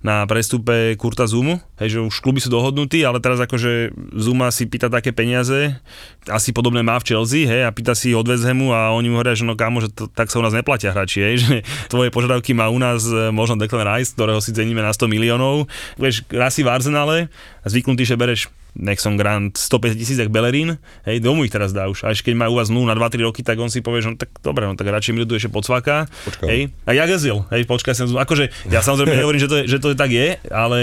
na 0.00 0.24
prestupe 0.24 0.96
Kurta 0.96 1.28
Zumu, 1.28 1.60
hej, 1.76 1.96
že 1.96 1.98
už 2.00 2.24
kluby 2.24 2.40
sú 2.40 2.48
dohodnutí, 2.48 3.04
ale 3.04 3.20
teraz 3.20 3.36
akože 3.36 3.92
Zuma 4.16 4.48
si 4.48 4.64
pýta 4.64 4.88
také 4.88 5.12
peniaze, 5.12 5.76
asi 6.24 6.56
podobné 6.56 6.80
má 6.80 6.96
v 6.96 7.04
Chelsea, 7.12 7.44
hej, 7.44 7.68
a 7.68 7.70
pýta 7.72 7.92
si 7.92 8.16
od 8.16 8.24
West 8.24 8.48
Hamu 8.48 8.72
a 8.72 8.96
oni 8.96 9.12
mu 9.12 9.20
hovoria, 9.20 9.36
že 9.36 9.44
no 9.44 9.60
kámo, 9.60 9.84
že 9.84 9.92
to, 9.92 10.08
tak 10.08 10.32
sa 10.32 10.40
u 10.40 10.44
nás 10.44 10.56
neplatia 10.56 10.96
hráči, 10.96 11.20
hej, 11.20 11.34
že 11.44 11.54
tvoje 11.92 12.08
požiadavky 12.08 12.56
má 12.56 12.72
u 12.72 12.80
nás 12.80 13.04
e, 13.04 13.28
možno 13.28 13.60
Declan 13.60 13.84
Rice, 13.84 14.16
ktorého 14.16 14.40
si 14.40 14.56
ceníme 14.56 14.80
na 14.80 14.92
100 14.96 15.04
miliónov, 15.04 15.68
vieš, 16.00 16.24
raz 16.32 16.56
si 16.56 16.64
v 16.64 16.72
Arsenale 16.72 17.28
zvyknutý, 17.68 18.08
že 18.08 18.16
bereš 18.16 18.48
Nexon 18.78 19.18
Grant 19.18 19.58
150 19.58 19.98
tisíc, 19.98 20.18
jak 20.18 20.30
Bellerín, 20.30 20.78
hej, 21.06 21.18
domu 21.18 21.42
ich 21.42 21.52
teraz 21.52 21.74
dá 21.74 21.90
už. 21.90 22.06
A 22.06 22.14
keď 22.14 22.34
majú 22.38 22.54
u 22.54 22.58
vás 22.62 22.68
0 22.70 22.86
na 22.86 22.94
2-3 22.94 23.26
roky, 23.26 23.40
tak 23.42 23.58
on 23.58 23.68
si 23.72 23.82
povie, 23.82 24.02
že 24.02 24.14
no 24.14 24.16
tak 24.18 24.30
dobre, 24.40 24.66
no 24.66 24.78
tak 24.78 24.86
radšej 24.86 25.12
mi 25.14 25.26
tu 25.26 25.34
ešte 25.34 25.50
podsvaká. 25.50 26.06
Počkám. 26.06 26.46
Hej, 26.46 26.60
a 26.86 26.90
jak 26.94 27.08
Ezil, 27.10 27.42
hej, 27.50 27.62
počkaj 27.66 27.94
som, 27.98 28.06
akože 28.14 28.70
ja 28.70 28.80
samozrejme 28.80 29.14
nehovorím, 29.20 29.42
že 29.42 29.50
to, 29.50 29.56
že 29.66 29.76
to 29.82 29.92
je 29.92 29.96
tak 29.98 30.10
je, 30.14 30.38
ale 30.48 30.78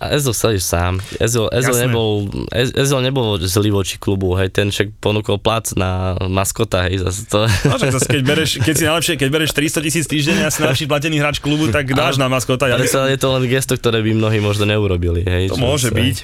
A 0.00 0.16
sa 0.16 0.48
ísť 0.54 0.64
sám. 0.64 0.94
Ezil, 1.20 1.50
Jasné. 1.52 1.90
nebol, 1.90 2.30
Ez- 2.54 2.72
Ezil 2.72 3.00
nebol 3.04 3.36
zlý 3.42 3.70
voči 3.74 4.00
klubu, 4.00 4.32
hej, 4.38 4.48
ten 4.48 4.70
však 4.72 4.96
ponúkol 5.02 5.36
plac 5.36 5.74
na 5.76 6.16
maskota, 6.30 6.86
hej, 6.88 7.02
zase 7.04 7.26
to... 7.28 7.44
no, 7.44 7.74
však 7.76 7.92
zase, 8.00 8.08
keď, 8.08 8.22
bereš, 8.24 8.50
keď 8.62 8.74
si 8.74 8.84
najlepšie, 8.86 9.14
keď 9.20 9.28
bereš 9.28 9.50
300 9.52 9.86
tisíc 9.86 10.04
týždenne 10.08 10.46
a 10.46 10.50
si 10.50 10.62
najlepší 10.62 10.86
platený 10.88 11.16
hráč 11.20 11.42
klubu, 11.42 11.68
tak 11.68 11.90
dáš 11.92 12.16
na 12.16 12.30
maskota. 12.32 12.70
Ja, 12.70 12.78
Ale 12.80 12.86
je 12.86 13.18
to 13.20 13.28
len 13.34 13.44
gesto, 13.50 13.76
ktoré 13.76 14.00
by 14.00 14.16
mnohí 14.16 14.38
možno 14.40 14.64
neurobili, 14.64 15.20
hej. 15.26 15.52
to 15.52 15.60
môže 15.60 15.90
sa- 15.90 15.96
byť. 15.96 16.16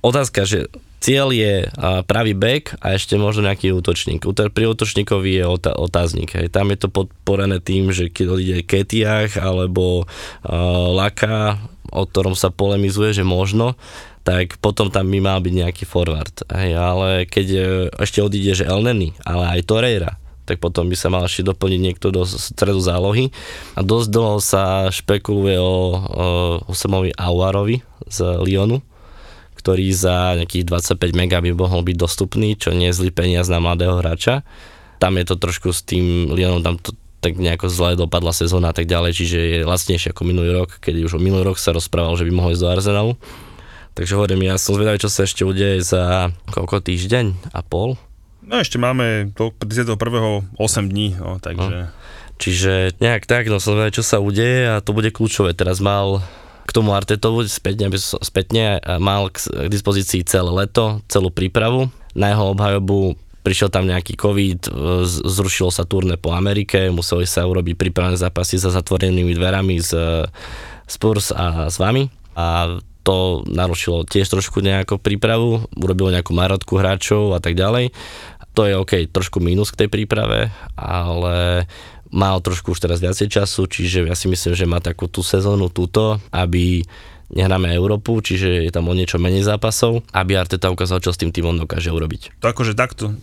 Otázka, 0.00 0.48
že 0.48 0.72
cieľ 1.00 1.32
je 1.32 1.68
pravý 2.04 2.36
back 2.36 2.76
a 2.84 2.96
ešte 2.96 3.16
možno 3.16 3.48
nejaký 3.48 3.72
útočník. 3.72 4.24
Úto- 4.24 4.52
Pri 4.52 4.68
útočníkovi 4.68 5.40
je 5.40 5.44
otá- 5.48 5.76
otáznik. 5.76 6.36
Hej. 6.36 6.52
Tam 6.52 6.68
je 6.68 6.78
to 6.80 6.88
podporené 6.92 7.60
tým, 7.60 7.88
že 7.92 8.12
keď 8.12 8.26
odíde 8.28 8.60
Ketiach 8.68 9.40
alebo 9.40 10.04
uh, 10.04 10.08
Laka, 10.92 11.56
o 11.90 12.04
ktorom 12.04 12.36
sa 12.36 12.52
polemizuje, 12.52 13.16
že 13.16 13.24
možno, 13.24 13.74
tak 14.22 14.60
potom 14.60 14.92
tam 14.92 15.08
by 15.08 15.18
mal 15.18 15.38
byť 15.40 15.54
nejaký 15.64 15.84
forward. 15.88 16.44
Hej, 16.52 16.76
ale 16.76 17.08
keď 17.24 17.46
e, 17.50 17.60
ešte 18.04 18.20
odíde, 18.20 18.52
že 18.52 18.68
Elneny, 18.68 19.16
ale 19.24 19.58
aj 19.58 19.66
Torreira, 19.66 20.20
tak 20.44 20.60
potom 20.60 20.86
by 20.92 20.94
sa 20.94 21.08
mal 21.08 21.24
ešte 21.24 21.46
doplniť 21.46 21.80
niekto 21.80 22.12
do 22.12 22.28
stredu 22.28 22.78
zálohy. 22.84 23.32
A 23.74 23.80
dosť 23.80 24.08
dlho 24.12 24.36
sa 24.38 24.92
špekuluje 24.92 25.56
o, 25.56 25.64
o 25.64 25.74
Osamovi 26.68 27.16
Auarovi 27.16 27.80
z 28.06 28.18
Lyonu, 28.44 28.84
ktorý 29.60 29.92
za 29.92 30.40
nejakých 30.40 30.64
25 30.64 31.12
mega 31.12 31.44
by 31.44 31.52
mohol 31.52 31.84
byť 31.84 31.96
dostupný, 32.00 32.56
čo 32.56 32.72
nie 32.72 32.88
je 32.88 32.96
zlý 32.96 33.12
peniaz 33.12 33.52
na 33.52 33.60
mladého 33.60 34.00
hráča. 34.00 34.40
Tam 34.96 35.20
je 35.20 35.24
to 35.28 35.36
trošku 35.36 35.76
s 35.76 35.84
tým 35.84 36.32
Lyonom, 36.32 36.64
tam 36.64 36.80
to 36.80 36.96
tak 37.20 37.36
nejako 37.36 37.68
zle 37.68 38.00
dopadla 38.00 38.32
sezóna 38.32 38.72
a 38.72 38.76
tak 38.76 38.88
ďalej, 38.88 39.12
čiže 39.12 39.38
je 39.38 39.68
lacnejšie 39.68 40.16
ako 40.16 40.24
minulý 40.24 40.56
rok, 40.56 40.80
keď 40.80 41.04
už 41.04 41.20
o 41.20 41.20
minulý 41.20 41.52
rok 41.52 41.60
sa 41.60 41.76
rozprával, 41.76 42.16
že 42.16 42.24
by 42.24 42.32
mohol 42.32 42.56
ísť 42.56 42.64
do 42.64 42.72
Arsenalu. 42.72 43.12
Takže 43.92 44.16
hovorím, 44.16 44.48
ja 44.48 44.56
som 44.56 44.72
zvedavý, 44.72 44.96
čo 44.96 45.12
sa 45.12 45.28
ešte 45.28 45.44
udeje 45.44 45.84
za 45.84 46.32
koľko 46.48 46.80
týždeň 46.80 47.52
a 47.52 47.60
pol. 47.60 48.00
No 48.40 48.56
ešte 48.56 48.80
máme 48.80 49.28
do 49.36 49.52
31. 49.52 50.00
8 50.56 50.88
dní, 50.88 51.20
no, 51.20 51.36
takže... 51.36 51.92
Čiže 52.40 52.96
nejak 53.04 53.28
tak, 53.28 53.52
no 53.52 53.60
som 53.60 53.76
zvedavý, 53.76 53.92
čo 53.92 54.00
sa 54.00 54.16
udeje 54.16 54.64
a 54.72 54.80
to 54.80 54.96
bude 54.96 55.12
kľúčové. 55.12 55.52
Teraz 55.52 55.76
mal 55.76 56.24
k 56.70 56.76
tomu 56.78 56.94
Artetovu 56.94 57.42
spätne, 57.50 57.90
aby 57.90 57.98
som- 57.98 58.22
spätne 58.22 58.78
mal 59.02 59.26
k, 59.34 59.42
dispozícii 59.66 60.22
celé 60.22 60.54
leto, 60.54 61.02
celú 61.10 61.34
prípravu. 61.34 61.90
Na 62.14 62.30
jeho 62.30 62.54
obhajobu 62.54 63.18
prišiel 63.42 63.72
tam 63.72 63.90
nejaký 63.90 64.14
COVID, 64.14 64.60
e, 64.68 64.70
zrušilo 65.08 65.72
sa 65.72 65.88
turné 65.88 66.20
po 66.20 66.30
Amerike, 66.30 66.92
museli 66.92 67.24
sa 67.24 67.48
urobiť 67.48 67.74
prípravné 67.74 68.14
zápasy 68.14 68.60
za 68.60 68.70
zatvorenými 68.70 69.32
dverami 69.34 69.80
z 69.80 69.90
Spurs 70.86 71.32
a 71.32 71.66
s 71.72 71.80
vami. 71.80 72.12
A 72.36 72.78
to 73.00 73.42
narušilo 73.48 74.04
tiež 74.04 74.28
trošku 74.28 74.60
nejakú 74.60 75.00
prípravu, 75.00 75.64
urobilo 75.72 76.12
nejakú 76.12 76.36
marotku 76.36 76.76
hráčov 76.76 77.32
a 77.32 77.40
tak 77.40 77.56
ďalej. 77.56 77.96
To 78.58 78.66
je 78.66 78.74
OK, 78.76 78.92
trošku 79.08 79.40
mínus 79.40 79.72
k 79.72 79.86
tej 79.86 79.88
príprave, 79.88 80.52
ale 80.76 81.64
mal 82.10 82.42
trošku 82.42 82.74
už 82.74 82.82
teraz 82.82 82.98
viacej 82.98 83.30
času, 83.30 83.66
čiže 83.70 84.06
ja 84.06 84.14
si 84.18 84.26
myslím, 84.26 84.52
že 84.54 84.66
má 84.66 84.82
takú 84.82 85.06
tú 85.06 85.22
sezónu 85.22 85.70
túto, 85.70 86.18
aby 86.34 86.82
nehráme 87.30 87.70
Európu, 87.70 88.18
čiže 88.18 88.66
je 88.66 88.70
tam 88.74 88.90
o 88.90 88.94
niečo 88.94 89.22
menej 89.22 89.46
zápasov, 89.46 90.02
aby 90.10 90.34
Arteta 90.34 90.70
ukázal, 90.70 90.98
čo 90.98 91.14
s 91.14 91.20
tým 91.22 91.30
týmom 91.30 91.54
dokáže 91.62 91.94
urobiť. 91.94 92.42
To 92.42 92.50
akože 92.50 92.74
takto 92.74 93.14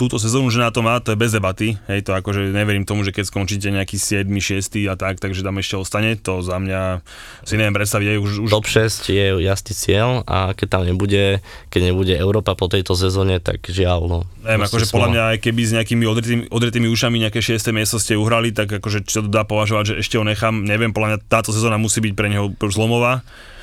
túto 0.00 0.16
sezónu, 0.16 0.48
že 0.48 0.64
na 0.64 0.72
to 0.72 0.80
má, 0.80 0.96
to 1.04 1.12
je 1.12 1.20
bez 1.20 1.36
debaty. 1.36 1.76
Hej, 1.84 2.08
to 2.08 2.16
akože 2.16 2.56
neverím 2.56 2.88
tomu, 2.88 3.04
že 3.04 3.12
keď 3.12 3.28
skončíte 3.28 3.68
nejaký 3.68 4.00
7, 4.00 4.24
6 4.32 4.88
a 4.88 4.96
tak, 4.96 5.20
takže 5.20 5.44
tam 5.44 5.60
ešte 5.60 5.76
ostane. 5.76 6.16
To 6.24 6.40
za 6.40 6.56
mňa 6.56 7.04
si 7.44 7.60
neviem 7.60 7.76
predstaviť. 7.76 8.16
Už, 8.16 8.48
už... 8.48 8.48
Top 8.48 8.64
6 8.64 9.12
je 9.12 9.44
jasný 9.44 9.76
cieľ 9.76 10.24
a 10.24 10.56
keď 10.56 10.80
tam 10.80 10.82
nebude, 10.88 11.44
keď 11.68 11.92
nebude 11.92 12.16
Európa 12.16 12.56
po 12.56 12.72
tejto 12.72 12.96
sezóne, 12.96 13.44
tak 13.44 13.68
žiaľ, 13.68 14.00
no. 14.08 14.18
Neviem, 14.40 14.64
akože 14.64 14.88
podľa 14.88 15.10
mňa 15.12 15.22
aj 15.36 15.38
keby 15.44 15.60
s 15.68 15.72
nejakými 15.76 16.04
odretými, 16.08 16.44
odretými 16.48 16.88
ušami 16.88 17.20
nejaké 17.28 17.44
6. 17.44 17.60
miesto 17.76 18.00
ste 18.00 18.16
uhrali, 18.16 18.56
tak 18.56 18.72
akože 18.72 19.04
čo 19.04 19.20
to 19.20 19.28
dá 19.28 19.44
považovať, 19.44 19.84
že 19.92 19.94
ešte 20.00 20.16
ho 20.16 20.24
nechám. 20.24 20.64
Neviem, 20.64 20.96
podľa 20.96 21.08
mňa 21.12 21.18
táto 21.28 21.52
sezóna 21.52 21.76
musí 21.76 22.00
byť 22.00 22.12
pre 22.16 22.32
neho 22.32 22.48
zlomová 22.56 23.20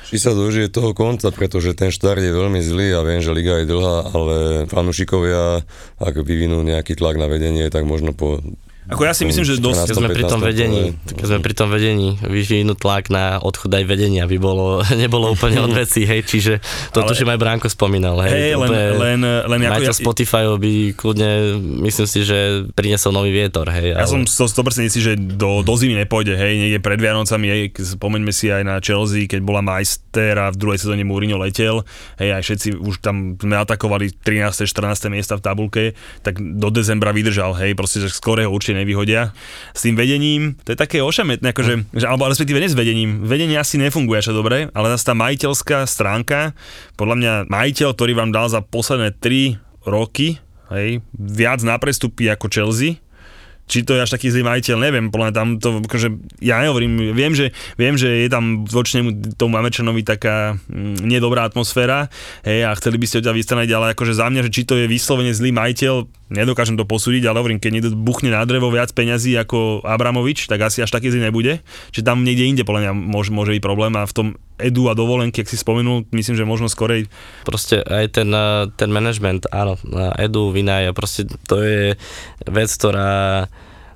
či 0.08 0.16
sa 0.16 0.32
dožije 0.32 0.72
toho 0.72 0.96
konca, 0.96 1.28
pretože 1.28 1.76
ten 1.76 1.92
štart 1.92 2.24
je 2.24 2.32
veľmi 2.32 2.64
zlý 2.64 2.96
a 2.96 3.04
viem, 3.04 3.20
že 3.20 3.36
liga 3.36 3.60
je 3.60 3.68
dlhá, 3.68 3.98
ale 4.08 4.36
fanúšikovia, 4.72 5.60
ak 6.00 6.14
vyvinú 6.24 6.64
nejaký 6.64 6.96
tlak 6.96 7.20
na 7.20 7.28
vedenie, 7.28 7.68
tak 7.68 7.84
možno 7.84 8.16
po 8.16 8.40
ako 8.88 9.04
ja 9.04 9.12
si 9.12 9.28
myslím, 9.28 9.44
že 9.44 9.60
dosť... 9.60 9.92
Keď 9.92 9.96
sme 10.00 10.10
pri 10.16 10.24
tom 10.24 10.40
vedení, 10.40 10.96
keď 11.04 11.26
sme 11.28 11.40
pri 11.44 11.52
tom 11.52 11.68
vedení, 11.68 12.16
vyžinú 12.24 12.72
tlak 12.72 13.12
na 13.12 13.36
odchod 13.36 13.68
aj 13.68 13.84
vedenia, 13.84 14.24
aby 14.24 14.40
bolo, 14.40 14.80
nebolo 15.02 15.28
úplne 15.28 15.60
od 15.60 15.76
veci, 15.76 16.08
hej, 16.08 16.24
čiže 16.24 16.64
to 16.96 17.04
ale, 17.04 17.12
tuším 17.12 17.28
aj 17.28 17.38
Bránko 17.38 17.68
spomínal, 17.68 18.16
hej. 18.24 18.32
Hej, 18.32 18.52
len, 18.56 18.70
len, 18.96 19.20
len 19.20 19.60
ako 19.68 19.84
ja, 19.84 19.92
Spotify 19.92 20.48
by 20.48 20.96
kľudne, 20.96 21.60
myslím 21.84 22.08
si, 22.08 22.24
že 22.24 22.64
priniesol 22.72 23.12
nový 23.12 23.28
vietor, 23.28 23.68
hej. 23.68 23.92
Ja 23.92 24.08
ale... 24.08 24.24
som 24.24 24.24
100% 24.24 24.88
si, 24.88 25.00
že 25.04 25.20
do, 25.20 25.60
do 25.60 25.74
zimy 25.76 26.08
nepôjde, 26.08 26.32
hej, 26.32 26.56
niekde 26.56 26.80
pred 26.80 26.96
Vianocami, 26.96 27.44
hej, 27.44 27.60
spomeňme 27.76 28.32
si 28.32 28.48
aj 28.48 28.64
na 28.64 28.80
Chelsea, 28.80 29.28
keď 29.28 29.44
bola 29.44 29.60
majster 29.60 30.32
a 30.40 30.48
v 30.48 30.56
druhej 30.56 30.80
sezóne 30.80 31.04
Mourinho 31.04 31.36
letel, 31.36 31.84
hej, 32.16 32.40
aj 32.40 32.40
všetci 32.40 32.68
už 32.80 33.04
tam 33.04 33.36
sme 33.36 33.52
atakovali 33.60 34.16
13. 34.16 34.64
14. 34.64 35.12
miesta 35.12 35.36
v 35.36 35.44
tabulke, 35.44 35.84
tak 36.24 36.40
do 36.40 36.72
decembra 36.72 37.12
vydržal, 37.12 37.52
hej, 37.60 37.76
proste, 37.76 38.00
že 38.00 38.08
skôr 38.08 38.40
ho 38.40 38.48
určite 38.48 38.77
nevyhodia. 38.78 39.34
S 39.74 39.82
tým 39.82 39.98
vedením, 39.98 40.54
to 40.62 40.72
je 40.74 40.78
také 40.78 41.02
ošametné, 41.02 41.50
akože, 41.50 41.74
že, 41.90 42.06
alebo 42.06 42.30
respektíve 42.30 42.62
nie 42.62 42.70
s 42.70 42.78
vedením. 42.78 43.26
Vedenie 43.26 43.58
asi 43.58 43.76
nefunguje 43.76 44.22
až 44.22 44.30
dobre, 44.32 44.70
ale 44.72 44.86
zase 44.94 45.10
tá 45.10 45.14
majiteľská 45.18 45.78
stránka, 45.90 46.54
podľa 46.94 47.16
mňa 47.18 47.32
majiteľ, 47.50 47.88
ktorý 47.92 48.12
vám 48.14 48.30
dal 48.30 48.46
za 48.46 48.62
posledné 48.62 49.18
3 49.18 49.58
roky, 49.88 50.38
hej, 50.70 51.02
viac 51.16 51.60
na 51.64 51.76
prestupy 51.80 52.30
ako 52.30 52.46
Chelsea, 52.46 53.02
či 53.68 53.84
to 53.84 53.92
je 53.92 54.00
až 54.00 54.16
taký 54.16 54.32
zlý 54.32 54.42
majiteľ, 54.48 54.76
neviem, 54.80 55.06
podľa 55.12 55.36
tam 55.36 55.60
to, 55.60 55.84
akože, 55.84 56.40
ja 56.40 56.64
nehovorím, 56.64 57.12
viem, 57.12 57.36
že, 57.36 57.52
viem, 57.76 58.00
že 58.00 58.24
je 58.24 58.28
tam 58.32 58.64
voči 58.64 58.96
tomu 59.36 59.60
Američanovi 59.60 60.00
taká 60.02 60.56
mm, 60.56 61.04
nedobrá 61.04 61.44
atmosféra, 61.44 62.08
hej, 62.48 62.64
a 62.64 62.72
chceli 62.80 62.96
by 62.96 63.04
ste 63.04 63.20
ho 63.20 63.26
ťa 63.28 63.36
vystraniť, 63.36 63.70
ale 63.76 63.86
akože 63.92 64.16
za 64.16 64.26
mňa, 64.32 64.40
že 64.48 64.50
či 64.50 64.64
to 64.64 64.74
je 64.80 64.88
vyslovene 64.88 65.36
zlý 65.36 65.52
majiteľ, 65.52 65.94
nedokážem 66.28 66.76
to 66.76 66.88
posúdiť, 66.88 67.24
ale 67.28 67.40
hovorím, 67.40 67.60
keď 67.60 67.70
niekto 67.72 67.90
buchne 67.96 68.32
na 68.32 68.44
drevo 68.44 68.68
viac 68.68 68.92
peňazí 68.92 69.36
ako 69.36 69.84
Abramovič, 69.84 70.48
tak 70.48 70.64
asi 70.64 70.84
až 70.84 70.92
taký 70.92 71.12
zlý 71.12 71.28
nebude, 71.28 71.60
že 71.92 72.00
tam 72.04 72.24
niekde 72.24 72.48
inde 72.48 72.62
podľa 72.64 72.88
mňa 72.88 72.92
môže, 72.94 73.30
môže 73.32 73.52
byť 73.56 73.62
problém 73.64 73.92
a 73.96 74.04
v 74.04 74.14
tom 74.14 74.28
edu 74.58 74.90
a 74.90 74.98
dovolenky, 74.98 75.42
ak 75.42 75.50
si 75.50 75.56
spomenul, 75.56 76.04
myslím, 76.10 76.34
že 76.34 76.48
možno 76.48 76.66
skorej. 76.66 77.06
Proste 77.46 77.78
aj 77.80 78.18
ten, 78.18 78.28
ten 78.74 78.90
management, 78.90 79.46
áno, 79.54 79.78
edu, 80.18 80.50
vinaj, 80.50 80.90
proste 80.92 81.30
to 81.46 81.62
je 81.62 81.94
vec, 82.44 82.70
ktorá 82.74 83.46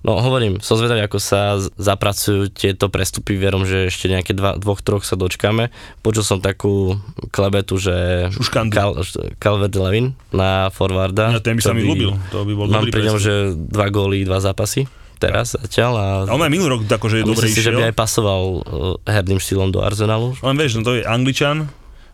No 0.03 0.19
hovorím, 0.19 0.59
som 0.59 0.75
zvedavý, 0.75 1.07
ako 1.07 1.19
sa 1.23 1.63
zapracujú 1.79 2.51
tieto 2.51 2.91
prestupy, 2.91 3.39
vierom, 3.39 3.63
že 3.63 3.87
ešte 3.87 4.11
nejaké 4.11 4.35
dva, 4.35 4.59
dvoch, 4.59 4.83
troch 4.83 5.07
sa 5.07 5.15
dočkáme. 5.15 5.71
Počul 6.03 6.27
som 6.27 6.39
takú 6.43 6.99
klebetu, 7.31 7.79
že 7.79 8.27
Cal, 8.51 8.99
Calvert 9.39 9.75
Levin 9.79 10.19
na 10.35 10.75
forwarda. 10.75 11.39
Ja, 11.39 11.41
ten 11.41 11.55
by 11.55 11.63
sa 11.63 11.71
mi 11.71 11.87
ľúbil, 11.87 12.19
to 12.35 12.43
by 12.43 12.53
bol 12.59 12.67
Mám 12.67 12.91
pri 12.91 13.07
ňom, 13.07 13.19
že 13.23 13.55
dva 13.55 13.87
góly, 13.95 14.27
dva 14.27 14.43
zápasy 14.43 14.91
teraz 15.23 15.55
zatiaľ. 15.55 15.93
A, 15.95 16.07
a 16.27 16.35
on 16.35 16.43
aj 16.43 16.51
minulý 16.51 16.83
rok 16.83 16.91
akože 16.91 17.23
je 17.23 17.25
išiel. 17.31 17.55
si, 17.55 17.63
že 17.63 17.71
by 17.71 17.83
aj 17.91 17.95
pasoval 17.95 18.43
uh, 18.43 18.99
herným 19.07 19.39
štýlom 19.39 19.71
do 19.71 19.79
Arsenalu. 19.79 20.35
Len 20.43 20.57
vieš, 20.59 20.83
no 20.83 20.83
to 20.83 20.99
je 20.99 21.07
Angličan, 21.07 21.71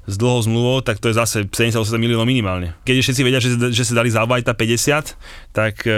s 0.08 0.16
dlhou 0.16 0.40
zmluvou, 0.40 0.80
tak 0.80 0.96
to 0.96 1.12
je 1.12 1.20
zase 1.20 1.44
78 1.44 1.76
miliónov 2.00 2.24
minimálne. 2.24 2.72
Keď 2.88 3.04
všetci 3.04 3.22
vedia, 3.22 3.44
že, 3.44 3.60
že 3.68 3.84
si 3.84 3.92
dali 3.92 4.08
za 4.08 4.24
Vajta 4.24 4.56
50, 4.56 5.52
tak 5.52 5.84
e, 5.84 5.92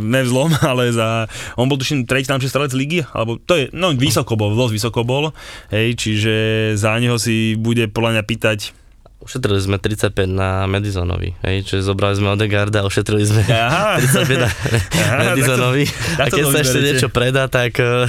nevzlom, 0.00 0.56
ale 0.70 0.88
za... 0.96 1.28
On 1.60 1.68
bol 1.68 1.76
tuším 1.76 2.08
tretí 2.08 2.32
najlepší 2.32 2.48
strelec 2.48 2.72
ligy, 2.72 3.04
alebo 3.12 3.36
to 3.36 3.60
je, 3.60 3.64
no 3.76 3.92
vysoko 3.92 4.40
bol, 4.40 4.56
dosť 4.56 4.72
vysoko 4.72 5.04
bol, 5.04 5.36
hej, 5.68 5.92
čiže 5.92 6.34
za 6.80 6.96
neho 6.96 7.20
si 7.20 7.54
bude 7.60 7.84
podľa 7.92 8.16
mňa 8.16 8.24
pýtať 8.24 8.79
Ušetrili 9.20 9.60
sme 9.60 9.76
35 9.76 10.16
na 10.24 10.64
Madisonovi, 10.64 11.36
hej, 11.44 11.68
čiže 11.68 11.84
zobrali 11.84 12.16
sme 12.16 12.32
Odegaarda 12.32 12.80
a 12.80 12.88
ušetrili 12.88 13.20
sme 13.20 13.44
Aha. 13.44 14.00
35 14.16 14.48
na 14.96 15.22
Madisonovi. 15.36 15.84
a 16.16 16.24
keď 16.32 16.44
sa 16.48 16.58
ešte 16.64 16.80
niečo 16.80 17.08
predá, 17.12 17.44
tak... 17.44 17.76
Eh, 17.76 18.08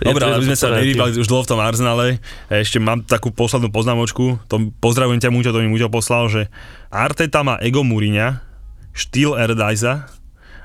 Dobre, 0.00 0.24
ale 0.24 0.40
my 0.40 0.48
sme 0.48 0.56
sa 0.56 0.72
nevybali 0.72 1.20
už 1.20 1.28
dlho 1.28 1.44
v 1.44 1.50
tom 1.52 1.60
Arsenale. 1.60 2.16
Ešte 2.48 2.80
mám 2.80 3.04
takú 3.04 3.28
poslednú 3.28 3.68
poznámočku. 3.68 4.40
To, 4.48 4.54
pozdravujem 4.80 5.20
ťa, 5.20 5.28
Muťo, 5.30 5.52
to 5.52 5.60
mi 5.60 5.68
Muťo 5.68 5.92
poslal, 5.92 6.32
že 6.32 6.48
Arteta 6.88 7.44
má 7.44 7.60
ego 7.60 7.84
Muriňa, 7.84 8.40
štýl 8.96 9.36
Erdajza 9.36 10.08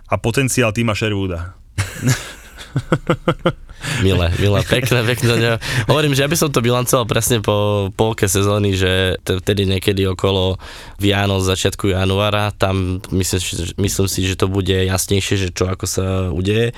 a 0.08 0.16
potenciál 0.16 0.72
týma 0.72 0.96
Sherwooda. 0.96 1.60
Milé, 4.04 4.28
milé, 4.38 4.60
pekné, 4.68 5.00
pekné. 5.04 5.58
Hovorím, 5.90 6.14
že 6.14 6.24
ja 6.24 6.30
by 6.30 6.38
som 6.38 6.50
to 6.54 6.62
bilancoval 6.62 7.10
presne 7.10 7.42
po 7.42 7.90
polke 7.94 8.30
sezóny, 8.30 8.78
že 8.78 9.18
vtedy 9.24 9.66
niekedy 9.66 10.06
okolo 10.06 10.62
Vianoc, 11.02 11.46
začiatku 11.46 11.92
januára, 11.94 12.54
tam 12.54 13.02
myslím, 13.12 13.42
myslím 13.82 14.08
si, 14.10 14.20
že 14.26 14.40
to 14.40 14.48
bude 14.50 14.74
jasnejšie, 14.74 15.36
že 15.38 15.50
čo 15.54 15.70
ako 15.70 15.86
sa 15.86 16.06
udeje, 16.30 16.74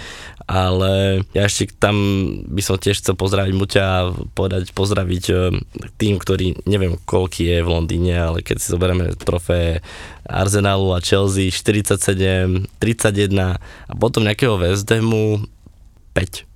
ale 0.49 1.22
ja 1.38 1.45
ešte 1.45 1.78
tam 1.78 1.95
by 2.49 2.62
som 2.66 2.82
tiež 2.82 3.05
chcel 3.05 3.14
pozdraviť 3.14 3.53
Muťa 3.53 3.84
a 3.86 4.10
povedať, 4.34 4.74
pozdraviť 4.74 5.24
e, 5.30 5.36
tým, 6.01 6.18
ktorý 6.18 6.66
neviem 6.66 6.97
koľký 7.05 7.45
je 7.53 7.57
v 7.62 7.70
Londýne, 7.70 8.18
ale 8.18 8.41
keď 8.41 8.57
si 8.57 8.74
zoberieme 8.74 9.14
trofé 9.14 9.86
Arsenalu 10.26 10.97
a 10.97 11.05
Chelsea 11.05 11.53
47, 11.53 12.66
31 12.82 13.62
a 13.62 13.93
potom 13.93 14.26
nejakého 14.26 14.57
West 14.57 14.89
Hamu 14.89 15.45
5 16.18 16.49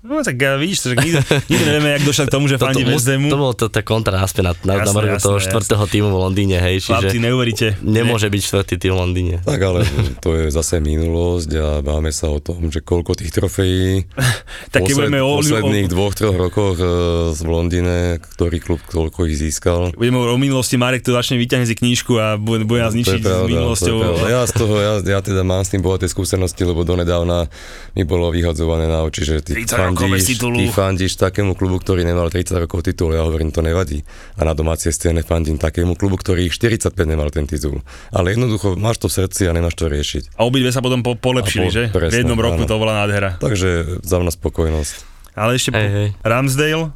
No 0.00 0.24
tak 0.24 0.40
ja, 0.40 0.56
vidíš, 0.56 0.88
že 0.88 0.96
nikto, 0.96 1.20
nikto 1.52 1.64
nevieme, 1.68 2.00
jak 2.00 2.04
došlo 2.08 2.24
k 2.24 2.32
tomu, 2.32 2.48
že 2.48 2.56
fandí 2.56 2.88
West 2.88 3.04
Hamu. 3.04 3.28
To 3.28 3.36
bolo 3.36 3.52
to, 3.52 3.68
tá 3.68 3.84
kontra 3.84 4.16
naspäť 4.16 4.48
na, 4.48 4.52
na, 4.64 4.74
jasné, 4.80 5.12
na 5.12 5.20
toho 5.20 5.36
štvrtého 5.36 5.84
týmu 5.84 6.08
v 6.08 6.18
Londýne, 6.24 6.56
hej. 6.56 6.80
Chlapci, 6.80 7.20
neuveríte. 7.20 7.76
Nemôže 7.84 8.32
byť 8.32 8.40
štvrtý 8.40 8.74
tým 8.80 8.96
v 8.96 8.98
Londýne. 8.98 9.34
Tak 9.44 9.60
ale 9.60 9.84
to 10.24 10.40
je 10.40 10.48
zase 10.48 10.80
minulosť 10.80 11.50
a 11.60 11.68
máme 11.84 12.16
sa 12.16 12.32
o 12.32 12.40
tom, 12.40 12.72
že 12.72 12.80
koľko 12.80 13.12
tých 13.12 13.28
trofejí 13.28 14.08
tak 14.74 14.88
posled, 14.88 15.12
o, 15.20 15.36
posledných 15.44 15.88
o... 15.88 15.92
dvoch, 15.92 16.16
troch 16.16 16.36
rokoch 16.36 16.80
uh, 16.80 17.36
v 17.36 17.44
Londýne, 17.44 18.24
ktorý 18.24 18.56
klub 18.56 18.80
koľko 18.88 19.28
ich 19.28 19.36
získal. 19.36 19.92
Budeme 19.92 20.16
o 20.16 20.38
minulosti, 20.40 20.80
Marek 20.80 21.04
tu 21.04 21.12
začne 21.12 21.36
vyťahne 21.36 21.68
si 21.68 21.76
knižku 21.76 22.16
a 22.16 22.40
bude, 22.40 22.64
bude 22.64 22.80
nás 22.80 22.96
ničiť 22.96 23.20
s 23.20 23.44
minulosťou. 23.52 24.24
Ja 24.32 24.48
z 24.48 24.52
toho, 24.56 24.74
ja, 24.80 24.92
ja 25.04 25.20
teda 25.20 25.44
mám 25.44 25.60
s 25.60 25.76
tým 25.76 25.84
bohaté 25.84 26.08
skúsenosti, 26.08 26.64
lebo 26.64 26.88
donedávna 26.88 27.52
mi 27.92 28.08
bolo 28.08 28.32
vyhadzované 28.32 28.88
na 28.88 29.04
oči, 29.04 29.28
že 29.28 29.44
tí 29.44 29.60
fandíš, 29.94 30.38
ty 30.38 30.64
fandíš 30.70 31.12
takému 31.18 31.58
klubu, 31.58 31.78
ktorý 31.80 32.06
nemal 32.06 32.30
30 32.30 32.66
rokov 32.66 32.86
titul, 32.86 33.14
ja 33.14 33.22
hovorím, 33.24 33.50
to 33.50 33.64
nevadí. 33.64 34.06
A 34.38 34.46
na 34.46 34.52
domácej 34.54 34.94
scéne 34.94 35.26
fandím 35.26 35.58
takému 35.58 35.98
klubu, 35.98 36.18
ktorý 36.18 36.46
45 36.48 36.94
nemal 37.04 37.28
ten 37.34 37.44
titul. 37.44 37.82
Ale 38.14 38.32
jednoducho 38.32 38.78
máš 38.78 39.02
to 39.02 39.06
v 39.10 39.24
srdci 39.24 39.42
a 39.46 39.54
nemáš 39.54 39.74
to 39.76 39.90
riešiť. 39.90 40.38
A 40.38 40.46
obidve 40.46 40.70
sa 40.70 40.80
potom 40.84 41.02
po, 41.02 41.18
polepšili, 41.18 41.68
po, 41.68 41.74
že? 41.74 41.82
Presne, 41.90 42.14
v 42.14 42.18
jednom 42.22 42.38
roku 42.38 42.62
áno. 42.64 42.70
to 42.70 42.76
bola 42.78 43.04
nádhera. 43.04 43.36
Takže 43.42 44.02
za 44.06 44.16
mňa 44.22 44.32
spokojnosť. 44.34 44.94
Ale 45.34 45.58
ešte 45.58 45.70
hey, 45.74 45.74
po, 45.74 45.88
hey. 45.90 46.08
Ramsdale, 46.22 46.86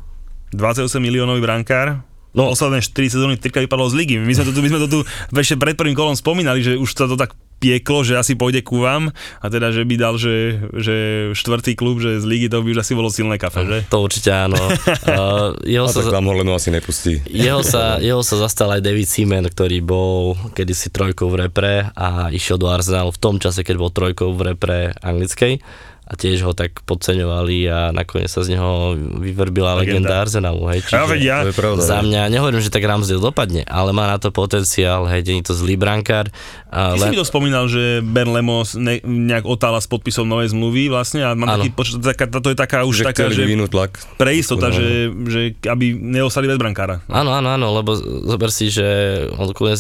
28 0.55 1.03
miliónový 1.03 1.41
brankár, 1.43 2.03
No, 2.35 2.51
posledné 2.51 2.83
4 2.83 3.15
sezóny 3.15 3.35
trikrát 3.39 3.65
vypadlo 3.65 3.87
z 3.89 3.95
ligy. 3.95 4.17
My 4.19 4.35
sme 4.35 4.51
to 4.51 4.53
tu, 4.53 4.61
my 4.61 4.71
sme 4.75 4.81
to 4.83 4.89
tu 4.91 4.99
ešte 5.39 5.55
pred 5.55 5.79
prvým 5.79 5.95
kolom 5.95 6.19
spomínali, 6.19 6.67
že 6.67 6.75
už 6.75 6.91
sa 6.91 7.07
to 7.07 7.15
tak 7.15 7.33
pieklo, 7.65 8.05
že 8.05 8.21
asi 8.21 8.37
pôjde 8.37 8.61
ku 8.61 8.85
vám 8.85 9.09
a 9.41 9.47
teda, 9.49 9.73
že 9.73 9.89
by 9.89 9.95
dal, 9.97 10.21
že, 10.21 10.61
že 10.77 10.97
štvrtý 11.33 11.73
klub, 11.79 11.97
že 12.03 12.21
z 12.21 12.25
ligy 12.29 12.53
to 12.53 12.61
by 12.61 12.77
už 12.77 12.85
asi 12.85 12.93
bolo 12.93 13.09
silné 13.09 13.41
kafe, 13.41 13.65
že? 13.65 13.79
To 13.89 14.05
určite 14.05 14.29
áno. 14.29 14.59
Uh, 14.59 15.57
jeho 15.79 15.89
a 15.89 15.93
sa, 15.95 16.05
tak 16.05 16.13
vám 16.13 16.29
ho 16.29 16.35
len 16.37 16.49
asi 16.53 16.69
nepustí. 16.69 17.25
Jeho 17.25 17.65
sa, 17.65 17.97
jeho 18.05 18.21
sa 18.21 18.37
zastal 18.37 18.69
aj 18.77 18.85
David 18.85 19.09
Seaman, 19.09 19.49
ktorý 19.49 19.81
bol 19.81 20.37
kedysi 20.53 20.93
trojkou 20.93 21.33
v 21.33 21.49
repre 21.49 21.89
a 21.97 22.29
išiel 22.29 22.61
do 22.61 22.69
Arsenalu 22.69 23.17
v 23.17 23.23
tom 23.23 23.41
čase, 23.41 23.65
keď 23.65 23.77
bol 23.81 23.89
trojkou 23.89 24.37
v 24.37 24.53
repre 24.53 24.93
anglickej 25.01 25.65
a 26.05 26.13
tiež 26.21 26.45
ho 26.45 26.53
tak 26.53 26.85
podceňovali 26.85 27.65
a 27.65 27.79
nakoniec 27.89 28.29
sa 28.29 28.45
z 28.45 28.53
neho 28.53 28.93
vyverbila 29.25 29.81
legenda, 29.81 30.05
legenda 30.05 30.15
Arsenalu, 30.21 30.63
hej, 30.69 30.81
čiže 30.85 31.01
ja 31.01 31.05
vedia. 31.09 31.37
to 31.41 31.51
je 31.51 31.57
pravda, 31.57 31.81
za 31.81 31.99
mňa, 32.05 32.29
nehovorím, 32.29 32.61
že 32.61 32.69
tak 32.69 32.85
Ramsdale 32.85 33.25
dopadne, 33.25 33.65
ale 33.65 33.97
má 33.97 34.05
na 34.05 34.21
to 34.21 34.29
potenciál, 34.29 35.09
hej, 35.09 35.25
nie 35.25 35.41
to 35.41 35.57
zlý 35.57 35.81
brankár. 35.81 36.29
A 36.69 36.93
Ty 36.93 37.01
len... 37.01 37.09
si 37.09 37.13
mi 37.17 37.21
to 37.21 37.25
spomínal, 37.25 37.65
že 37.73 38.05
Ben 38.05 38.29
Lemos 38.29 38.77
ne, 38.77 39.01
nejak 39.01 39.49
otála 39.49 39.81
s 39.81 39.89
podpisom 39.89 40.29
novej 40.29 40.53
zmluvy 40.53 40.93
vlastne 40.93 41.25
a 41.25 41.33
mám 41.33 41.57
ano. 41.57 41.65
taký 41.65 41.71
počet, 41.73 42.05
taká, 42.05 42.29
to 42.29 42.53
je 42.53 42.59
taká 42.59 42.85
už 42.85 43.01
že 43.01 43.05
taká, 43.09 43.33
že 43.33 43.49
tlak. 43.73 43.97
pre 44.21 44.37
istota, 44.37 44.69
že, 44.69 45.09
že 45.09 45.57
aby 45.65 45.97
neostali 45.97 46.45
bez 46.53 46.61
brankára. 46.61 47.01
Áno, 47.09 47.33
áno, 47.33 47.49
áno, 47.49 47.81
lebo 47.81 47.97
zober 48.29 48.53
si, 48.53 48.69
že 48.69 48.85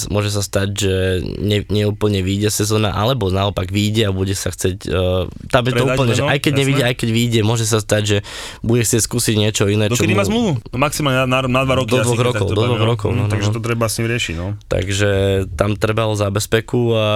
môže 0.09 0.33
sa 0.33 0.41
stať, 0.41 0.69
že 0.73 0.95
ne, 1.37 1.61
neúplne 1.69 2.25
vyjde 2.25 2.49
sezóna, 2.49 2.97
alebo 2.97 3.29
naopak 3.29 3.69
vyjde 3.69 4.09
a 4.09 4.11
bude 4.15 4.33
sa 4.33 4.49
chcieť, 4.49 4.79
uh, 4.89 5.29
tam 5.53 5.69
je 5.69 5.73
to 5.77 5.85
úplne 5.85 6.14
že 6.15 6.23
aj 6.23 6.39
keď 6.41 6.53
jasné. 6.53 6.61
nevidie, 6.65 6.85
aj 6.85 6.97
keď 6.97 7.09
vyjde, 7.11 7.41
môže 7.43 7.65
sa 7.67 7.79
stať, 7.83 8.03
že 8.03 8.19
bude 8.63 8.83
chcieť 8.83 9.03
skúsiť 9.03 9.35
niečo 9.39 9.65
iné. 9.67 9.91
Dokedy 9.91 10.15
čo 10.15 10.19
má 10.19 10.25
zmluvu? 10.25 10.51
No 10.71 10.77
maximálne 10.79 11.27
na, 11.27 11.45
na, 11.45 11.61
dva 11.67 11.75
roky. 11.83 11.95
Do 11.95 12.07
dvoch 12.07 12.23
rokov, 12.23 12.47
do 12.51 12.63
dvoch 12.65 12.85
rokov. 12.85 13.11
No, 13.13 13.27
no, 13.27 13.31
takže 13.31 13.51
no. 13.51 13.55
to 13.57 13.61
treba 13.61 13.87
s 13.91 13.99
ním 13.99 14.07
riešiť. 14.11 14.35
No. 14.39 14.47
Takže 14.71 15.11
tam 15.59 15.75
trebalo 15.75 16.15
zabezpeku 16.15 16.81
a 16.95 17.09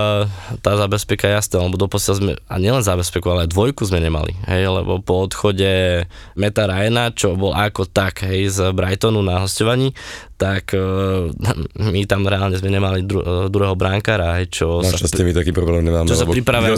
tá 0.61 0.72
zabezpeka 0.76 1.30
jasná, 1.30 1.62
lebo 1.62 1.78
doposiaľ 1.78 2.14
sme, 2.18 2.32
a 2.36 2.55
nielen 2.59 2.82
zabezpeku, 2.82 3.26
ale 3.30 3.46
aj 3.46 3.53
dvojku 3.55 3.82
sme 3.86 4.03
nemali, 4.03 4.34
hej, 4.46 4.68
lebo 4.68 5.01
po 5.03 5.24
odchode 5.26 6.05
Meta 6.34 6.64
Ryana, 6.66 7.14
čo 7.14 7.38
bol 7.38 7.55
ako 7.55 7.86
tak, 7.88 8.26
hej, 8.26 8.51
z 8.51 8.59
Brightonu 8.74 9.22
na 9.22 9.44
hostovaní, 9.44 9.94
tak 10.38 10.70
uh, 10.70 11.26
my 11.82 12.07
tam 12.07 12.22
reálne 12.22 12.55
sme 12.55 12.70
nemali 12.70 13.03
dru- 13.03 13.26
uh, 13.26 13.46
druhého 13.51 13.74
bránkara, 13.74 14.38
hej, 14.38 14.62
čo 14.62 14.78
Našťastie 14.78 15.26
my 15.26 15.34
taký 15.34 15.51
problém 15.51 15.82
nemáme, 15.82 16.07
čo 16.07 16.14
sa 16.14 16.24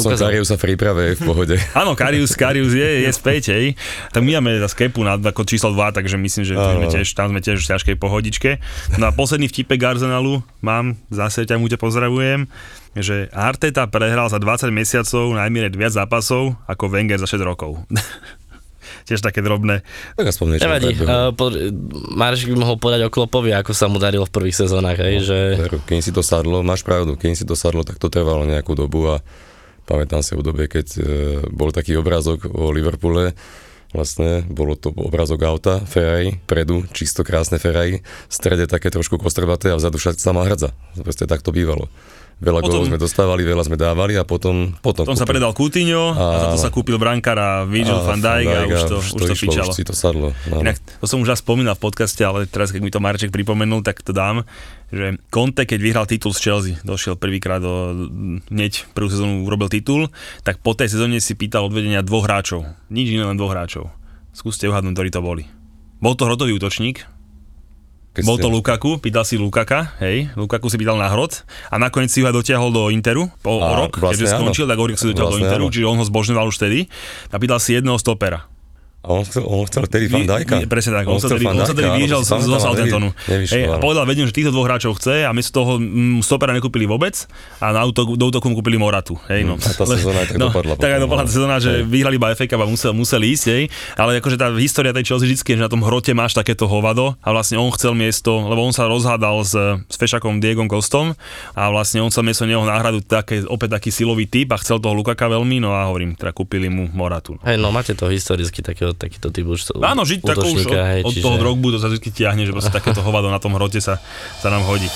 ukázal. 0.00 0.48
sa 0.48 0.56
v 0.56 0.62
príprave 0.64 1.02
v 1.12 1.20
pohode. 1.20 1.56
Áno, 1.76 1.92
Karius, 2.10 2.34
Karius 2.34 2.74
je, 2.74 3.06
je 3.06 3.10
späť, 3.14 3.54
hej. 3.54 3.78
Tak 4.10 4.26
my 4.26 4.42
máme 4.42 4.58
za 4.58 4.66
skepu 4.66 5.06
na, 5.06 5.14
ako 5.14 5.46
číslo 5.46 5.70
2, 5.70 5.94
takže 5.94 6.18
myslím, 6.18 6.42
že 6.42 6.58
sme 6.58 6.90
tiež, 6.90 7.06
tam 7.14 7.30
sme 7.30 7.38
tiež 7.38 7.62
v 7.62 7.70
ťažkej 7.70 7.96
pohodičke. 8.02 8.58
No 8.98 9.06
a 9.06 9.14
posledný 9.14 9.46
vtipek 9.46 9.78
Arsenalu 9.78 10.42
mám, 10.58 10.98
zase 11.06 11.46
ťa 11.46 11.62
mu 11.62 11.70
te 11.70 11.78
pozdravujem, 11.78 12.50
že 12.98 13.30
Arteta 13.30 13.86
prehral 13.86 14.26
za 14.26 14.42
20 14.42 14.74
mesiacov 14.74 15.30
najmierej 15.38 15.78
viac 15.78 15.94
zápasov 15.94 16.58
ako 16.66 16.90
Wenger 16.90 17.22
za 17.22 17.30
6 17.30 17.46
rokov. 17.46 17.78
tiež 19.06 19.22
také 19.22 19.38
drobné. 19.38 19.86
Tak 20.18 20.34
aspoň 20.34 20.46
niečo. 20.58 20.66
Nevadí, 20.66 20.90
uh, 20.98 21.30
po, 21.30 21.54
Marš 22.10 22.50
by 22.50 22.54
mohol 22.58 22.76
povedať 22.78 23.06
o 23.06 23.10
Klopovi, 23.10 23.54
ako 23.54 23.70
sa 23.70 23.86
mu 23.86 24.02
darilo 24.02 24.26
v 24.26 24.34
prvých 24.34 24.66
sezónach, 24.66 24.98
hej, 24.98 25.22
no, 25.22 25.26
že... 25.26 25.38
Keď 25.86 25.98
si 26.02 26.10
to 26.10 26.26
sadlo, 26.26 26.66
máš 26.66 26.82
pravdu, 26.82 27.14
keď 27.14 27.38
si 27.38 27.46
to 27.46 27.54
sadlo, 27.54 27.86
tak 27.86 28.02
to 28.02 28.10
trvalo 28.10 28.46
nejakú 28.46 28.74
dobu 28.74 29.14
a 29.14 29.22
pamätám 29.84 30.24
si 30.24 30.36
v 30.36 30.44
dobe, 30.44 30.64
keď 30.66 30.86
uh, 30.96 31.04
bol 31.52 31.70
taký 31.70 31.96
obrázok 31.96 32.50
o 32.50 32.72
Liverpoole, 32.72 33.36
vlastne, 33.90 34.46
bolo 34.46 34.78
to 34.78 34.94
obrázok 34.94 35.42
auta, 35.42 35.82
Ferrari, 35.82 36.38
predu, 36.46 36.86
čisto 36.94 37.26
krásne 37.26 37.58
Ferrari, 37.58 38.02
v 38.02 38.32
strede 38.32 38.70
také 38.70 38.90
trošku 38.90 39.18
kostrbaté 39.18 39.74
a 39.74 39.78
vzadu 39.78 39.98
sama 39.98 40.46
hrdza. 40.46 40.70
Proste 41.02 41.26
tak 41.26 41.42
to 41.42 41.50
bývalo. 41.50 41.90
Veľa 42.40 42.64
potom, 42.64 42.88
sme 42.88 42.96
dostávali, 42.96 43.44
veľa 43.44 43.68
sme 43.68 43.76
dávali 43.76 44.16
a 44.16 44.24
potom... 44.24 44.72
Potom, 44.80 45.04
potom 45.04 45.12
sa 45.12 45.28
predal 45.28 45.52
Coutinho 45.52 46.16
a, 46.16 46.24
a 46.24 46.36
za 46.40 46.46
to 46.56 46.58
sa 46.58 46.70
kúpil 46.72 46.96
brankár 46.96 47.36
a 47.36 47.50
Virgil 47.68 48.00
van 48.00 48.16
Dijk 48.16 48.48
a, 48.48 48.58
už 48.64 48.82
to, 48.88 48.96
už 48.96 49.08
to, 49.12 49.24
išlo, 49.36 49.68
Už 49.68 49.76
si 49.76 49.84
to 49.84 49.92
sadlo. 49.92 50.32
No. 50.48 50.64
Inak, 50.64 50.80
to 50.80 51.04
som 51.04 51.20
už 51.20 51.28
raz 51.28 51.44
spomínal 51.44 51.76
v 51.76 51.84
podcaste, 51.84 52.24
ale 52.24 52.48
teraz 52.48 52.72
keď 52.72 52.80
mi 52.80 52.88
to 52.88 52.96
Marček 52.96 53.28
pripomenul, 53.28 53.84
tak 53.84 54.00
to 54.00 54.16
dám, 54.16 54.48
že 54.88 55.20
Conte, 55.28 55.68
keď 55.68 55.78
vyhral 55.84 56.08
titul 56.08 56.32
z 56.32 56.40
Chelsea, 56.40 56.74
došiel 56.80 57.20
prvýkrát 57.20 57.60
do 57.60 58.08
hneď 58.48 58.88
prvú 58.96 59.12
sezónu 59.12 59.44
urobil 59.44 59.68
titul, 59.68 60.08
tak 60.40 60.64
po 60.64 60.72
tej 60.72 60.96
sezóne 60.96 61.20
si 61.20 61.36
pýtal 61.36 61.68
odvedenia 61.68 62.00
dvoch 62.00 62.24
hráčov. 62.24 62.64
Nič 62.88 63.12
iné, 63.12 63.28
len 63.28 63.36
dvoch 63.36 63.52
hráčov. 63.52 63.92
Skúste 64.32 64.64
uhadnúť, 64.64 64.96
ktorí 64.96 65.10
to 65.12 65.20
boli. 65.20 65.44
Bol 66.00 66.16
to 66.16 66.24
hrotový 66.24 66.56
útočník, 66.56 67.04
keď 68.20 68.28
Bol 68.28 68.36
to 68.36 68.48
Lukaku, 68.52 68.90
pýtal 69.00 69.24
si 69.24 69.40
Lukaka, 69.40 69.96
hej, 70.04 70.28
Lukaku 70.36 70.68
si 70.68 70.76
pýtal 70.76 71.00
na 71.00 71.08
hrot 71.08 71.48
a 71.72 71.80
nakoniec 71.80 72.12
si 72.12 72.20
ho 72.20 72.28
dotiahol 72.28 72.68
do 72.68 72.92
Interu 72.92 73.32
po 73.40 73.64
a, 73.64 73.72
rok, 73.80 73.96
vlastne 73.96 74.28
keďže 74.28 74.36
skončil, 74.36 74.68
tak 74.68 74.76
Orik 74.76 75.00
si 75.00 75.08
dotiahol 75.08 75.32
vlastne 75.32 75.40
do 75.40 75.48
Interu, 75.48 75.66
áno. 75.66 75.72
čiže 75.72 75.86
on 75.88 75.96
ho 75.96 76.04
zbožňoval 76.04 76.46
už 76.52 76.56
vtedy 76.60 76.78
a 77.32 77.36
pýtal 77.40 77.58
si 77.58 77.72
jedného 77.72 77.96
stopera. 77.96 78.44
A 79.00 79.16
on 79.16 79.24
chcel, 79.24 79.42
on 79.48 79.64
chcel 79.64 79.88
tedy 79.88 80.12
Van 80.12 80.28
Dijka. 80.28 80.60
Presne 80.68 81.00
tak, 81.00 81.08
on, 81.08 81.16
on, 81.16 81.20
chcel, 81.24 81.40
on 81.40 81.64
sa 81.64 81.72
tedy 81.72 81.88
vyjíždal 81.88 82.20
z, 82.20 82.30
Southamptonu. 82.60 83.08
a 83.72 83.76
povedal, 83.80 84.04
vedím, 84.04 84.28
že 84.28 84.32
týchto 84.36 84.52
dvoch 84.52 84.68
hráčov 84.68 85.00
chce 85.00 85.24
a 85.24 85.32
my 85.32 85.40
z 85.40 85.50
toho 85.56 85.80
mm, 85.80 86.20
stopera 86.20 86.52
nekúpili 86.52 86.84
vôbec 86.84 87.16
a 87.64 87.72
na 87.72 87.80
útok, 87.88 88.20
do 88.20 88.28
útoku 88.28 88.52
mu 88.52 88.60
kúpili 88.60 88.76
Moratu. 88.76 89.16
Hej, 89.32 89.48
no. 89.48 89.56
Mm, 89.56 89.64
a 89.64 89.70
tá 89.72 89.84
sezóna 89.88 90.20
tak 90.28 90.36
no, 90.36 90.52
dopadla. 90.52 90.76
Tak 90.76 90.90
aj 90.92 91.00
dopadla 91.00 91.22
tá 91.24 91.32
sezóna, 91.32 91.56
že 91.56 91.80
vyhrali 91.80 92.20
iba 92.20 92.28
FA 92.36 92.44
a 92.44 92.68
musel, 92.68 92.92
musel 92.92 93.24
ísť, 93.24 93.44
hej. 93.48 93.64
ale 93.96 94.20
akože 94.20 94.36
tá 94.36 94.52
história 94.60 94.92
tej 94.92 95.08
Chelsea 95.08 95.32
vždy 95.32 95.36
je, 95.40 95.54
že 95.56 95.64
na 95.64 95.72
tom 95.72 95.80
hrote 95.80 96.12
máš 96.12 96.36
takéto 96.36 96.68
hovado 96.68 97.16
a 97.24 97.28
vlastne 97.32 97.56
on 97.56 97.72
chcel 97.72 97.96
miesto, 97.96 98.36
lebo 98.36 98.60
on 98.60 98.76
sa 98.76 98.84
rozhádal 98.84 99.40
s, 99.40 99.56
s 99.88 99.96
Fešakom 99.96 100.44
Diegom 100.44 100.68
Kostom 100.68 101.16
a 101.56 101.72
vlastne 101.72 102.04
on 102.04 102.12
chcel 102.12 102.28
miesto 102.28 102.44
neho 102.44 102.60
náhradu 102.68 103.00
také, 103.00 103.48
opäť 103.48 103.80
taký 103.80 103.88
silový 103.88 104.28
typ 104.28 104.52
a 104.52 104.60
chcel 104.60 104.76
toho 104.76 104.92
Lukaka 104.92 105.24
veľmi, 105.24 105.56
no 105.64 105.72
a 105.72 105.88
hovorím, 105.88 106.20
teda 106.20 106.36
kúpili 106.36 106.68
mu 106.68 106.92
Moratu. 106.92 107.40
Hej, 107.48 107.56
no 107.56 107.72
máte 107.72 107.96
to 107.96 108.12
historicky 108.12 108.60
takého, 108.60 108.89
takýto 108.94 109.30
typ 109.30 109.46
už 109.46 109.76
Áno, 109.80 110.02
žiť 110.06 110.20
tak 110.22 110.38
už 110.40 110.66
od, 110.66 110.74
hej, 110.74 111.02
od 111.06 111.12
čiže... 111.14 111.24
toho 111.24 111.36
drogbu 111.38 111.74
to 111.74 111.78
sa 111.78 111.88
vždy 111.90 112.08
tiahne, 112.10 112.42
že 112.46 112.52
proste 112.54 112.74
takéto 112.74 113.02
hovado 113.02 113.30
na 113.30 113.38
tom 113.38 113.54
hrote 113.54 113.78
sa, 113.78 113.98
sa 114.40 114.48
nám 114.48 114.66
hodí. 114.66 114.88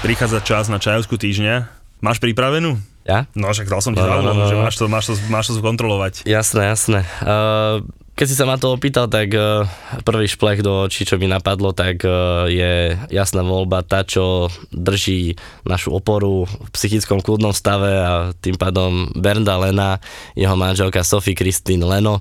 Prichádza 0.00 0.40
čas 0.40 0.66
na 0.72 0.80
čajovskú 0.80 1.20
týždňa. 1.20 1.68
Máš 2.00 2.18
pripravenú? 2.24 2.80
Ja? 3.04 3.28
No 3.36 3.52
však 3.52 3.68
dal 3.68 3.80
som 3.84 3.92
ti 3.92 4.00
no, 4.00 4.20
no, 4.20 4.32
no, 4.32 4.48
že 4.48 4.56
máš 4.56 4.76
to, 4.80 4.88
máš 4.88 5.12
to, 5.12 5.14
máš 5.28 5.52
to 5.52 5.60
kontrolovať. 5.60 6.24
Jasné, 6.24 6.72
jasné. 6.72 7.00
Uh, 7.20 7.84
keď 8.14 8.26
si 8.28 8.36
sa 8.36 8.44
ma 8.44 8.60
to 8.60 8.74
opýtal, 8.74 9.08
tak 9.08 9.32
uh, 9.32 9.64
prvý 10.04 10.28
šplech 10.28 10.60
do 10.60 10.84
očí, 10.84 11.08
čo 11.08 11.16
mi 11.16 11.24
napadlo, 11.24 11.72
tak 11.72 12.04
uh, 12.04 12.44
je 12.50 12.92
jasná 13.08 13.40
voľba 13.40 13.80
tá, 13.80 14.04
čo 14.04 14.52
drží 14.70 15.40
našu 15.64 15.96
oporu 15.96 16.44
v 16.44 16.68
psychickom 16.74 17.24
kľudnom 17.24 17.56
stave 17.56 17.88
a 17.88 18.12
tým 18.36 18.60
pádom 18.60 19.08
Bernda 19.16 19.56
Lena, 19.56 20.02
jeho 20.36 20.52
manželka 20.52 21.00
Sophie 21.00 21.38
Christine 21.38 21.86
Leno 21.86 22.20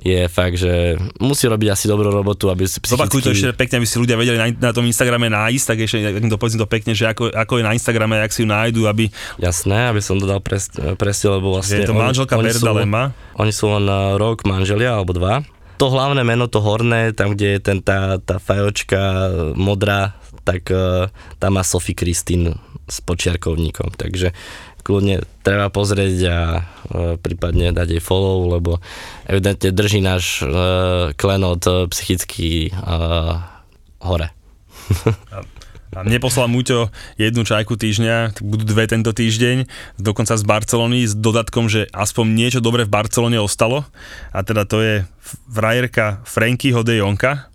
je 0.00 0.24
fakt, 0.24 0.56
že 0.56 0.96
musí 1.20 1.44
robiť 1.44 1.68
asi 1.68 1.84
dobrú 1.84 2.08
robotu, 2.08 2.48
aby 2.48 2.64
si 2.64 2.80
psychicky... 2.80 2.96
Zopakuj 2.96 3.20
to 3.20 3.36
ešte 3.36 3.52
pekne, 3.52 3.84
aby 3.84 3.88
si 3.88 4.00
ľudia 4.00 4.16
vedeli 4.16 4.40
na, 4.40 4.48
na 4.48 4.72
tom 4.72 4.88
Instagrame 4.88 5.28
nájsť, 5.28 5.64
tak 5.68 5.78
ešte 5.84 5.96
to 6.32 6.40
povedzím 6.40 6.64
to 6.64 6.70
pekne, 6.70 6.92
že 6.96 7.12
ako, 7.12 7.28
ako 7.28 7.60
je 7.60 7.64
na 7.68 7.76
Instagrame, 7.76 8.16
ak 8.24 8.32
si 8.32 8.40
ju 8.40 8.48
nájdu, 8.48 8.88
aby... 8.88 9.12
Jasné, 9.36 9.92
aby 9.92 10.00
som 10.00 10.16
dodal 10.16 10.40
pres, 10.40 10.72
presne, 10.96 11.36
lebo 11.36 11.60
vlastne... 11.60 11.84
Je 11.84 11.92
to 11.92 11.92
manželka 11.92 12.40
oni, 12.40 12.48
Berda 12.48 12.72
Lema. 12.72 13.12
Oni 13.36 13.52
sú 13.52 13.68
len 13.68 13.84
eh, 13.84 14.16
rok 14.16 14.48
manželia, 14.48 14.96
alebo 14.96 15.12
dva. 15.12 15.44
To 15.76 15.92
hlavné 15.92 16.24
meno, 16.24 16.48
to 16.48 16.64
horné, 16.64 17.12
tam, 17.12 17.36
kde 17.36 17.58
je 17.58 17.60
ten, 17.60 17.78
tá, 17.84 18.16
tá 18.16 18.40
fajočka 18.40 19.28
modrá, 19.58 20.16
tak 20.46 20.70
uh, 20.70 21.10
tam 21.38 21.58
má 21.58 21.62
Sophie 21.66 21.94
Kristín 21.94 22.54
s 22.86 22.98
počiarkovníkom. 23.02 23.94
Takže 23.94 24.34
kľudne 24.82 25.22
treba 25.46 25.70
pozrieť 25.70 26.16
a 26.26 26.38
e, 26.38 26.60
prípadne 27.18 27.70
dať 27.70 27.98
jej 27.98 28.02
follow, 28.02 28.50
lebo 28.50 28.82
evidentne 29.26 29.70
drží 29.70 30.02
náš 30.02 30.42
e, 30.42 30.46
klenot 31.14 31.62
e, 31.66 31.72
psychicky 31.90 32.68
e, 32.68 32.70
hore. 34.02 34.28
A 35.92 36.08
mne 36.08 36.24
poslal 36.24 36.48
Muťo 36.48 36.88
jednu 37.20 37.44
čajku 37.44 37.76
týždňa, 37.76 38.40
budú 38.40 38.64
dve 38.64 38.88
tento 38.88 39.12
týždeň, 39.12 39.68
dokonca 40.00 40.40
z 40.40 40.44
Barcelony 40.48 41.04
s 41.04 41.12
dodatkom, 41.12 41.68
že 41.68 41.84
aspoň 41.92 42.32
niečo 42.32 42.60
dobre 42.64 42.88
v 42.88 42.94
Barcelone 42.96 43.36
ostalo. 43.36 43.84
A 44.32 44.40
teda 44.40 44.64
to 44.64 44.80
je 44.80 45.04
frajerka 45.52 46.24
Frankyho 46.24 46.80
de 46.80 47.04
Jonka. 47.04 47.52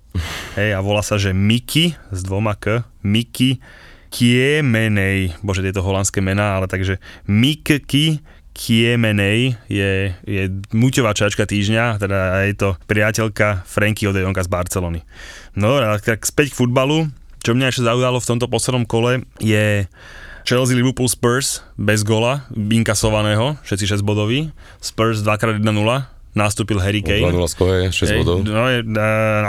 Hej, 0.53 0.77
a 0.77 0.79
volá 0.85 1.01
sa, 1.01 1.17
že 1.17 1.33
Miki 1.33 1.97
s 2.13 2.21
dvoma 2.21 2.53
K. 2.53 2.85
Miki 3.01 3.57
Kiemenej, 4.17 5.37
bože 5.45 5.61
tieto 5.61 5.85
holandské 5.85 6.25
mená, 6.25 6.57
ale 6.57 6.65
takže 6.65 6.97
Mikky 7.29 8.17
Kiemenej 8.57 9.53
je, 9.69 10.09
je 10.25 10.43
muťová 10.73 11.13
čačka 11.13 11.45
týždňa, 11.45 12.01
teda 12.01 12.49
je 12.49 12.57
to 12.57 12.73
priateľka 12.89 13.61
Frankyho 13.69 14.09
de 14.17 14.25
Jonga 14.25 14.41
z 14.41 14.49
Barcelony. 14.49 15.05
No 15.53 15.77
a 15.77 16.01
tak 16.01 16.25
späť 16.25 16.57
k 16.57 16.65
futbalu. 16.65 17.13
Čo 17.45 17.53
mňa 17.53 17.69
ešte 17.69 17.85
zaujalo 17.85 18.17
v 18.17 18.29
tomto 18.33 18.49
poslednom 18.49 18.89
kole 18.89 19.21
je 19.37 19.85
Chelsea 20.49 20.73
Liverpool 20.73 21.05
Spurs 21.05 21.61
bez 21.77 22.01
gola, 22.01 22.49
inkasovaného, 22.57 23.61
všetci 23.61 24.01
6 24.01 24.01
bodový. 24.01 24.49
Spurs 24.81 25.21
2x1-0, 25.21 25.61
nastúpil 26.37 26.77
Harry 26.77 27.01
Kane. 27.01 27.33
2-0 27.33 27.49
skoje, 27.49 27.89
6 27.89 27.97
Hej, 28.05 28.17
bodov. 28.21 28.37
No, 28.45 28.69
a, 28.69 28.77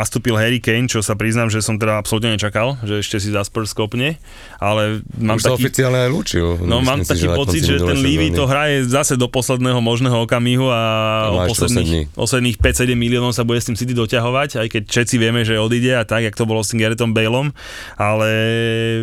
nastúpil 0.00 0.34
Harry 0.40 0.58
Kane, 0.64 0.88
čo 0.88 1.04
sa 1.04 1.12
priznám, 1.12 1.52
že 1.52 1.60
som 1.60 1.76
teda 1.76 2.00
absolútne 2.00 2.32
nečakal, 2.32 2.80
že 2.80 3.04
ešte 3.04 3.20
si 3.20 3.28
za 3.28 3.44
Spurs 3.44 3.76
kopne, 3.76 4.16
ale 4.56 5.04
mám 5.20 5.36
Už 5.36 5.52
taký... 5.52 5.68
oficiálne 5.68 6.08
aj 6.08 6.10
lúčil. 6.10 6.56
No 6.64 6.80
mám 6.80 7.04
si, 7.04 7.12
taký 7.12 7.28
na 7.28 7.36
pocit, 7.36 7.62
že 7.62 7.76
ten 7.76 7.98
Levy 8.00 8.32
to 8.32 8.48
hraje 8.48 8.88
zase 8.88 9.20
do 9.20 9.28
posledného 9.28 9.84
možného 9.84 10.24
okamihu 10.24 10.72
a 10.72 10.82
o 11.30 11.38
posledných, 11.44 12.16
posledných 12.16 12.56
5-7 12.56 12.96
miliónov 12.96 13.36
sa 13.36 13.44
bude 13.44 13.60
s 13.60 13.68
tým 13.68 13.76
City 13.76 13.92
doťahovať, 13.92 14.64
aj 14.64 14.68
keď 14.72 14.82
všetci 14.88 15.14
vieme, 15.20 15.44
že 15.44 15.60
odíde 15.60 15.92
a 15.92 16.08
tak, 16.08 16.24
jak 16.24 16.34
to 16.34 16.48
bolo 16.48 16.64
s 16.64 16.72
tým 16.72 16.80
Garethom 16.80 17.12
Baleom, 17.12 17.52
ale 18.00 18.30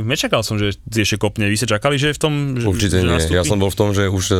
nečakal 0.01 0.41
som, 0.41 0.57
že 0.57 0.73
ešte 0.89 1.21
kopne. 1.21 1.45
Vy 1.45 1.55
ste 1.61 1.69
čakali, 1.69 2.01
že 2.01 2.15
v 2.15 2.19
tom, 2.19 2.33
že, 2.57 2.65
Určite 2.65 2.97
že 2.99 3.05
nie. 3.05 3.13
nastúpi? 3.13 3.37
Ja 3.37 3.43
som 3.45 3.61
bol 3.61 3.69
v 3.69 3.77
tom, 3.77 3.89
že 3.93 4.09
už 4.09 4.25
uh, 4.31 4.39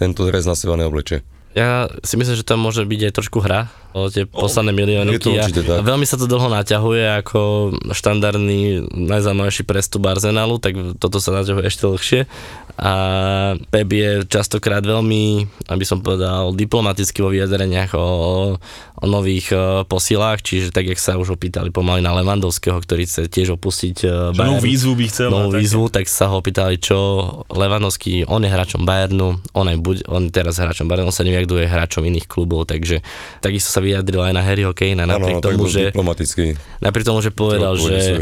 tento 0.00 0.24
dres 0.24 0.48
na 0.48 0.56
seba 0.56 0.78
neobleče. 0.78 1.41
Ja 1.52 1.88
si 2.00 2.16
myslím, 2.16 2.36
že 2.36 2.46
to 2.46 2.56
môže 2.56 2.82
byť 2.84 3.00
aj 3.08 3.12
trošku 3.12 3.38
hra 3.44 3.68
o 3.92 4.08
tie 4.08 4.24
posledné 4.24 4.72
tak. 4.72 5.84
a 5.84 5.84
veľmi 5.84 6.08
sa 6.08 6.16
to 6.16 6.24
dlho 6.24 6.48
naťahuje 6.48 7.20
ako 7.20 7.40
štandardný 7.92 8.88
najzaujímavejší 8.88 9.68
prestup 9.68 10.08
Arsenalu, 10.08 10.56
tak 10.56 10.96
toto 10.96 11.20
sa 11.20 11.36
naťahuje 11.36 11.64
ešte 11.68 11.84
dlhšie. 11.84 12.20
A 12.80 12.92
Pep 13.68 13.88
je 13.92 14.24
častokrát 14.24 14.80
veľmi, 14.80 15.44
aby 15.68 15.84
som 15.84 16.00
povedal, 16.00 16.56
diplomaticky 16.56 17.20
vo 17.20 17.28
vyjadreniach 17.28 17.92
o, 17.92 18.08
o 18.96 19.04
nových 19.04 19.52
uh, 19.52 19.84
posilách, 19.84 20.40
čiže 20.40 20.72
tak, 20.72 20.88
jak 20.88 20.96
sa 20.96 21.20
už 21.20 21.36
opýtali 21.36 21.68
pomaly 21.68 22.00
na 22.00 22.16
Levandovského, 22.16 22.80
ktorý 22.80 23.04
chce 23.04 23.28
tiež 23.28 23.60
opustiť 23.60 23.96
uh, 24.08 24.32
Že 24.32 24.40
novú 24.40 24.56
Bayern 24.56 24.64
výzvu 24.64 24.92
by 24.96 25.04
chcel. 25.12 25.28
novú 25.28 25.50
výzvu, 25.52 25.84
tak 25.92 26.08
sa 26.08 26.32
ho 26.32 26.40
opýtali, 26.40 26.80
čo 26.80 26.96
Levanovský, 27.52 28.24
on 28.24 28.40
je 28.40 28.48
hráčom 28.48 28.88
Bayernu, 28.88 29.36
on, 29.52 29.66
aj 29.68 29.76
buď, 29.76 29.96
on 30.08 30.32
teraz 30.32 30.56
hráčom 30.56 30.88
Bayernu, 30.88 31.12
on 31.12 31.14
sa 31.14 31.28
nevie, 31.28 31.41
kto 31.44 31.60
je 31.60 31.66
hráčom 31.66 32.02
iných 32.06 32.26
klubov, 32.26 32.70
takže 32.70 33.04
takisto 33.42 33.68
sa 33.70 33.80
vyjadril 33.82 34.22
aj 34.22 34.32
na 34.34 34.42
Harryho 34.42 34.72
Kanea, 34.72 35.04
Áno, 35.04 35.18
napriek 35.18 35.36
no, 35.38 35.44
tak 35.44 35.52
tomu, 35.58 35.66
že, 35.68 35.82
diplomaticky. 35.90 36.44
napriek 36.80 37.04
tomu, 37.04 37.18
že 37.20 37.30
povedal, 37.34 37.74
že, 37.76 38.18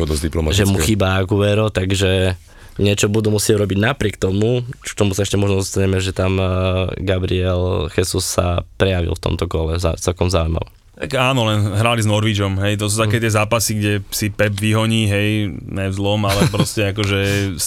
že 0.52 0.64
mu 0.64 0.78
chýba 0.80 1.20
Aguero, 1.20 1.68
takže 1.68 2.34
niečo 2.80 3.12
budú 3.12 3.28
musieť 3.28 3.60
robiť 3.60 3.78
napriek 3.78 4.16
tomu, 4.16 4.64
k 4.64 4.84
čomu 4.96 5.12
sa 5.12 5.28
ešte 5.28 5.36
možno 5.36 5.60
dostaneme, 5.60 6.00
že 6.00 6.16
tam 6.16 6.40
uh, 6.40 6.88
Gabriel 6.96 7.92
Jesus 7.92 8.24
sa 8.24 8.64
prejavil 8.80 9.12
v 9.12 9.22
tomto 9.22 9.44
kole, 9.46 9.76
za, 9.76 9.94
celkom 10.00 10.32
zaujímavé. 10.32 10.79
Tak 11.00 11.16
áno, 11.16 11.48
len 11.48 11.64
hrali 11.64 12.04
s 12.04 12.08
Norvíčom, 12.08 12.60
hej, 12.60 12.76
to 12.76 12.92
sú 12.92 13.00
také 13.00 13.16
tie 13.16 13.32
zápasy, 13.32 13.80
kde 13.80 13.92
si 14.12 14.28
Pep 14.28 14.52
vyhoní, 14.52 15.08
hej, 15.08 15.48
ne 15.48 15.88
vzlom, 15.88 16.28
ale 16.28 16.44
proste 16.54 16.92
akože 16.92 17.18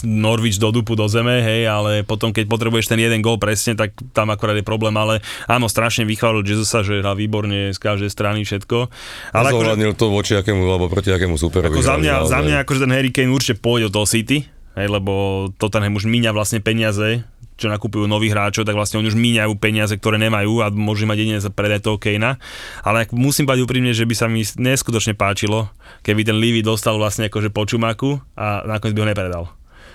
Norvíč 0.06 0.62
do 0.62 0.70
dupu 0.70 0.94
do 0.94 1.10
zeme, 1.10 1.42
hej, 1.42 1.66
ale 1.66 2.06
potom 2.06 2.30
keď 2.30 2.46
potrebuješ 2.46 2.94
ten 2.94 3.02
jeden 3.02 3.26
gól 3.26 3.42
presne, 3.42 3.74
tak 3.74 3.98
tam 4.14 4.30
akorát 4.30 4.54
je 4.54 4.62
problém, 4.62 4.94
ale 4.94 5.26
áno, 5.50 5.66
strašne 5.66 6.06
vychválil 6.06 6.46
Jezusa, 6.46 6.86
že 6.86 7.02
hrá 7.02 7.18
výborne 7.18 7.74
z 7.74 7.80
každej 7.82 8.14
strany 8.14 8.46
všetko. 8.46 8.94
Ale 9.34 9.50
akože, 9.50 9.66
Zohľadnil 9.66 9.94
to 9.98 10.14
voči 10.14 10.38
akému, 10.38 10.70
alebo 10.70 10.86
proti 10.94 11.10
akému 11.10 11.34
superovi. 11.34 11.82
ako 11.82 11.82
za 11.82 11.98
mňa, 11.98 12.14
naozaj. 12.22 12.30
za 12.30 12.40
mňa 12.46 12.56
akože 12.62 12.80
ten 12.86 12.92
Harry 12.94 13.10
Kane 13.10 13.34
určite 13.34 13.58
pôjde 13.58 13.90
do 13.90 13.98
toho 13.98 14.06
City, 14.06 14.46
hej, 14.78 14.88
lebo 14.94 15.50
Tottenham 15.58 15.98
už 15.98 16.06
míňa 16.06 16.38
vlastne 16.38 16.62
peniaze, 16.62 17.26
čo 17.64 17.72
nakupujú 17.72 18.04
nových 18.04 18.36
hráčov, 18.36 18.68
tak 18.68 18.76
vlastne 18.76 19.00
oni 19.00 19.08
už 19.08 19.16
míňajú 19.16 19.56
peniaze, 19.56 19.96
ktoré 19.96 20.20
nemajú 20.20 20.60
a 20.60 20.68
môže 20.68 21.08
mať 21.08 21.18
jedine 21.24 21.40
za 21.40 21.48
predaj 21.48 21.80
toho 21.82 21.96
Kanea. 21.96 22.36
Ale 22.84 23.08
musím 23.16 23.48
povedať 23.48 23.64
úprimne, 23.64 23.96
že 23.96 24.04
by 24.04 24.14
sa 24.14 24.28
mi 24.28 24.44
neskutočne 24.44 25.16
páčilo, 25.16 25.72
keby 26.04 26.28
ten 26.28 26.36
Levy 26.36 26.60
dostal 26.60 27.00
vlastne 27.00 27.32
akože 27.32 27.50
počumaku 27.50 28.20
a 28.36 28.68
nakoniec 28.68 28.94
by 28.94 29.02
ho 29.02 29.10
nepredal. 29.10 29.46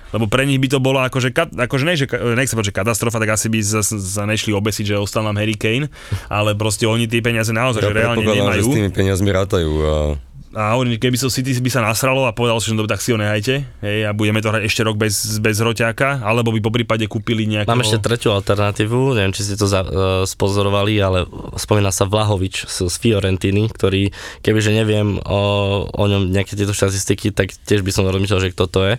Lebo 0.09 0.25
pre 0.25 0.49
nich 0.49 0.57
by 0.57 0.73
to 0.73 0.81
bolo 0.81 1.05
akože, 1.05 1.37
akože 1.37 1.85
ne, 1.85 1.93
že, 1.93 2.09
ka- 2.09 2.17
nechcem 2.33 2.57
povedať, 2.57 2.73
katastrofa, 2.73 3.21
tak 3.21 3.29
asi 3.29 3.53
by 3.53 3.61
sa, 3.61 3.85
sa 3.85 4.25
nešli 4.25 4.57
obesiť, 4.57 4.97
že 4.97 4.97
ostal 4.97 5.21
nám 5.21 5.37
Harry 5.37 5.53
Kane, 5.53 5.93
ale 6.33 6.57
proste 6.57 6.89
oni 6.89 7.05
tie 7.05 7.21
peniaze 7.21 7.53
naozaj 7.53 7.85
Ja 7.85 7.93
že 7.93 7.93
reálne 7.93 8.25
predpokladám, 8.25 8.41
že 8.41 8.41
nemajú. 8.57 8.65
s 8.65 8.77
tými 8.81 8.89
peniazmi 8.89 9.29
rátajú 9.29 9.71
a 9.85 9.95
A 10.57 10.73
hovorím, 10.73 10.97
keby 10.97 11.21
so 11.21 11.29
City 11.29 11.53
by 11.61 11.69
sa 11.69 11.85
nasralo 11.85 12.25
a 12.25 12.33
povedal 12.33 12.57
si, 12.57 12.73
že 12.73 12.75
no, 12.75 12.89
tak 12.89 13.05
si 13.05 13.13
ho 13.13 13.21
nehajte, 13.21 13.69
hej, 13.85 13.99
a 14.09 14.17
budeme 14.17 14.41
to 14.41 14.49
hrať 14.49 14.65
ešte 14.65 14.81
rok 14.81 14.97
bez, 14.97 15.37
bez 15.45 15.61
Hroťáka, 15.61 16.25
alebo 16.25 16.57
by 16.57 16.61
po 16.65 16.73
prípade 16.73 17.05
kúpili 17.05 17.45
nejakého... 17.45 17.69
Mám 17.69 17.85
ešte 17.85 18.01
tretiu 18.01 18.33
alternatívu, 18.33 19.13
neviem, 19.13 19.37
či 19.37 19.45
ste 19.45 19.61
to 19.61 19.69
za, 19.69 19.85
uh, 19.85 20.25
spozorovali, 20.25 20.97
ale 21.05 21.29
spomína 21.61 21.93
sa 21.93 22.09
Vlahovič 22.09 22.65
z, 22.65 22.89
z 22.89 22.95
Fiorentiny, 22.97 23.69
ktorý, 23.69 24.09
kebyže 24.41 24.73
neviem 24.73 25.21
o, 25.21 25.41
o 25.85 26.05
ňom 26.09 26.33
nejaké 26.33 26.57
tieto 26.57 26.73
štatistiky, 26.73 27.29
tak 27.37 27.53
tiež 27.53 27.85
by 27.85 27.93
som 27.93 28.09
rozmýšľal, 28.09 28.49
že 28.49 28.53
kto 28.57 28.65
to 28.73 28.81
je, 28.89 28.95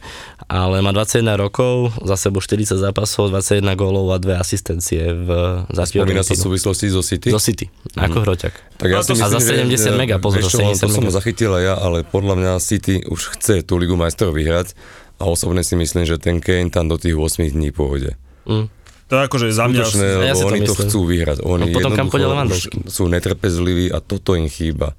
ale 0.45 0.85
má 0.85 0.93
21 0.93 1.33
rokov, 1.33 1.97
za 2.05 2.13
sebou 2.13 2.45
40 2.45 2.77
zápasov, 2.77 3.33
21 3.33 3.65
gólov 3.73 4.13
a 4.13 4.21
dve 4.21 4.37
asistencie 4.37 5.17
v, 5.17 5.29
za 5.65 5.89
spomína 5.89 6.21
sa 6.21 6.37
v 6.37 6.45
súvislosti 6.45 6.93
so 6.93 7.01
City. 7.01 7.33
Do 7.33 7.41
City, 7.41 7.65
ako 7.97 8.21
hroťak. 8.21 8.53
Tak 8.77 8.87
ja 8.87 8.99
No 8.99 9.03
si 9.03 9.11
myslím, 9.17 9.25
a 9.25 9.33
za 9.33 9.41
70 9.41 9.75
že, 9.75 9.91
mega, 9.97 10.15
pozor, 10.21 10.39
vieš 10.39 10.45
za 10.45 10.51
čo, 10.55 10.59
70 10.71 10.79
to 10.79 10.87
som 10.87 11.03
mega. 11.03 11.15
zachytil 11.15 11.38
aj 11.47 11.63
ja, 11.63 11.75
ale 11.79 12.03
podľa 12.03 12.35
mňa 12.35 12.51
City 12.59 13.05
už 13.07 13.39
chce 13.39 13.63
tú 13.63 13.79
Ligu 13.79 13.95
majstrov 13.95 14.35
vyhrať 14.35 14.75
a 15.21 15.27
osobne 15.29 15.63
si 15.63 15.79
myslím, 15.79 16.03
že 16.03 16.19
ten 16.19 16.43
Kane 16.43 16.73
tam 16.73 16.91
do 16.91 16.99
tých 16.99 17.15
8 17.15 17.55
dní 17.55 17.71
pôjde. 17.71 18.19
Mm. 18.43 18.67
To 19.09 19.13
je 19.17 19.21
akože 19.25 19.45
za 19.49 19.65
mňa... 19.65 19.83
Skutočné, 19.83 20.05
ja 20.21 20.35
to 20.37 20.45
oni 20.45 20.59
to 20.61 20.73
myslím. 20.77 20.85
chcú 20.85 20.99
vyhrať. 21.09 21.37
Oni 21.41 21.65
No 21.65 21.73
potom 21.73 21.91
kam 21.97 22.07
už 22.13 22.61
sú 22.85 23.09
netrpezliví 23.09 23.89
a 23.89 23.97
toto 24.05 24.37
im 24.37 24.45
chýba. 24.45 24.93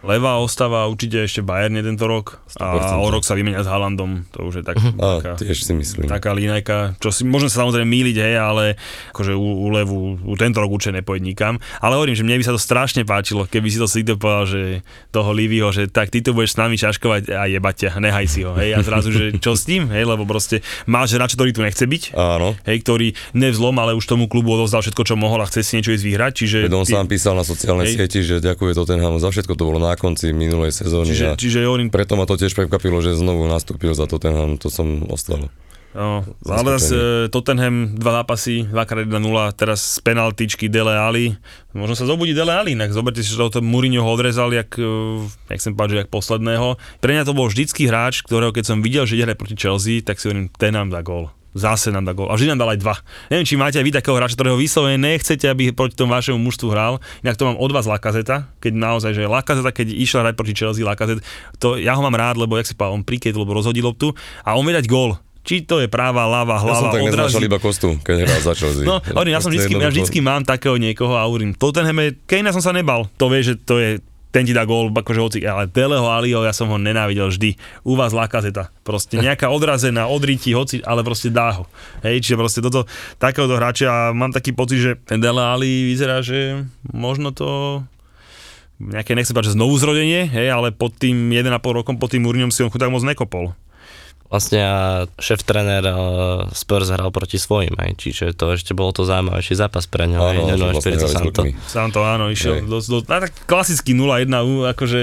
Levá 0.00 0.36
ostáva 0.36 0.84
určite 0.84 1.20
ešte 1.20 1.40
Bayerne 1.40 1.80
tento 1.80 2.04
rok 2.04 2.40
a 2.56 2.96
100%. 2.96 3.04
o 3.04 3.08
rok 3.08 3.20
sa 3.20 3.34
vymenia 3.34 3.60
s 3.60 3.68
Haalandom, 3.68 4.24
to 4.28 4.42
už 4.42 4.60
je 4.60 4.64
tak, 4.64 4.80
A 4.96 5.20
taká, 5.20 5.32
tiež 5.36 5.60
si 5.60 5.72
myslím. 5.72 6.08
taká 6.08 6.32
línajka, 6.32 6.96
čo 6.96 7.08
si 7.08 7.22
môžem 7.22 7.46
sa 7.46 7.60
samozrejme 7.60 7.84
míliť, 7.84 8.16
hej, 8.16 8.34
ale 8.34 8.64
akože 9.10 9.32
u, 9.32 9.48
u 9.60 9.68
Levu 9.68 9.98
u 10.16 10.34
tento 10.34 10.56
rok 10.56 10.72
určite 10.72 10.96
nepojde 10.96 11.20
nikam. 11.22 11.54
Ale 11.78 11.94
hovorím, 11.94 12.16
že 12.16 12.24
mne 12.24 12.36
by 12.36 12.44
sa 12.44 12.52
to 12.52 12.60
strašne 12.60 13.04
páčilo, 13.04 13.44
keby 13.44 13.68
si 13.68 13.76
to 13.76 13.84
si 13.84 14.00
to 14.00 14.16
povedal, 14.16 14.48
že 14.48 14.80
toho 15.10 15.30
Livyho, 15.30 15.68
že 15.68 15.84
tak 15.84 16.08
ty 16.08 16.20
tu 16.20 16.32
budeš 16.32 16.56
s 16.56 16.58
nami 16.58 16.74
čaškovať 16.74 17.28
a 17.30 17.44
jebať 17.46 17.74
ťa, 17.76 17.90
nehaj 18.00 18.26
si 18.26 18.40
ho, 18.40 18.56
hej, 18.56 18.72
a 18.72 18.80
zrazu, 18.80 19.10
že 19.10 19.36
čo 19.36 19.52
s 19.52 19.68
tým, 19.68 19.92
hej, 19.92 20.08
lebo 20.08 20.24
proste 20.24 20.64
máš 20.86 21.12
hráča, 21.12 21.36
ktorý 21.36 21.52
tu 21.52 21.60
nechce 21.60 21.84
byť, 21.84 22.16
Áno. 22.16 22.56
hej, 22.64 22.80
ktorý 22.80 23.12
nevzlom, 23.32 23.76
ale 23.76 23.92
už 23.92 24.08
tomu 24.08 24.26
klubu 24.26 24.56
odovzdal 24.56 24.80
všetko, 24.80 25.02
čo 25.04 25.14
mohol 25.14 25.38
a 25.38 25.46
chce 25.46 25.60
si 25.60 25.76
niečo 25.76 25.92
ísť 25.92 26.04
vyhrať, 26.06 26.32
čiže... 26.34 26.58
Veď 26.64 26.72
on 26.72 26.82
ty- 26.82 26.94
sám 26.94 27.04
písal 27.04 27.36
na 27.36 27.44
sociálnej 27.44 27.84
Hej. 27.84 27.94
sieti, 28.00 28.20
že 28.24 28.40
ďakuje 28.40 28.72
Tottenhamu 28.72 29.20
za 29.20 29.28
všetko, 29.28 29.52
to 29.52 29.62
bolo 29.62 29.76
na 29.76 29.89
konci 29.96 30.34
minulej 30.34 30.74
sezóny. 30.74 31.10
Čiže, 31.10 31.38
čiže 31.38 31.66
hovorím, 31.66 31.88
preto 31.88 32.18
ma 32.18 32.26
to 32.28 32.36
tiež 32.36 32.52
prekvapilo, 32.54 33.00
že 33.00 33.16
znovu 33.16 33.46
nastúpil 33.46 33.94
za 33.94 34.10
Tottenham, 34.10 34.58
to 34.58 34.68
som 34.68 35.06
ostal. 35.10 35.50
No, 35.90 36.22
ale 36.46 36.78
zase 36.78 37.26
Tottenham 37.34 37.98
dva 37.98 38.22
zápasy, 38.22 38.62
2x1-0, 38.70 39.10
teraz 39.58 39.98
z 39.98 40.06
penaltičky 40.06 40.70
Dele 40.70 40.94
Ali. 40.94 41.34
Možno 41.74 41.98
sa 41.98 42.06
zobudí 42.06 42.30
Dele 42.30 42.54
Ali, 42.54 42.78
inak 42.78 42.94
zoberte 42.94 43.26
si, 43.26 43.34
že 43.34 43.42
to 43.50 43.58
Mourinho 43.58 44.06
ho 44.06 44.10
odrezal, 44.14 44.54
jak, 44.54 44.70
e, 44.78 45.26
jak 45.50 45.58
povedať, 45.74 45.90
že 45.90 46.00
jak 46.06 46.10
posledného. 46.14 46.78
Pre 47.02 47.10
mňa 47.10 47.26
to 47.26 47.34
bol 47.34 47.50
vždycky 47.50 47.90
hráč, 47.90 48.22
ktorého 48.22 48.54
keď 48.54 48.70
som 48.70 48.86
videl, 48.86 49.02
že 49.02 49.18
ide 49.18 49.34
proti 49.34 49.58
Chelsea, 49.58 49.98
tak 49.98 50.22
si 50.22 50.30
hovorím, 50.30 50.46
ten 50.54 50.78
nám 50.78 50.94
dá 50.94 51.02
gól. 51.02 51.34
Zase 51.50 51.90
nám 51.90 52.06
dá 52.06 52.14
gól. 52.14 52.30
A 52.30 52.38
vždy 52.38 52.54
nám 52.54 52.62
dal 52.62 52.70
aj 52.72 52.78
dva. 52.78 52.94
Neviem, 53.26 53.42
či 53.42 53.58
máte 53.58 53.82
aj 53.82 53.86
vy 53.86 53.90
takého 53.90 54.14
hráča, 54.14 54.38
ktorého 54.38 54.54
vyslovene 54.54 55.02
nechcete, 55.02 55.50
aby 55.50 55.74
proti 55.74 55.98
tomu 55.98 56.14
vašemu 56.14 56.38
mužstvu 56.38 56.70
hral. 56.70 57.02
Inak 57.26 57.34
to 57.34 57.50
mám 57.50 57.58
od 57.58 57.70
vás 57.74 57.90
Lakazeta, 57.90 58.46
keď 58.62 58.72
naozaj, 58.78 59.18
že 59.18 59.26
Lakazeta, 59.26 59.74
keď 59.74 59.90
išla 59.90 60.18
hrať 60.30 60.34
proti 60.38 60.54
Chelsea, 60.54 60.86
Lakazet, 60.86 61.18
to 61.58 61.74
ja 61.74 61.98
ho 61.98 62.02
mám 62.06 62.14
rád, 62.14 62.38
lebo 62.38 62.54
jak 62.54 62.70
si 62.70 62.78
povedal, 62.78 62.94
on 62.94 63.02
prikejt, 63.02 63.34
lebo 63.34 63.50
rozhodil 63.50 63.82
loptu 63.82 64.14
a 64.46 64.54
on 64.54 64.62
vie 64.62 64.78
dať 64.78 64.86
gól. 64.86 65.18
Či 65.40 65.64
to 65.64 65.80
je 65.80 65.88
práva, 65.88 66.28
ľava, 66.28 66.60
Ja 66.60 66.76
som 66.76 66.92
hlava, 66.92 66.94
tak 66.94 67.00
odrazí. 67.00 67.40
iba 67.40 67.56
kostu, 67.56 67.96
keď 68.04 68.28
hral 68.28 68.40
za 68.44 68.52
Chelsea. 68.52 68.84
No, 68.84 69.00
hovorím, 69.00 69.32
ja 69.32 69.40
som 69.40 69.48
vždycky, 69.48 69.72
ja 69.72 69.88
vždycky 69.88 70.18
mám 70.20 70.44
takého 70.44 70.76
niekoho 70.76 71.16
a 71.16 71.24
hovorím, 71.24 71.56
Tottenhame, 71.56 72.20
Kejna 72.28 72.52
som 72.52 72.60
sa 72.60 72.76
nebal. 72.76 73.08
To 73.16 73.32
vie, 73.32 73.40
že 73.40 73.56
to 73.56 73.80
je 73.80 74.04
ten 74.30 74.46
ti 74.46 74.54
dá 74.54 74.62
gól, 74.62 74.94
akože 74.94 75.20
hoci, 75.20 75.38
ale 75.42 75.66
Deleho 75.66 76.06
Aliho 76.06 76.46
ja 76.46 76.54
som 76.54 76.70
ho 76.70 76.78
nenávidel 76.78 77.30
vždy. 77.30 77.58
U 77.82 77.98
vás 77.98 78.14
Lakazeta. 78.14 78.70
Proste 78.86 79.18
nejaká 79.26 79.50
odrazená, 79.50 80.06
odriti, 80.06 80.54
hoci, 80.54 80.82
ale 80.86 81.02
proste 81.02 81.34
dá 81.34 81.62
ho. 81.62 81.64
Hej, 82.06 82.22
čiže 82.24 82.38
proste 82.38 82.60
toto, 82.62 82.86
takéhoto 83.18 83.58
hráča 83.58 83.86
a 83.90 83.98
mám 84.14 84.30
taký 84.30 84.54
pocit, 84.54 84.78
že 84.78 84.92
ten 85.02 85.18
Dele 85.18 85.42
Ali 85.42 85.90
vyzerá, 85.90 86.22
že 86.22 86.62
možno 86.86 87.34
to 87.34 87.82
nejaké, 88.80 89.12
nechcem 89.12 89.36
povedať, 89.36 89.52
že 89.52 89.58
znovu 89.60 89.76
zrodenie, 89.76 90.24
hej, 90.24 90.48
ale 90.48 90.72
pod 90.72 90.96
tým 90.96 91.36
1,5 91.36 91.52
rokom, 91.60 92.00
pod 92.00 92.16
tým 92.16 92.24
Mourinhom 92.24 92.48
si 92.48 92.64
on 92.64 92.72
chudák 92.72 92.88
moc 92.88 93.04
nekopol. 93.04 93.52
Vlastne 94.30 94.62
a 94.62 94.76
šéf 95.18 95.42
tréner 95.42 95.82
Spurs 96.54 96.86
hral 96.86 97.10
proti 97.10 97.34
svojim, 97.34 97.74
aj, 97.74 97.98
čiže 97.98 98.30
to 98.38 98.54
ešte 98.54 98.78
bolo 98.78 98.94
to 98.94 99.02
zaujímavejší 99.02 99.58
zápas 99.58 99.90
pre 99.90 100.06
ňo, 100.06 100.22
Áno, 100.22 100.46
no, 100.46 100.54
no, 100.54 100.70
vlastne 100.70 100.94
Santo. 101.02 101.34
rukami. 101.34 101.58
Sám 101.66 101.90
to 101.90 102.06
áno, 102.06 102.30
išiel 102.30 102.62
do, 102.62 102.78
do, 102.78 103.02
na 103.10 103.26
tak 103.26 103.34
klasický 103.50 103.90
0-1, 103.90 104.30
u, 104.30 104.70
akože 104.70 105.00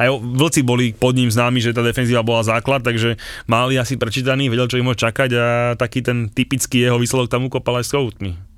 aj 0.00 0.08
vlci 0.16 0.60
boli 0.64 0.96
pod 0.96 1.12
ním 1.12 1.28
známi, 1.28 1.60
že 1.60 1.76
tá 1.76 1.84
defenzíva 1.84 2.24
bola 2.24 2.40
základ, 2.40 2.80
takže 2.80 3.20
mali 3.44 3.76
asi 3.76 4.00
prečítaný, 4.00 4.48
vedel, 4.48 4.64
čo 4.64 4.80
im 4.80 4.88
môže 4.88 5.04
čakať 5.04 5.30
a 5.36 5.46
taký 5.76 6.00
ten 6.00 6.32
typický 6.32 6.80
jeho 6.80 6.96
výsledok 6.96 7.28
tam 7.28 7.44
ukopal 7.52 7.78
aj 7.78 7.84
s 7.84 7.92
koutmi. 7.92 8.49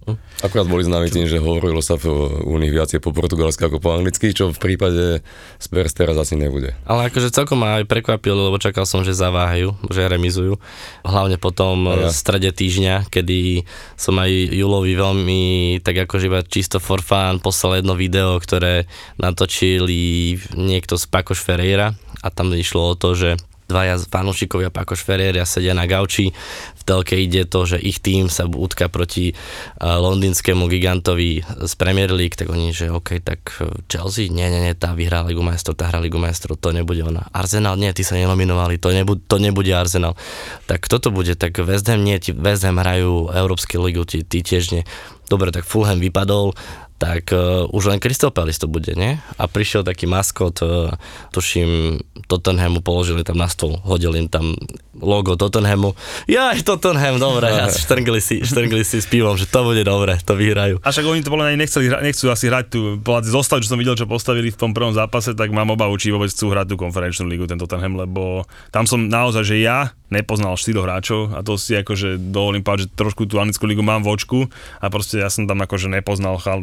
Akurát 0.42 0.66
boli 0.66 0.82
známi 0.82 1.07
tým, 1.14 1.30
že 1.30 1.38
hovorilo 1.38 1.78
sa 1.78 1.94
u 2.42 2.59
nich 2.59 2.74
viacej 2.74 2.98
po 2.98 3.14
portugalsky 3.14 3.70
ako 3.70 3.78
po 3.78 3.94
anglicky, 3.94 4.34
čo 4.34 4.50
v 4.50 4.59
prípade 4.59 5.22
Spurs 5.62 5.94
teraz 5.94 6.18
asi 6.18 6.34
nebude. 6.34 6.74
Ale 6.82 7.07
akože 7.07 7.30
celkom 7.30 7.62
ma 7.62 7.78
aj 7.78 7.86
prekvapilo, 7.86 8.50
lebo 8.50 8.59
čakal 8.59 8.82
som, 8.82 9.07
že 9.07 9.14
zaváhajú, 9.14 9.78
že 9.94 10.03
remizujú. 10.11 10.59
Hlavne 11.07 11.38
potom 11.38 11.86
ja. 11.86 12.11
v 12.11 12.11
strede 12.11 12.50
týždňa, 12.50 13.07
kedy 13.07 13.62
som 13.94 14.18
aj 14.18 14.30
Julovi 14.50 14.98
veľmi 14.98 15.42
tak 15.86 16.11
akože 16.11 16.26
iba 16.26 16.42
čisto 16.42 16.82
for 16.82 16.98
fun 16.98 17.38
poslal 17.38 17.78
jedno 17.78 17.94
video, 17.94 18.34
ktoré 18.42 18.90
natočili 19.22 20.34
niekto 20.59 20.98
z 20.98 21.07
Pakoš 21.07 21.38
Ferreira 21.38 21.94
a 22.22 22.28
tam 22.34 22.50
išlo 22.50 22.94
o 22.94 22.98
to, 22.98 23.14
že 23.14 23.30
dvaja 23.73 23.97
fanúšikovia 24.05 24.68
Pakoš 24.68 25.01
Ferreira 25.01 25.49
sedia 25.49 25.73
na 25.73 25.89
gauči, 25.89 26.29
v 26.77 26.83
telke 26.85 27.16
ide 27.16 27.49
to, 27.49 27.64
že 27.64 27.81
ich 27.81 28.05
tým 28.05 28.29
sa 28.29 28.45
útka 28.45 28.93
proti 28.93 29.33
londýnskému 29.81 30.68
gigantovi 30.68 31.41
z 31.43 31.73
Premier 31.81 32.12
League, 32.12 32.37
tak 32.37 32.53
oni, 32.53 32.77
že 32.77 32.93
OK, 32.93 33.25
tak 33.25 33.41
e, 33.62 33.73
Chelsea, 33.89 34.29
nie, 34.29 34.45
nie, 34.53 34.61
nie, 34.61 34.75
tá 34.77 34.93
vyhrá 34.93 35.25
Ligu 35.25 35.41
majstrov, 35.41 35.79
tá 35.79 35.89
hrá 35.89 36.03
Ligu 36.03 36.20
majstrov, 36.20 36.61
to 36.61 36.75
nebude 36.75 37.01
ona. 37.01 37.31
Arsenal, 37.33 37.81
nie, 37.81 37.89
tí 37.97 38.05
sa 38.05 38.18
nenominovali, 38.18 38.77
to, 38.77 38.93
nebu- 38.93 39.23
to 39.25 39.41
nebude 39.41 39.73
Arsenal. 39.73 40.18
Tak 40.68 40.85
kto 40.85 40.99
to 40.99 41.09
bude? 41.14 41.33
Tak 41.39 41.57
West 41.64 41.89
Ham 41.89 42.05
nie, 42.05 42.20
West 42.37 42.66
Ham 42.68 42.77
hrajú 42.83 43.33
Európske 43.33 43.81
ligu, 43.81 44.05
tí, 44.05 44.27
tí 44.27 44.45
tiež 44.45 44.75
nie. 44.75 44.83
Dobre, 45.31 45.49
tak 45.49 45.64
Fulham 45.64 45.97
vypadol, 45.97 46.53
tak 47.03 47.34
uh, 47.34 47.66
už 47.74 47.90
len 47.90 47.98
Palace 47.98 48.62
to 48.62 48.70
bude, 48.70 48.94
nie? 48.94 49.18
A 49.34 49.50
prišiel 49.50 49.82
taký 49.82 50.07
maskot, 50.07 50.62
uh, 50.62 50.94
tuším, 51.34 51.98
Tottenhamu 52.30 52.78
položili 52.78 53.26
tam 53.26 53.42
na 53.42 53.50
stôl, 53.50 53.82
hodili 53.82 54.22
im 54.22 54.30
tam 54.30 54.55
logo 54.94 55.34
Tottenhamu. 55.34 55.98
Ja, 56.30 56.55
Tottenham, 56.55 57.18
dobre, 57.18 57.50
ja 57.50 57.66
štrngli 57.90 58.22
si, 58.22 58.46
štrngli 58.46 58.86
si 58.86 59.03
s 59.03 59.11
pivom, 59.11 59.34
že 59.34 59.50
to 59.50 59.66
bude 59.66 59.82
dobre, 59.82 60.14
to 60.22 60.38
vyhrajú. 60.38 60.78
A 60.86 60.94
však 60.94 61.03
oni 61.03 61.26
to 61.26 61.34
boli 61.34 61.59
nechceli, 61.59 61.90
nechcú 61.90 62.30
asi 62.30 62.46
hrať 62.46 62.64
tu, 62.70 62.80
zostav, 63.26 63.59
čo 63.66 63.74
som 63.74 63.80
videl, 63.82 63.98
čo 63.98 64.07
postavili 64.07 64.55
v 64.55 64.61
tom 64.62 64.70
prvom 64.70 64.94
zápase, 64.94 65.34
tak 65.34 65.50
mám 65.50 65.74
obavu, 65.74 65.98
či 65.98 66.14
vôbec 66.14 66.30
chcú 66.30 66.55
hrať 66.55 66.70
tú 66.70 66.76
konferenčnú 66.78 67.26
ligu, 67.26 67.50
ten 67.50 67.59
Tottenham, 67.59 67.98
lebo 67.98 68.46
tam 68.70 68.86
som 68.86 69.11
naozaj, 69.11 69.42
že 69.42 69.57
ja 69.59 69.90
nepoznal 70.12 70.61
štyroch 70.61 70.84
hráčov 70.84 71.32
a 71.32 71.40
to 71.40 71.57
si 71.57 71.72
akože 71.72 72.20
dovolím 72.20 72.61
povedať, 72.61 72.86
že 72.86 72.92
trošku 72.92 73.24
tú 73.24 73.40
anglickú 73.40 73.64
ligu 73.64 73.80
mám 73.80 74.05
v 74.05 74.12
očku 74.12 74.38
a 74.78 74.92
proste 74.92 75.24
ja 75.24 75.32
som 75.32 75.48
tam 75.48 75.64
akože 75.64 75.88
nepoznal 75.88 76.36
chal, 76.36 76.61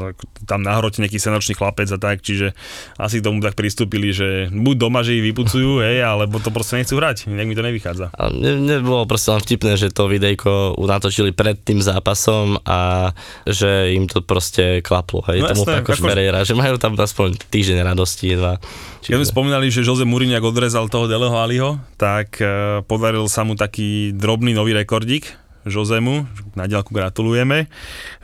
tam 0.47 0.63
na 0.63 0.79
hrote 0.79 1.03
nejaký 1.03 1.19
senočný 1.19 1.57
chlapec 1.57 1.91
a 1.91 1.99
tak, 1.99 2.23
čiže 2.23 2.55
asi 2.95 3.19
k 3.19 3.25
tomu 3.25 3.43
tak 3.43 3.59
pristúpili, 3.59 4.15
že 4.15 4.47
buď 4.49 4.75
doma, 4.79 5.03
že 5.03 5.19
ich 5.19 5.25
vypucujú, 5.25 5.83
hej, 5.83 6.03
alebo 6.03 6.39
to 6.39 6.53
proste 6.53 6.79
nechcú 6.79 6.95
hrať, 6.95 7.27
nech 7.27 7.47
mi 7.47 7.55
to 7.57 7.63
nevychádza. 7.65 8.15
A 8.15 8.23
mne, 8.31 8.63
mne 8.63 8.75
bolo 8.85 9.03
proste 9.03 9.35
len 9.35 9.41
vtipné, 9.43 9.75
že 9.75 9.91
to 9.91 10.07
videjko 10.07 10.79
natočili 10.79 11.35
pred 11.35 11.59
tým 11.59 11.83
zápasom 11.83 12.63
a 12.63 13.11
že 13.43 13.93
im 13.93 14.07
to 14.07 14.23
proste 14.23 14.79
klaplo, 14.85 15.25
hej, 15.27 15.43
no, 15.43 15.51
tomu 15.51 15.63
jasné, 15.67 15.83
ako 15.83 15.91
Ferreira, 15.99 16.39
že 16.47 16.55
majú 16.55 16.79
tam 16.79 16.95
aspoň 16.95 17.35
týždeň 17.51 17.77
radosti, 17.83 18.35
dva. 18.35 18.57
Čiže... 19.03 19.11
Ja 19.11 19.17
sme 19.19 19.27
spomínali, 19.27 19.67
že 19.71 19.83
Jose 19.83 20.07
Mourinho 20.07 20.39
odrezal 20.39 20.87
toho 20.87 21.05
Deleho 21.07 21.35
Aliho, 21.35 21.79
tak 21.99 22.39
uh, 22.39 22.81
podaril 22.87 23.27
sa 23.27 23.43
mu 23.43 23.59
taký 23.59 24.15
drobný 24.15 24.55
nový 24.55 24.71
rekordík, 24.75 25.48
Josemu, 25.73 26.25
na 26.57 26.65
ďalku 26.65 26.91
gratulujeme, 26.91 27.69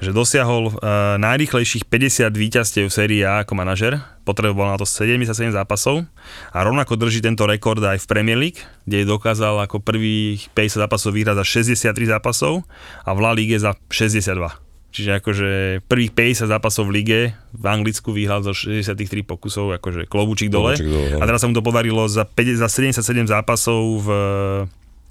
že 0.01 0.11
dosiahol 0.11 0.73
uh, 0.73 1.15
najrychlejších 1.21 1.85
50 1.87 2.29
víťazstiev 2.33 2.85
v 2.89 2.93
sérii 2.93 3.21
A 3.21 3.45
ako 3.45 3.53
manažer, 3.53 4.01
potreboval 4.25 4.73
na 4.73 4.77
to 4.81 4.89
77 4.89 5.53
zápasov 5.53 6.03
a 6.49 6.57
rovnako 6.65 6.97
drží 6.97 7.21
tento 7.21 7.45
rekord 7.45 7.79
aj 7.79 8.01
v 8.01 8.09
Premier 8.09 8.37
League, 8.37 8.61
kde 8.89 9.05
dokázal 9.05 9.61
ako 9.63 9.79
prvých 9.79 10.49
50 10.57 10.83
zápasov 10.85 11.13
vyhrať 11.13 11.35
za 11.41 11.45
63 11.93 12.13
zápasov 12.17 12.65
a 13.05 13.09
v 13.13 13.19
La 13.21 13.31
Ligue 13.37 13.57
za 13.61 13.77
62. 13.93 14.65
Čiže 14.95 15.19
akože 15.19 15.49
prvých 15.91 16.15
50 16.15 16.55
zápasov 16.55 16.87
v 16.87 17.03
lige 17.03 17.19
v 17.51 17.65
Anglicku 17.67 18.15
vyhral 18.15 18.47
zo 18.47 18.55
63 18.55 19.27
pokusov, 19.27 19.75
akože 19.75 20.07
klobúčik 20.07 20.47
dole. 20.47 20.79
dole. 20.79 21.19
A 21.19 21.23
teraz 21.27 21.43
sa 21.43 21.51
mu 21.51 21.55
to 21.55 21.59
podarilo 21.59 22.07
za, 22.07 22.23
5, 22.23 22.63
za 22.63 22.71
77 22.71 23.27
zápasov 23.27 23.99
v, 23.99 24.07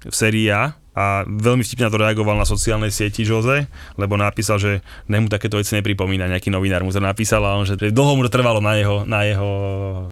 v 0.09 0.15
sérii 0.17 0.49
A 0.49 0.73
a 0.95 1.27
veľmi 1.27 1.59
vtipne 1.61 1.85
na 1.85 1.91
to 1.91 1.99
reagoval 1.99 2.39
na 2.39 2.47
sociálnej 2.47 2.87
sieti 2.87 3.27
Jose, 3.27 3.67
lebo 3.99 4.15
napísal, 4.15 4.57
že 4.57 4.71
nemu 5.11 5.27
takéto 5.27 5.59
veci 5.59 5.75
nepripomína, 5.75 6.31
nejaký 6.31 6.47
novinár 6.47 6.87
mu 6.87 6.95
to 6.95 7.03
napísal 7.03 7.43
a 7.43 7.59
on, 7.59 7.67
že 7.67 7.75
dlho 7.75 8.15
mu 8.15 8.23
to 8.23 8.31
trvalo 8.31 8.63
na 8.63 8.79
jeho, 8.79 9.03
na 9.03 9.27
jeho, 9.27 9.51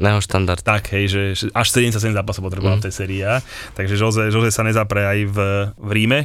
na 0.04 0.08
jeho 0.14 0.22
štandard. 0.22 0.60
Tak, 0.60 0.92
hej, 0.92 1.06
že 1.08 1.22
až 1.56 1.68
77 1.72 2.12
zápasov 2.12 2.44
potreboval 2.44 2.78
mm. 2.78 2.82
v 2.84 2.86
tej 2.86 2.94
sérii 2.94 3.22
A, 3.24 3.40
takže 3.80 3.96
Jose, 3.96 4.28
Jose 4.28 4.52
sa 4.52 4.68
nezapre 4.68 5.08
aj 5.08 5.20
v, 5.32 5.38
v 5.80 5.90
Ríme. 5.96 6.20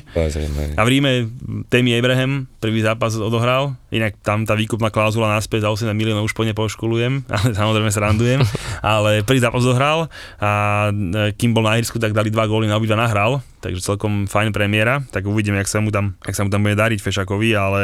A 0.75 0.83
v 0.83 0.89
Ríme 0.91 1.31
Temi 1.71 1.95
Abraham 1.95 2.51
prvý 2.59 2.83
zápas 2.83 3.15
odohral, 3.15 3.79
inak 3.95 4.19
tam 4.27 4.43
tá 4.43 4.59
výkupná 4.59 4.91
klauzula 4.91 5.31
naspäť 5.31 5.71
za 5.71 5.71
80 5.71 5.95
miliónov 5.95 6.27
už 6.27 6.35
po 6.35 6.43
ne 6.43 6.53
poškolujem, 6.53 7.23
ale 7.35 7.55
samozrejme 7.55 7.91
sa 7.95 8.03
randujem, 8.03 8.43
ale 8.83 9.23
prvý 9.23 9.39
zápas 9.39 9.63
odohral 9.63 10.11
a 10.43 10.51
e, 10.91 11.33
kým 11.39 11.55
bol 11.55 11.63
na 11.63 11.79
ihrisku, 11.79 12.03
tak 12.03 12.11
dali 12.11 12.35
dva 12.35 12.51
góly 12.51 12.67
na 12.67 12.75
obidva 12.75 12.99
nahral, 12.99 13.39
takže 13.61 13.85
celkom 13.85 14.31
fajn 14.31 14.55
premiéra, 14.55 15.03
tak 15.11 15.27
uvidíme, 15.27 15.59
jak 15.61 15.71
sa 15.71 15.83
mu 15.83 15.93
tam, 15.93 16.15
jak 16.25 16.35
sa 16.35 16.47
mu 16.47 16.51
tam 16.51 16.65
bude 16.65 16.79
dariť 16.79 16.99
Fešakovi, 17.03 17.51
ale 17.55 17.83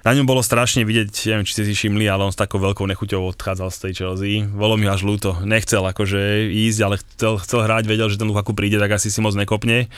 na 0.00 0.16
ňom 0.16 0.24
bolo 0.24 0.40
strašne 0.40 0.88
vidieť, 0.88 1.12
neviem, 1.28 1.44
či 1.44 1.52
ste 1.60 1.64
si 1.68 1.76
všimli, 1.76 2.08
ale 2.08 2.24
on 2.24 2.32
s 2.32 2.40
takou 2.40 2.56
veľkou 2.56 2.88
nechuťou 2.88 3.36
odchádzal 3.36 3.68
z 3.68 3.78
tej 3.84 3.92
Chelsea. 4.00 4.48
Bolo 4.48 4.80
mi 4.80 4.88
až 4.88 5.04
ľúto. 5.04 5.36
Nechcel 5.44 5.84
akože 5.84 6.48
ísť, 6.48 6.80
ale 6.80 6.96
chcel, 6.96 7.36
chcel 7.36 7.60
hrať, 7.68 7.84
vedel, 7.84 8.08
že 8.08 8.16
ten 8.16 8.24
Lukaku 8.24 8.56
príde, 8.56 8.80
tak 8.80 8.96
asi 8.96 9.12
si 9.12 9.20
moc 9.20 9.36
nekopne. 9.36 9.92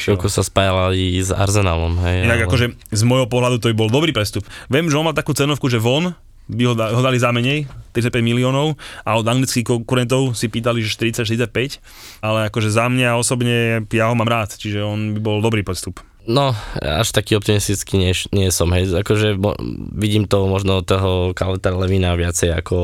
Chvíľku 0.00 0.32
sa 0.32 0.40
spájala 0.40 0.96
i 0.96 1.20
s 1.20 1.28
Arsenalom. 1.28 2.00
Hej, 2.00 2.24
Inak 2.24 2.40
ale... 2.40 2.46
akože 2.48 2.66
z 2.88 3.02
môjho 3.04 3.28
pohľadu 3.28 3.60
to 3.60 3.68
by 3.68 3.76
bol 3.76 3.92
dobrý 3.92 4.16
prestup. 4.16 4.48
Viem, 4.72 4.88
že 4.88 4.96
on 4.96 5.04
má 5.04 5.12
takú 5.12 5.36
cenovku, 5.36 5.68
že 5.68 5.76
von 5.76 6.16
by 6.48 6.62
ho, 6.68 6.74
ho 6.76 7.00
dali 7.00 7.16
za 7.16 7.32
menej, 7.32 7.64
35 7.94 8.20
miliónov 8.20 8.74
a 9.06 9.16
od 9.16 9.24
anglických 9.24 9.64
konkurentov 9.64 10.34
si 10.34 10.50
pýtali, 10.50 10.82
že 10.82 10.92
40-45, 11.22 11.78
ale 12.20 12.50
akože 12.50 12.68
za 12.68 12.90
mňa 12.90 13.16
osobne 13.16 13.86
ja 13.88 14.10
ho 14.10 14.14
mám 14.18 14.28
rád, 14.28 14.58
čiže 14.58 14.82
on 14.82 15.14
by 15.16 15.20
bol 15.22 15.38
dobrý 15.38 15.62
postup. 15.62 16.02
No, 16.24 16.56
až 16.80 17.12
taký 17.12 17.36
optimistický 17.36 18.00
nie, 18.00 18.16
nie 18.32 18.48
som, 18.48 18.72
hej, 18.72 18.88
akože 18.88 19.36
mo, 19.36 19.52
vidím 19.92 20.24
to 20.24 20.48
možno 20.48 20.80
toho 20.80 21.36
Kaleta 21.36 21.68
Levina 21.76 22.16
viacej 22.16 22.64
ako 22.64 22.76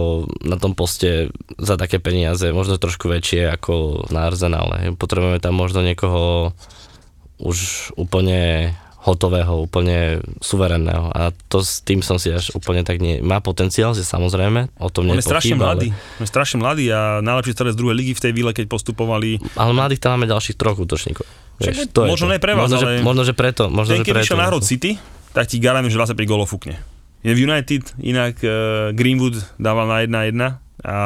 na 0.45 0.61
tom 0.61 0.77
poste 0.77 1.33
za 1.57 1.81
také 1.81 1.97
peniaze, 1.97 2.53
možno 2.53 2.77
trošku 2.77 3.09
väčšie 3.09 3.49
ako 3.49 4.05
na 4.13 4.29
Arsenale. 4.29 4.93
Potrebujeme 4.93 5.41
tam 5.41 5.57
možno 5.57 5.81
niekoho 5.81 6.53
už 7.41 7.91
úplne 7.97 8.77
hotového, 9.01 9.65
úplne 9.65 10.21
suverénneho. 10.45 11.09
A 11.17 11.33
to 11.49 11.65
s 11.65 11.81
tým 11.81 12.05
som 12.05 12.21
si 12.21 12.29
až 12.29 12.53
úplne 12.53 12.85
tak 12.85 13.01
nie... 13.01 13.25
Má 13.25 13.41
potenciál, 13.41 13.97
že 13.97 14.05
samozrejme, 14.05 14.77
o 14.77 14.89
tom 14.93 15.09
On 15.09 15.17
je 15.17 15.25
strašne 15.25 15.57
mladý. 15.57 15.89
Ale... 15.97 16.21
On 16.21 16.25
je 16.25 16.31
strašne 16.31 16.57
mladý 16.61 16.85
a 16.93 17.25
najlepší 17.25 17.57
strelec 17.57 17.75
druhej 17.81 17.97
ligy 17.97 18.13
v 18.13 18.23
tej 18.29 18.33
výle, 18.37 18.53
keď 18.53 18.69
postupovali. 18.69 19.41
Ale 19.57 19.73
mladých 19.73 20.05
tam 20.05 20.21
máme 20.21 20.29
ďalších 20.29 20.61
troch 20.61 20.77
útočníkov. 20.77 21.25
Vieš, 21.61 21.93
to 21.93 22.09
možno 22.09 22.29
nie 22.29 22.41
pre 22.41 22.53
vás, 22.53 22.69
možno, 22.69 22.77
ale... 22.77 23.01
Že, 23.01 23.05
možno, 23.05 23.23
že 23.25 23.35
preto. 23.37 23.65
Možno, 23.73 23.91
ten, 23.97 24.05
že 24.05 24.13
preto. 24.13 24.25
išiel 24.29 24.41
na 24.41 24.49
Road 24.53 24.65
City, 24.69 25.01
tak 25.33 25.49
ti 25.49 25.57
garantujem, 25.57 25.93
že 25.97 26.17
25 26.17 26.29
gólov 26.29 26.53
fúkne. 26.53 26.77
Je 27.21 27.33
v 27.37 27.45
United, 27.45 27.85
inak 28.01 28.41
uh, 28.41 28.93
Greenwood 28.97 29.37
dával 29.61 29.89
na 29.89 30.05
1-1 30.05 30.57
a 30.81 30.97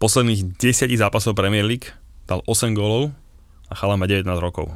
posledných 0.00 0.56
10 0.56 0.88
zápasov 0.96 1.36
Premier 1.36 1.64
League 1.64 1.92
dal 2.24 2.40
8 2.48 2.72
gólov 2.72 3.12
a 3.68 3.76
chala 3.76 4.00
má 4.00 4.08
19 4.08 4.24
rokov 4.40 4.72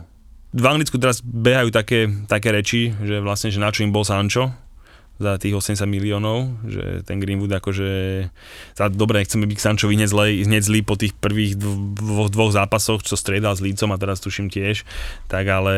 v 0.57 0.65
Anglicku 0.65 0.97
teraz 0.97 1.21
behajú 1.21 1.69
také, 1.69 2.09
také 2.25 2.49
reči, 2.49 2.97
že 3.05 3.21
vlastne, 3.21 3.53
že 3.53 3.61
na 3.61 3.69
čo 3.69 3.85
im 3.85 3.93
bol 3.93 4.09
Sancho 4.09 4.57
za 5.17 5.41
tých 5.41 5.57
80 5.57 5.89
miliónov, 5.89 6.61
že 6.69 7.01
ten 7.09 7.17
Greenwood 7.17 7.49
akože, 7.49 7.91
za, 8.77 8.85
dobre, 8.93 9.25
nechceme 9.25 9.49
byť 9.49 9.59
hneď 9.81 10.09
zlý, 10.13 10.45
hneď 10.45 10.63
zlý 10.65 10.81
po 10.85 11.01
tých 11.01 11.17
prvých 11.17 11.57
dvoch, 11.57 12.29
dvoch 12.29 12.53
zápasoch, 12.53 13.01
čo 13.01 13.17
striedal 13.17 13.57
s 13.57 13.65
Lícom 13.65 13.97
a 13.97 14.01
teraz 14.01 14.21
tuším 14.21 14.53
tiež, 14.53 14.85
tak 15.29 15.49
ale 15.49 15.77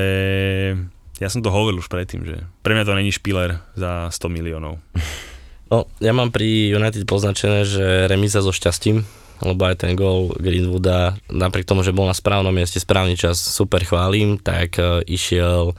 ja 1.23 1.29
som 1.31 1.43
to 1.43 1.55
hovoril 1.55 1.79
už 1.79 1.91
predtým, 1.91 2.27
že 2.27 2.37
pre 2.67 2.75
mňa 2.75 2.85
to 2.87 2.99
není 2.99 3.15
špiler 3.15 3.63
za 3.79 4.11
100 4.11 4.27
miliónov. 4.27 4.83
No, 5.69 5.87
ja 6.03 6.11
mám 6.11 6.35
pri 6.35 6.75
United 6.75 7.07
poznačené, 7.07 7.63
že 7.63 8.11
remíza 8.11 8.43
so 8.43 8.51
šťastím, 8.51 9.07
lebo 9.43 9.69
aj 9.69 9.87
ten 9.87 9.93
gol 9.95 10.35
Greenwooda, 10.39 11.19
napriek 11.31 11.69
tomu, 11.69 11.87
že 11.87 11.95
bol 11.95 12.07
na 12.09 12.17
správnom 12.17 12.51
mieste, 12.51 12.83
správny 12.83 13.15
čas, 13.15 13.39
super 13.39 13.83
chválim, 13.83 14.39
tak 14.39 14.79
uh, 14.79 15.01
išiel 15.07 15.75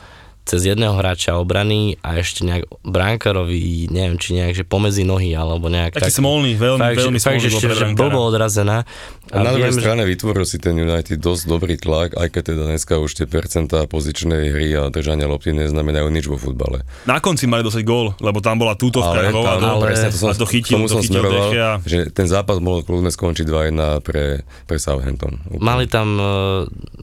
cez 0.50 0.66
jedného 0.66 0.98
hráča 0.98 1.38
obrany 1.38 2.02
a 2.02 2.18
ešte 2.18 2.42
nejak 2.42 2.66
bránkarovi, 2.82 3.86
neviem, 3.94 4.18
či 4.18 4.34
nejak, 4.34 4.58
že 4.58 4.64
pomedzi 4.66 5.06
nohy, 5.06 5.38
alebo 5.38 5.70
nejak 5.70 6.02
Taký 6.02 6.10
tak. 6.10 6.18
smolný, 6.18 6.58
veľmi, 6.58 6.82
fakt, 6.82 6.98
veľmi 7.06 7.20
fakt, 7.22 7.38
smolný 7.46 7.62
že, 7.62 7.78
že 7.78 7.86
blbo 7.94 8.18
odrazená. 8.26 8.82
A, 9.30 9.38
a 9.38 9.46
na 9.46 9.54
druhej 9.54 9.78
strane 9.78 10.02
že... 10.02 10.18
vytvoril 10.18 10.46
si 10.50 10.58
ten 10.58 10.74
United 10.74 11.22
dosť 11.22 11.44
dobrý 11.46 11.78
tlak, 11.78 12.18
aj 12.18 12.34
keď 12.34 12.44
teda 12.50 12.64
dneska 12.66 12.98
už 12.98 13.14
tie 13.14 13.26
percentá 13.30 13.86
pozičnej 13.86 14.50
hry 14.50 14.74
a 14.74 14.90
držania 14.90 15.30
lopty 15.30 15.54
neznamenajú 15.54 16.10
nič 16.10 16.26
vo 16.26 16.42
futbale. 16.42 16.82
Na 17.06 17.22
konci 17.22 17.46
mali 17.46 17.62
dosať 17.62 17.86
gól, 17.86 18.18
lebo 18.18 18.42
tam 18.42 18.58
bola 18.58 18.74
tútovka, 18.74 19.22
ale, 19.22 19.30
tam, 19.30 19.62
ale, 19.62 19.86
presne, 19.86 20.10
to 20.10 20.18
som, 20.18 20.34
a 20.34 20.34
to 20.34 20.50
chytil, 20.50 20.82
to 20.90 20.98
chytil 20.98 21.22
smeroval, 21.22 21.54
a... 21.54 21.72
že 21.86 22.10
ten 22.10 22.26
zápas 22.26 22.58
mohol 22.58 22.82
kľudne 22.82 23.14
skončiť 23.14 23.46
2-1 23.46 24.02
pre, 24.02 24.42
pre 24.66 24.78
Southampton. 24.82 25.38
Úplne. 25.46 25.62
Mali 25.62 25.86
tam 25.86 26.18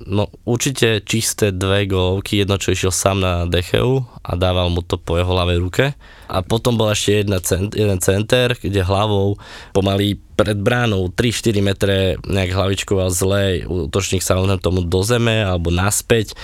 no, 0.07 0.25
určite 0.43 1.07
čisté 1.07 1.55
dve 1.55 1.87
gólovky, 1.87 2.43
jedno 2.43 2.59
čo 2.59 2.75
išiel 2.75 2.91
sám 2.91 3.23
na 3.23 3.36
Decheu 3.45 4.09
a 4.25 4.33
dával 4.33 4.73
mu 4.73 4.81
to 4.81 4.97
po 4.97 5.21
jeho 5.21 5.29
ľavej 5.29 5.59
ruke. 5.61 5.93
A 6.27 6.41
potom 6.41 6.81
bol 6.81 6.89
ešte 6.89 7.21
jedna 7.21 7.39
cent, 7.45 7.77
jeden 7.77 8.01
center, 8.01 8.57
kde 8.57 8.81
hlavou 8.81 9.37
pomaly 9.77 10.17
pred 10.37 10.57
bránou 10.61 11.09
3-4 11.13 11.65
metre 11.65 11.97
nejak 12.29 12.53
hlavičkoval 12.53 13.09
zle, 13.09 13.65
útočník 13.65 14.21
sa 14.21 14.37
len 14.37 14.61
tomu 14.61 14.85
do 14.85 15.01
zeme 15.01 15.41
alebo 15.41 15.73
naspäť 15.73 16.37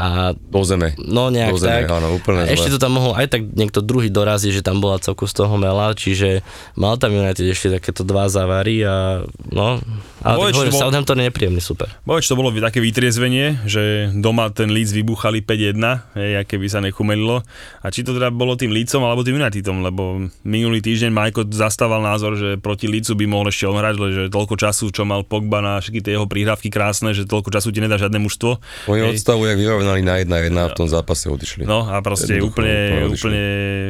a 0.00 0.32
Do 0.32 0.64
zeme. 0.64 0.96
No 0.96 1.28
nejak 1.28 1.52
Do 1.52 1.60
zeme, 1.60 1.84
tak. 1.84 1.92
áno, 1.92 2.16
úplne 2.16 2.48
a 2.48 2.48
ešte 2.48 2.72
zle. 2.72 2.80
to 2.80 2.84
tam 2.88 2.96
mohol 2.96 3.12
aj 3.12 3.28
tak 3.28 3.44
niekto 3.52 3.84
druhý 3.84 4.08
doraziť, 4.08 4.60
že 4.60 4.62
tam 4.64 4.80
bola 4.80 4.96
celku 4.96 5.28
z 5.28 5.36
toho 5.36 5.60
mela, 5.60 5.92
čiže 5.92 6.40
mal 6.72 6.96
tam 6.96 7.12
United 7.12 7.44
ešte 7.44 7.76
takéto 7.76 8.00
dva 8.00 8.32
závary 8.32 8.80
a 8.80 9.28
no, 9.52 9.76
ale 10.24 10.36
Boječ, 10.40 10.52
tak 10.52 10.56
hovorím, 10.56 10.72
to 10.72 10.76
bol- 10.76 10.82
Southampton 10.88 11.16
je 11.20 11.24
nepríjemný 11.28 11.60
super. 11.60 11.88
Boječ, 12.08 12.24
to 12.32 12.36
bolo 12.40 12.48
také 12.56 12.80
vytriezvenie, 12.80 13.60
že 13.68 14.08
doma 14.16 14.48
ten 14.48 14.72
Leeds 14.72 14.96
vybuchali 14.96 15.44
5-1, 15.44 15.76
hej, 16.16 16.32
aké 16.40 16.56
by 16.56 16.68
sa 16.72 16.80
nechumelilo. 16.80 17.44
A 17.84 17.86
či 17.92 18.00
to 18.00 18.16
teda 18.16 18.32
bolo 18.32 18.56
tým 18.56 18.72
Leedsom 18.72 19.04
alebo 19.04 19.20
tým 19.20 19.36
Unitedom, 19.36 19.84
lebo 19.84 20.28
minulý 20.44 20.80
týždeň 20.80 21.12
Majko 21.12 21.44
zastával 21.52 22.00
názor, 22.00 22.40
že 22.40 22.56
proti 22.56 22.88
Leedsu 22.88 23.16
by 23.16 23.28
mohol 23.28 23.52
ešte 23.52 23.68
on 23.68 23.76
hrať, 23.76 23.94
že 24.12 24.22
toľko 24.32 24.54
času, 24.56 24.88
čo 24.92 25.04
mal 25.04 25.24
Pogba 25.28 25.60
na 25.60 25.80
všetky 25.80 26.00
tie 26.00 26.16
jeho 26.16 26.24
prihrávky 26.24 26.72
krásne, 26.72 27.12
že 27.12 27.28
toľko 27.28 27.52
času 27.52 27.68
ti 27.72 27.80
nedá 27.84 28.00
žiadne 28.00 28.20
mužstvo. 28.20 28.60
Oni 28.88 29.00
Hej. 29.04 29.20
odstavu, 29.20 29.44
jak 29.48 29.58
vyrovnali 29.90 30.26
na 30.26 30.46
1-1 30.46 30.54
a 30.54 30.64
v 30.70 30.76
tom 30.78 30.88
zápase 30.88 31.26
odišli. 31.26 31.66
No 31.66 31.86
a 31.86 31.98
proste 32.02 32.38
Jednoducho 32.38 32.62
úplne, 32.62 32.78
úplne, 33.10 33.44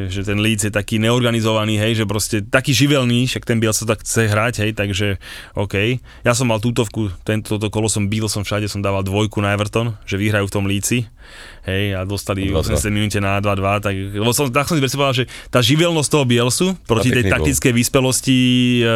že 0.08 0.24
ten 0.24 0.38
Leeds 0.40 0.68
je 0.68 0.72
taký 0.72 0.96
neorganizovaný, 0.96 1.76
hej, 1.76 2.00
že 2.00 2.04
proste 2.08 2.40
taký 2.40 2.72
živelný, 2.72 3.28
však 3.28 3.44
ten 3.44 3.60
Biel 3.60 3.76
sa 3.76 3.84
tak 3.84 4.00
chce 4.00 4.30
hrať, 4.30 4.54
hej, 4.64 4.70
takže 4.72 5.20
OK. 5.56 6.00
Ja 6.24 6.32
som 6.32 6.48
mal 6.48 6.62
tútovku, 6.62 7.12
tento 7.24 7.58
toto 7.58 7.68
kolo 7.68 7.90
som 7.90 8.06
bil, 8.08 8.30
som 8.30 8.46
všade, 8.46 8.70
som 8.70 8.80
dával 8.80 9.04
dvojku 9.04 9.42
na 9.42 9.52
Everton, 9.52 9.98
že 10.06 10.16
vyhrajú 10.16 10.46
v 10.48 10.54
tom 10.54 10.64
Líci, 10.70 11.10
hej, 11.70 11.84
a 11.94 12.02
dostali 12.02 12.50
v 12.50 12.58
2-2. 12.58 12.74
80 12.82 12.90
minúte 12.90 13.18
na 13.22 13.38
2-2, 13.38 13.86
tak, 13.86 13.94
lebo 13.94 14.34
som, 14.34 14.50
tak 14.50 14.66
som 14.66 14.74
si 14.74 14.82
predstavoval, 14.82 15.14
že 15.14 15.24
tá 15.48 15.62
živelnosť 15.62 16.08
toho 16.10 16.24
Bielsu 16.26 16.66
proti 16.84 17.14
tej 17.14 17.30
taktickej 17.30 17.72
vyspelosti 17.72 18.38
e, 18.82 18.92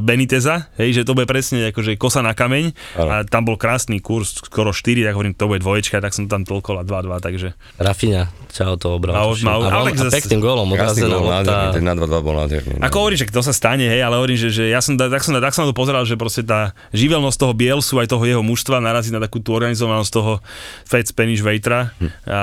Beniteza, 0.00 0.70
hej, 0.78 0.96
že 0.96 1.02
to 1.02 1.12
bude 1.12 1.26
presne 1.26 1.74
akože 1.74 1.98
kosa 1.98 2.22
na 2.22 2.32
kameň 2.32 2.70
Áno. 2.94 3.10
a 3.10 3.14
tam 3.26 3.42
bol 3.42 3.58
krásny 3.58 3.98
kurz, 3.98 4.38
skoro 4.38 4.70
4, 4.70 5.02
tak 5.02 5.12
hovorím, 5.18 5.34
to 5.34 5.50
bude 5.50 5.58
dvoječka, 5.58 5.98
tak 5.98 6.14
som 6.14 6.30
tam 6.30 6.46
toľko 6.46 6.86
2-2, 6.86 7.18
takže 7.18 7.58
Rafinha, 7.76 8.30
čau 8.54 8.78
to 8.78 8.94
obral. 8.94 9.18
A 9.18 9.26
už 9.26 9.42
má- 9.42 9.58
a, 9.58 9.82
Alex 9.82 9.98
a 9.98 10.08
pekným 10.08 10.38
gólom 10.38 10.70
nádherný, 10.70 11.10
lopta. 11.10 11.74
ten 11.74 11.82
na 11.82 11.98
2-2 11.98 12.22
bol 12.22 12.34
nádherný. 12.38 12.78
no. 12.78 12.82
Ako 12.86 12.96
hovorím, 13.02 13.18
že 13.18 13.26
to 13.26 13.42
sa 13.42 13.50
stane, 13.50 13.90
hej, 13.90 14.00
ale 14.04 14.14
hovorím, 14.14 14.38
že, 14.38 14.48
že 14.54 14.64
ja 14.70 14.78
som, 14.78 14.94
tak, 14.94 15.18
som, 15.24 15.34
tak 15.34 15.50
som 15.50 15.66
na 15.66 15.72
to 15.72 15.76
pozeral, 15.76 16.06
že 16.06 16.14
proste 16.14 16.46
tá 16.46 16.70
živelnosť 16.94 17.36
toho 17.40 17.52
Bielsu 17.56 17.98
aj 17.98 18.06
toho 18.06 18.22
jeho 18.22 18.42
mužstva 18.44 18.78
narazí 18.78 19.10
na 19.10 19.18
takú 19.18 19.40
tú 19.40 19.56
organizovanosť 19.56 20.10
toho 20.12 20.38
Fed 20.84 21.08
Spanish 21.08 21.42
Waitera 21.42 21.90
a 22.24 22.40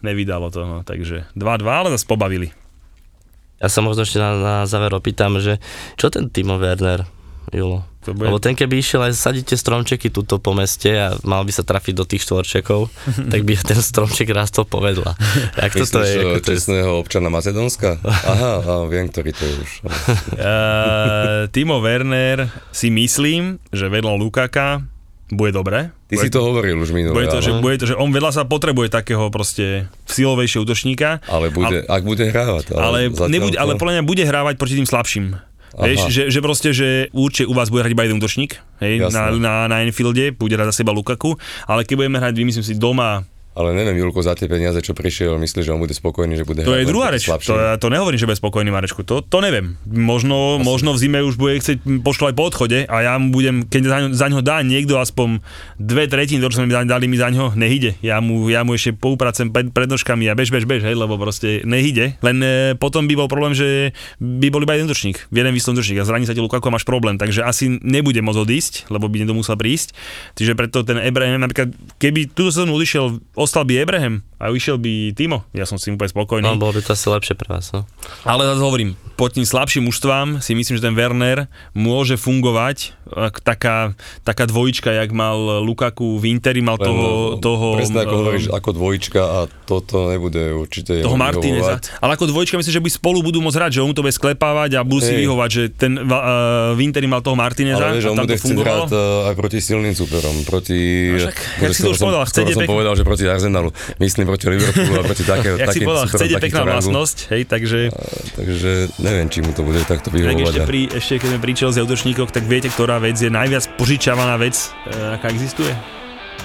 nevydalo 0.00 0.48
to, 0.48 0.64
no, 0.64 0.78
takže 0.82 1.26
2-2, 1.34 1.66
ale 1.66 1.88
zase 1.92 2.06
pobavili. 2.06 2.50
Ja 3.58 3.66
sa 3.66 3.82
možno 3.82 4.06
ešte 4.06 4.22
na, 4.22 4.38
na 4.38 4.56
záver 4.64 4.94
opýtam, 4.94 5.42
že 5.42 5.58
čo 5.98 6.08
ten 6.08 6.30
Timo 6.30 6.56
Werner, 6.56 7.02
Julo? 7.50 7.82
To 8.06 8.14
bude- 8.14 8.30
Lebo 8.30 8.38
ten 8.38 8.54
keby 8.54 8.78
išiel 8.78 9.02
aj 9.02 9.18
sadíte 9.18 9.58
stromčeky 9.58 10.08
tuto 10.08 10.38
po 10.38 10.54
meste 10.54 10.94
a 10.94 11.18
mal 11.26 11.42
by 11.42 11.50
sa 11.50 11.66
trafiť 11.66 11.94
do 11.96 12.06
tých 12.06 12.22
štvorčekov, 12.22 12.86
tak 13.32 13.42
by 13.42 13.58
ten 13.58 13.82
stromček 13.82 14.30
rastol 14.30 14.62
povedla. 14.64 15.18
Jak 15.58 15.72
to, 15.74 15.82
to 15.82 15.98
Myslíš, 15.98 16.06
je? 16.06 16.20
Ako 16.22 16.30
to 16.38 16.46
čestného 16.46 16.90
občana 16.96 17.28
Macedónska? 17.28 17.98
Aha, 18.04 18.52
á, 18.62 18.74
viem, 18.86 19.10
ktorý 19.10 19.30
to 19.34 19.42
je 19.42 19.54
už. 19.58 19.70
Uh, 20.38 21.48
Timo 21.56 21.82
Werner 21.82 22.46
si 22.70 22.88
myslím, 22.88 23.58
že 23.74 23.90
vedľa 23.90 24.14
Lukaka 24.14 24.86
bude 25.28 25.52
dobre. 25.52 25.92
Ty 26.08 26.14
bude, 26.16 26.24
si 26.24 26.28
to 26.32 26.40
hovoril 26.40 26.80
už 26.80 26.90
minulé, 26.96 27.12
bude 27.12 27.28
to, 27.28 27.44
že, 27.44 27.52
bude 27.60 27.76
to, 27.76 27.86
že 27.92 27.96
on 27.96 28.08
vedľa 28.08 28.32
sa 28.32 28.42
potrebuje 28.48 28.88
takého 28.88 29.28
proste 29.28 29.88
silovejšieho 30.08 30.64
útočníka. 30.64 31.20
ale 31.28 31.52
bude, 31.52 31.84
ak 31.84 32.02
bude 32.04 32.24
hrávať. 32.28 32.72
Ale, 32.72 33.12
zatiaľ 33.12 33.28
nebude, 33.28 33.56
ale 33.60 33.76
podľa 33.76 34.00
mňa 34.00 34.04
bude 34.08 34.24
hrávať 34.24 34.54
proti 34.56 34.74
tým 34.80 34.88
slabším. 34.88 35.36
Aha. 35.78 35.84
Vieš, 35.84 36.00
že, 36.10 36.22
že 36.32 36.40
proste, 36.40 36.72
že 36.72 37.12
určite 37.14 37.46
u 37.46 37.54
vás 37.54 37.68
bude 37.68 37.84
hrať 37.84 37.92
iba 37.92 38.02
jeden 38.08 38.18
útočník, 38.18 38.58
hej, 38.80 39.04
na, 39.12 39.30
na, 39.36 39.54
na 39.68 39.76
Enfielde, 39.84 40.32
bude 40.34 40.56
hrať 40.56 40.74
za 40.74 40.82
seba 40.82 40.90
Lukaku, 40.90 41.36
ale 41.68 41.84
keď 41.84 41.94
budeme 42.02 42.18
hrať, 42.18 42.34
vymyslím 42.34 42.64
si, 42.64 42.74
doma, 42.74 43.28
Ale 43.58 43.74
neviem, 43.74 43.98
Julko, 43.98 44.22
za 44.22 44.38
tie 44.38 44.46
peniaze, 44.46 44.78
čo 44.78 44.94
prišiel, 44.94 45.34
myslíš, 45.42 45.66
že 45.66 45.74
on 45.74 45.82
bude 45.82 45.90
spokojný, 45.90 46.38
že 46.38 46.46
bude 46.46 46.62
to 46.62 46.78
je 46.78 46.86
druhá 46.86 47.10
reč, 47.10 47.26
to, 47.26 47.58
ja 47.58 47.74
to 47.74 47.90
nehovorím, 47.90 48.14
že 48.14 48.30
bude 48.30 48.38
spokojný 48.38 48.70
Marečku, 48.70 49.02
to, 49.02 49.18
to 49.18 49.42
neviem. 49.42 49.74
Možno, 49.82 50.62
možno 50.62 50.94
v 50.94 51.02
zime 51.02 51.26
už 51.26 51.34
bude 51.34 51.58
chcieť 51.58 51.82
pošlo 52.06 52.30
aj 52.30 52.34
po 52.38 52.46
odchode 52.46 52.86
a 52.86 52.96
ja 53.02 53.18
mu 53.18 53.34
budem, 53.34 53.66
keď 53.66 53.82
za, 53.82 53.98
ňo- 53.98 54.12
za 54.14 54.26
ňo 54.30 54.40
dá 54.46 54.62
niekto 54.62 55.02
aspoň 55.02 55.42
dve 55.74 56.06
tretiny, 56.06 56.38
to, 56.38 56.54
čo 56.54 56.62
sme 56.62 56.70
mi 56.70 56.74
dali, 56.78 56.86
dali 56.86 57.06
mi 57.10 57.18
za 57.18 57.34
ňo, 57.34 57.58
nehyde. 57.58 57.98
Ja 57.98 58.22
mu, 58.22 58.46
ja 58.46 58.62
mu 58.62 58.78
ešte 58.78 58.94
poupracem 58.94 59.50
pred, 59.50 59.74
pred 59.74 59.90
nožkami 59.90 60.30
a 60.30 60.38
bež, 60.38 60.54
bež, 60.54 60.62
bež, 60.62 60.86
hej, 60.86 60.94
lebo 60.94 61.18
proste 61.18 61.66
nehyde. 61.66 62.14
Len 62.22 62.38
e, 62.38 62.78
potom 62.78 63.10
by 63.10 63.14
bol 63.18 63.26
problém, 63.26 63.58
že 63.58 63.90
by 64.22 64.54
bol 64.54 64.62
iba 64.62 64.78
jeden 64.78 64.86
útočník, 64.86 65.26
jeden 65.34 65.50
výsledný 65.50 65.82
útočník 65.82 65.98
a 65.98 66.06
zraní 66.06 66.30
sa 66.30 66.34
ti 66.36 66.38
Lukaku 66.38 66.70
a 66.70 66.78
máš 66.78 66.86
problém, 66.86 67.18
takže 67.18 67.42
asi 67.42 67.82
nebude 67.82 68.22
môcť 68.22 68.38
odísť, 68.38 68.72
lebo 68.94 69.10
by 69.10 69.18
niekto 69.18 69.34
musel 69.34 69.58
prísť. 69.58 69.98
Čiže 70.38 70.54
preto 70.54 70.86
ten 70.86 71.02
Ebrahim, 71.02 71.42
napríklad, 71.42 71.74
keby 71.98 72.30
túto 72.30 72.54
sezónu 72.54 72.78
odišiel, 72.78 73.18
ostal 73.48 73.64
by 73.64 73.80
Ebrahim 73.80 74.20
a 74.36 74.52
išiel 74.52 74.76
by 74.76 75.16
Timo, 75.16 75.48
ja 75.56 75.64
som 75.64 75.80
s 75.80 75.88
tým 75.88 75.96
úplne 75.96 76.12
spokojný. 76.12 76.44
No, 76.44 76.60
bolo 76.60 76.76
by 76.76 76.84
to 76.84 76.92
asi 76.92 77.08
lepšie 77.08 77.34
pre 77.34 77.48
vás, 77.48 77.72
no. 77.72 77.88
Ale 78.22 78.44
zase 78.44 78.60
hovorím, 78.60 78.94
pod 79.16 79.34
tým 79.34 79.42
slabším 79.42 79.88
mužstvám 79.88 80.44
si 80.44 80.52
myslím, 80.52 80.78
že 80.78 80.84
ten 80.84 80.94
Werner 80.94 81.50
môže 81.72 82.14
fungovať 82.14 82.94
taká, 83.42 83.96
taká 84.22 84.44
dvojička, 84.46 84.92
jak 84.92 85.10
mal 85.10 85.64
Lukaku 85.64 86.20
v 86.20 86.36
Interi, 86.36 86.60
mal 86.60 86.76
Len, 86.78 86.86
toho, 86.86 87.08
no, 87.34 87.40
toho, 87.40 87.66
Presne 87.80 88.04
ako 88.04 88.14
um, 88.14 88.20
hovoríš, 88.22 88.44
ako 88.52 88.70
dvojička 88.76 89.22
a 89.24 89.38
toto 89.66 90.12
nebude 90.12 90.54
určite 90.54 91.02
toho 91.02 91.18
Martineza. 91.18 91.80
Ale 91.98 92.14
ako 92.14 92.30
dvojička 92.30 92.60
myslím, 92.60 92.74
že 92.78 92.82
by 92.84 92.90
spolu 92.92 93.18
budú 93.24 93.40
môcť 93.42 93.56
hrať, 93.58 93.70
že 93.74 93.80
on 93.82 93.90
mu 93.90 93.94
to 93.96 94.04
bude 94.04 94.14
sklepávať 94.14 94.78
a 94.78 94.84
budú 94.84 95.08
si 95.08 95.14
vyhovať, 95.16 95.50
že 95.50 95.62
ten 95.72 95.98
uh, 95.98 96.76
v 96.76 96.80
Interi 96.84 97.08
mal 97.08 97.24
toho 97.24 97.34
Martineza 97.34 97.80
Ale 97.80 97.98
vieš, 97.98 98.06
a 98.06 98.10
on 98.12 98.22
tam 98.22 98.26
bude 98.28 98.36
to 98.36 98.40
chcieť 98.44 98.54
fungovalo. 98.54 98.84
hrať 98.86 98.92
uh, 98.92 99.28
aj 99.32 99.34
proti 99.34 99.58
silným 99.58 99.94
superom, 99.96 100.34
proti... 100.44 100.78
No 101.10 101.18
však, 101.26 101.36
jak 101.64 101.72
si 101.74 101.82
to 101.82 101.90
už 101.90 101.98
som- 101.98 102.06
povedal, 102.12 102.22
skoro 102.22 102.30
chcete 102.30 102.52
som 102.54 102.62
pek- 102.62 102.70
povedal, 102.70 102.94
že 102.94 103.02
proti 103.02 103.24
Arsenalu, 103.38 103.70
myslím 103.96 104.26
proti 104.26 104.44
Liverpoolu 104.48 104.98
a 104.98 105.04
proti 105.04 105.22
také, 105.22 105.48
Jak 105.62 105.70
si 105.70 105.80
povedal, 105.80 106.04
chcete 106.06 106.36
pekná 106.36 106.60
rangu. 106.60 106.74
vlastnosť, 106.76 107.16
hej, 107.30 107.42
takže... 107.44 107.78
Takže 108.34 108.70
neviem, 108.98 109.26
či 109.26 109.38
mu 109.40 109.50
to 109.50 109.62
bude 109.62 109.78
takto 109.84 110.10
Tak 110.10 110.18
vyhovovať. 110.18 110.42
ešte, 110.44 110.60
a- 110.60 110.66
pri, 110.66 110.80
ešte 110.90 111.12
keď 111.16 111.28
sme 111.28 111.40
pri 111.40 111.52
Chelsea 111.54 111.78
a 111.78 111.84
útočníkoch, 111.84 112.28
tak 112.28 112.44
viete, 112.44 112.68
ktorá 112.68 112.98
vec 112.98 113.14
je 113.14 113.28
najviac 113.28 113.64
požičiavaná 113.74 114.34
vec, 114.36 114.58
e, 114.84 115.14
aká 115.14 115.30
existuje? 115.30 115.70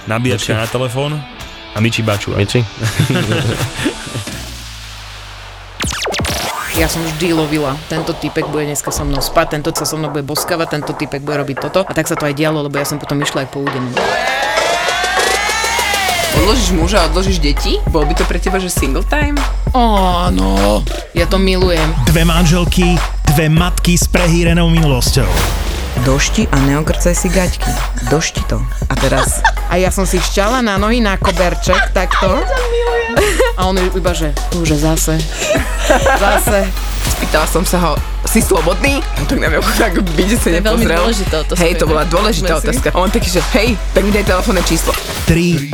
Nabíjačka 0.04 0.54
na 0.54 0.66
telefón 0.66 1.18
a 1.74 1.78
Michi 1.80 2.00
Baču. 2.00 2.32
Miči? 2.32 2.62
Ja 6.74 6.89
som 6.89 7.06
vždy 7.06 7.38
lovila. 7.38 7.78
Tento 7.86 8.12
typek 8.12 8.50
bude 8.50 8.66
dneska 8.66 8.89
so 8.89 9.06
mnou 9.06 9.22
spať, 9.22 9.54
tento 9.54 9.70
sa 9.72 9.86
so 9.86 9.94
mnou 9.94 10.10
bude 10.10 10.26
boskavať, 10.26 10.74
tento 10.74 10.91
typek 10.91 11.22
bude 11.22 11.38
robiť 11.38 11.58
toto. 11.62 11.86
A 11.86 11.91
tak 11.94 12.10
sa 12.10 12.18
to 12.18 12.26
aj 12.26 12.34
dialo, 12.34 12.66
lebo 12.66 12.74
ja 12.74 12.84
som 12.84 12.98
potom 12.98 13.22
išla 13.22 13.46
aj 13.46 13.50
po 13.54 13.62
údenu. 13.62 13.94
Odložíš 16.42 16.70
muža, 16.74 17.06
odložíš 17.10 17.38
deti? 17.38 17.78
Bol 17.90 18.10
by 18.10 18.14
to 18.18 18.26
pre 18.26 18.42
teba, 18.42 18.58
že 18.58 18.74
single 18.74 19.06
time? 19.06 19.38
Áno, 19.78 20.82
ja 21.14 21.30
to 21.30 21.38
milujem. 21.38 21.94
Dve 22.10 22.26
manželky, 22.26 22.98
dve 23.34 23.50
matky 23.54 23.94
s 23.94 24.10
prehýrenou 24.10 24.70
minulosťou. 24.74 25.30
Došti 26.02 26.50
a 26.50 26.58
neokrcaj 26.58 27.14
si 27.14 27.30
gaťky. 27.30 27.70
Došti 28.10 28.42
to. 28.50 28.58
A 28.90 28.94
teraz 28.98 29.46
A 29.74 29.82
ja 29.82 29.90
som 29.90 30.06
si 30.06 30.22
šťala 30.22 30.62
na 30.62 30.78
nohy 30.78 31.02
na 31.02 31.18
koberček, 31.18 31.98
takto. 31.98 32.46
A 33.58 33.66
on 33.66 33.74
iba, 33.82 34.14
že 34.14 34.30
tu, 34.54 34.62
že 34.62 34.78
zase. 34.78 35.18
Zase. 36.22 36.70
Spýtala 37.18 37.50
som 37.50 37.66
sa 37.66 37.78
ho, 37.82 37.94
si 38.30 38.38
slobodný? 38.38 39.02
On 39.18 39.26
tak 39.26 39.42
na 39.42 39.50
mňa 39.50 39.60
tak 39.82 39.98
vydesene 40.14 40.62
To 40.62 40.62
je 40.62 40.70
veľmi 40.70 40.86
dôležitá 40.86 41.36
otázka, 41.42 41.62
Hej, 41.66 41.74
to 41.82 41.86
bola 41.90 42.06
dôležitá 42.06 42.54
otázka. 42.62 42.94
A 42.94 42.98
on 43.02 43.10
taký, 43.10 43.34
že 43.34 43.42
hej, 43.58 43.74
tak 43.98 44.06
mi 44.06 44.14
daj 44.14 44.30
telefónne 44.30 44.62
číslo. 44.62 44.94
Tri 45.26 45.74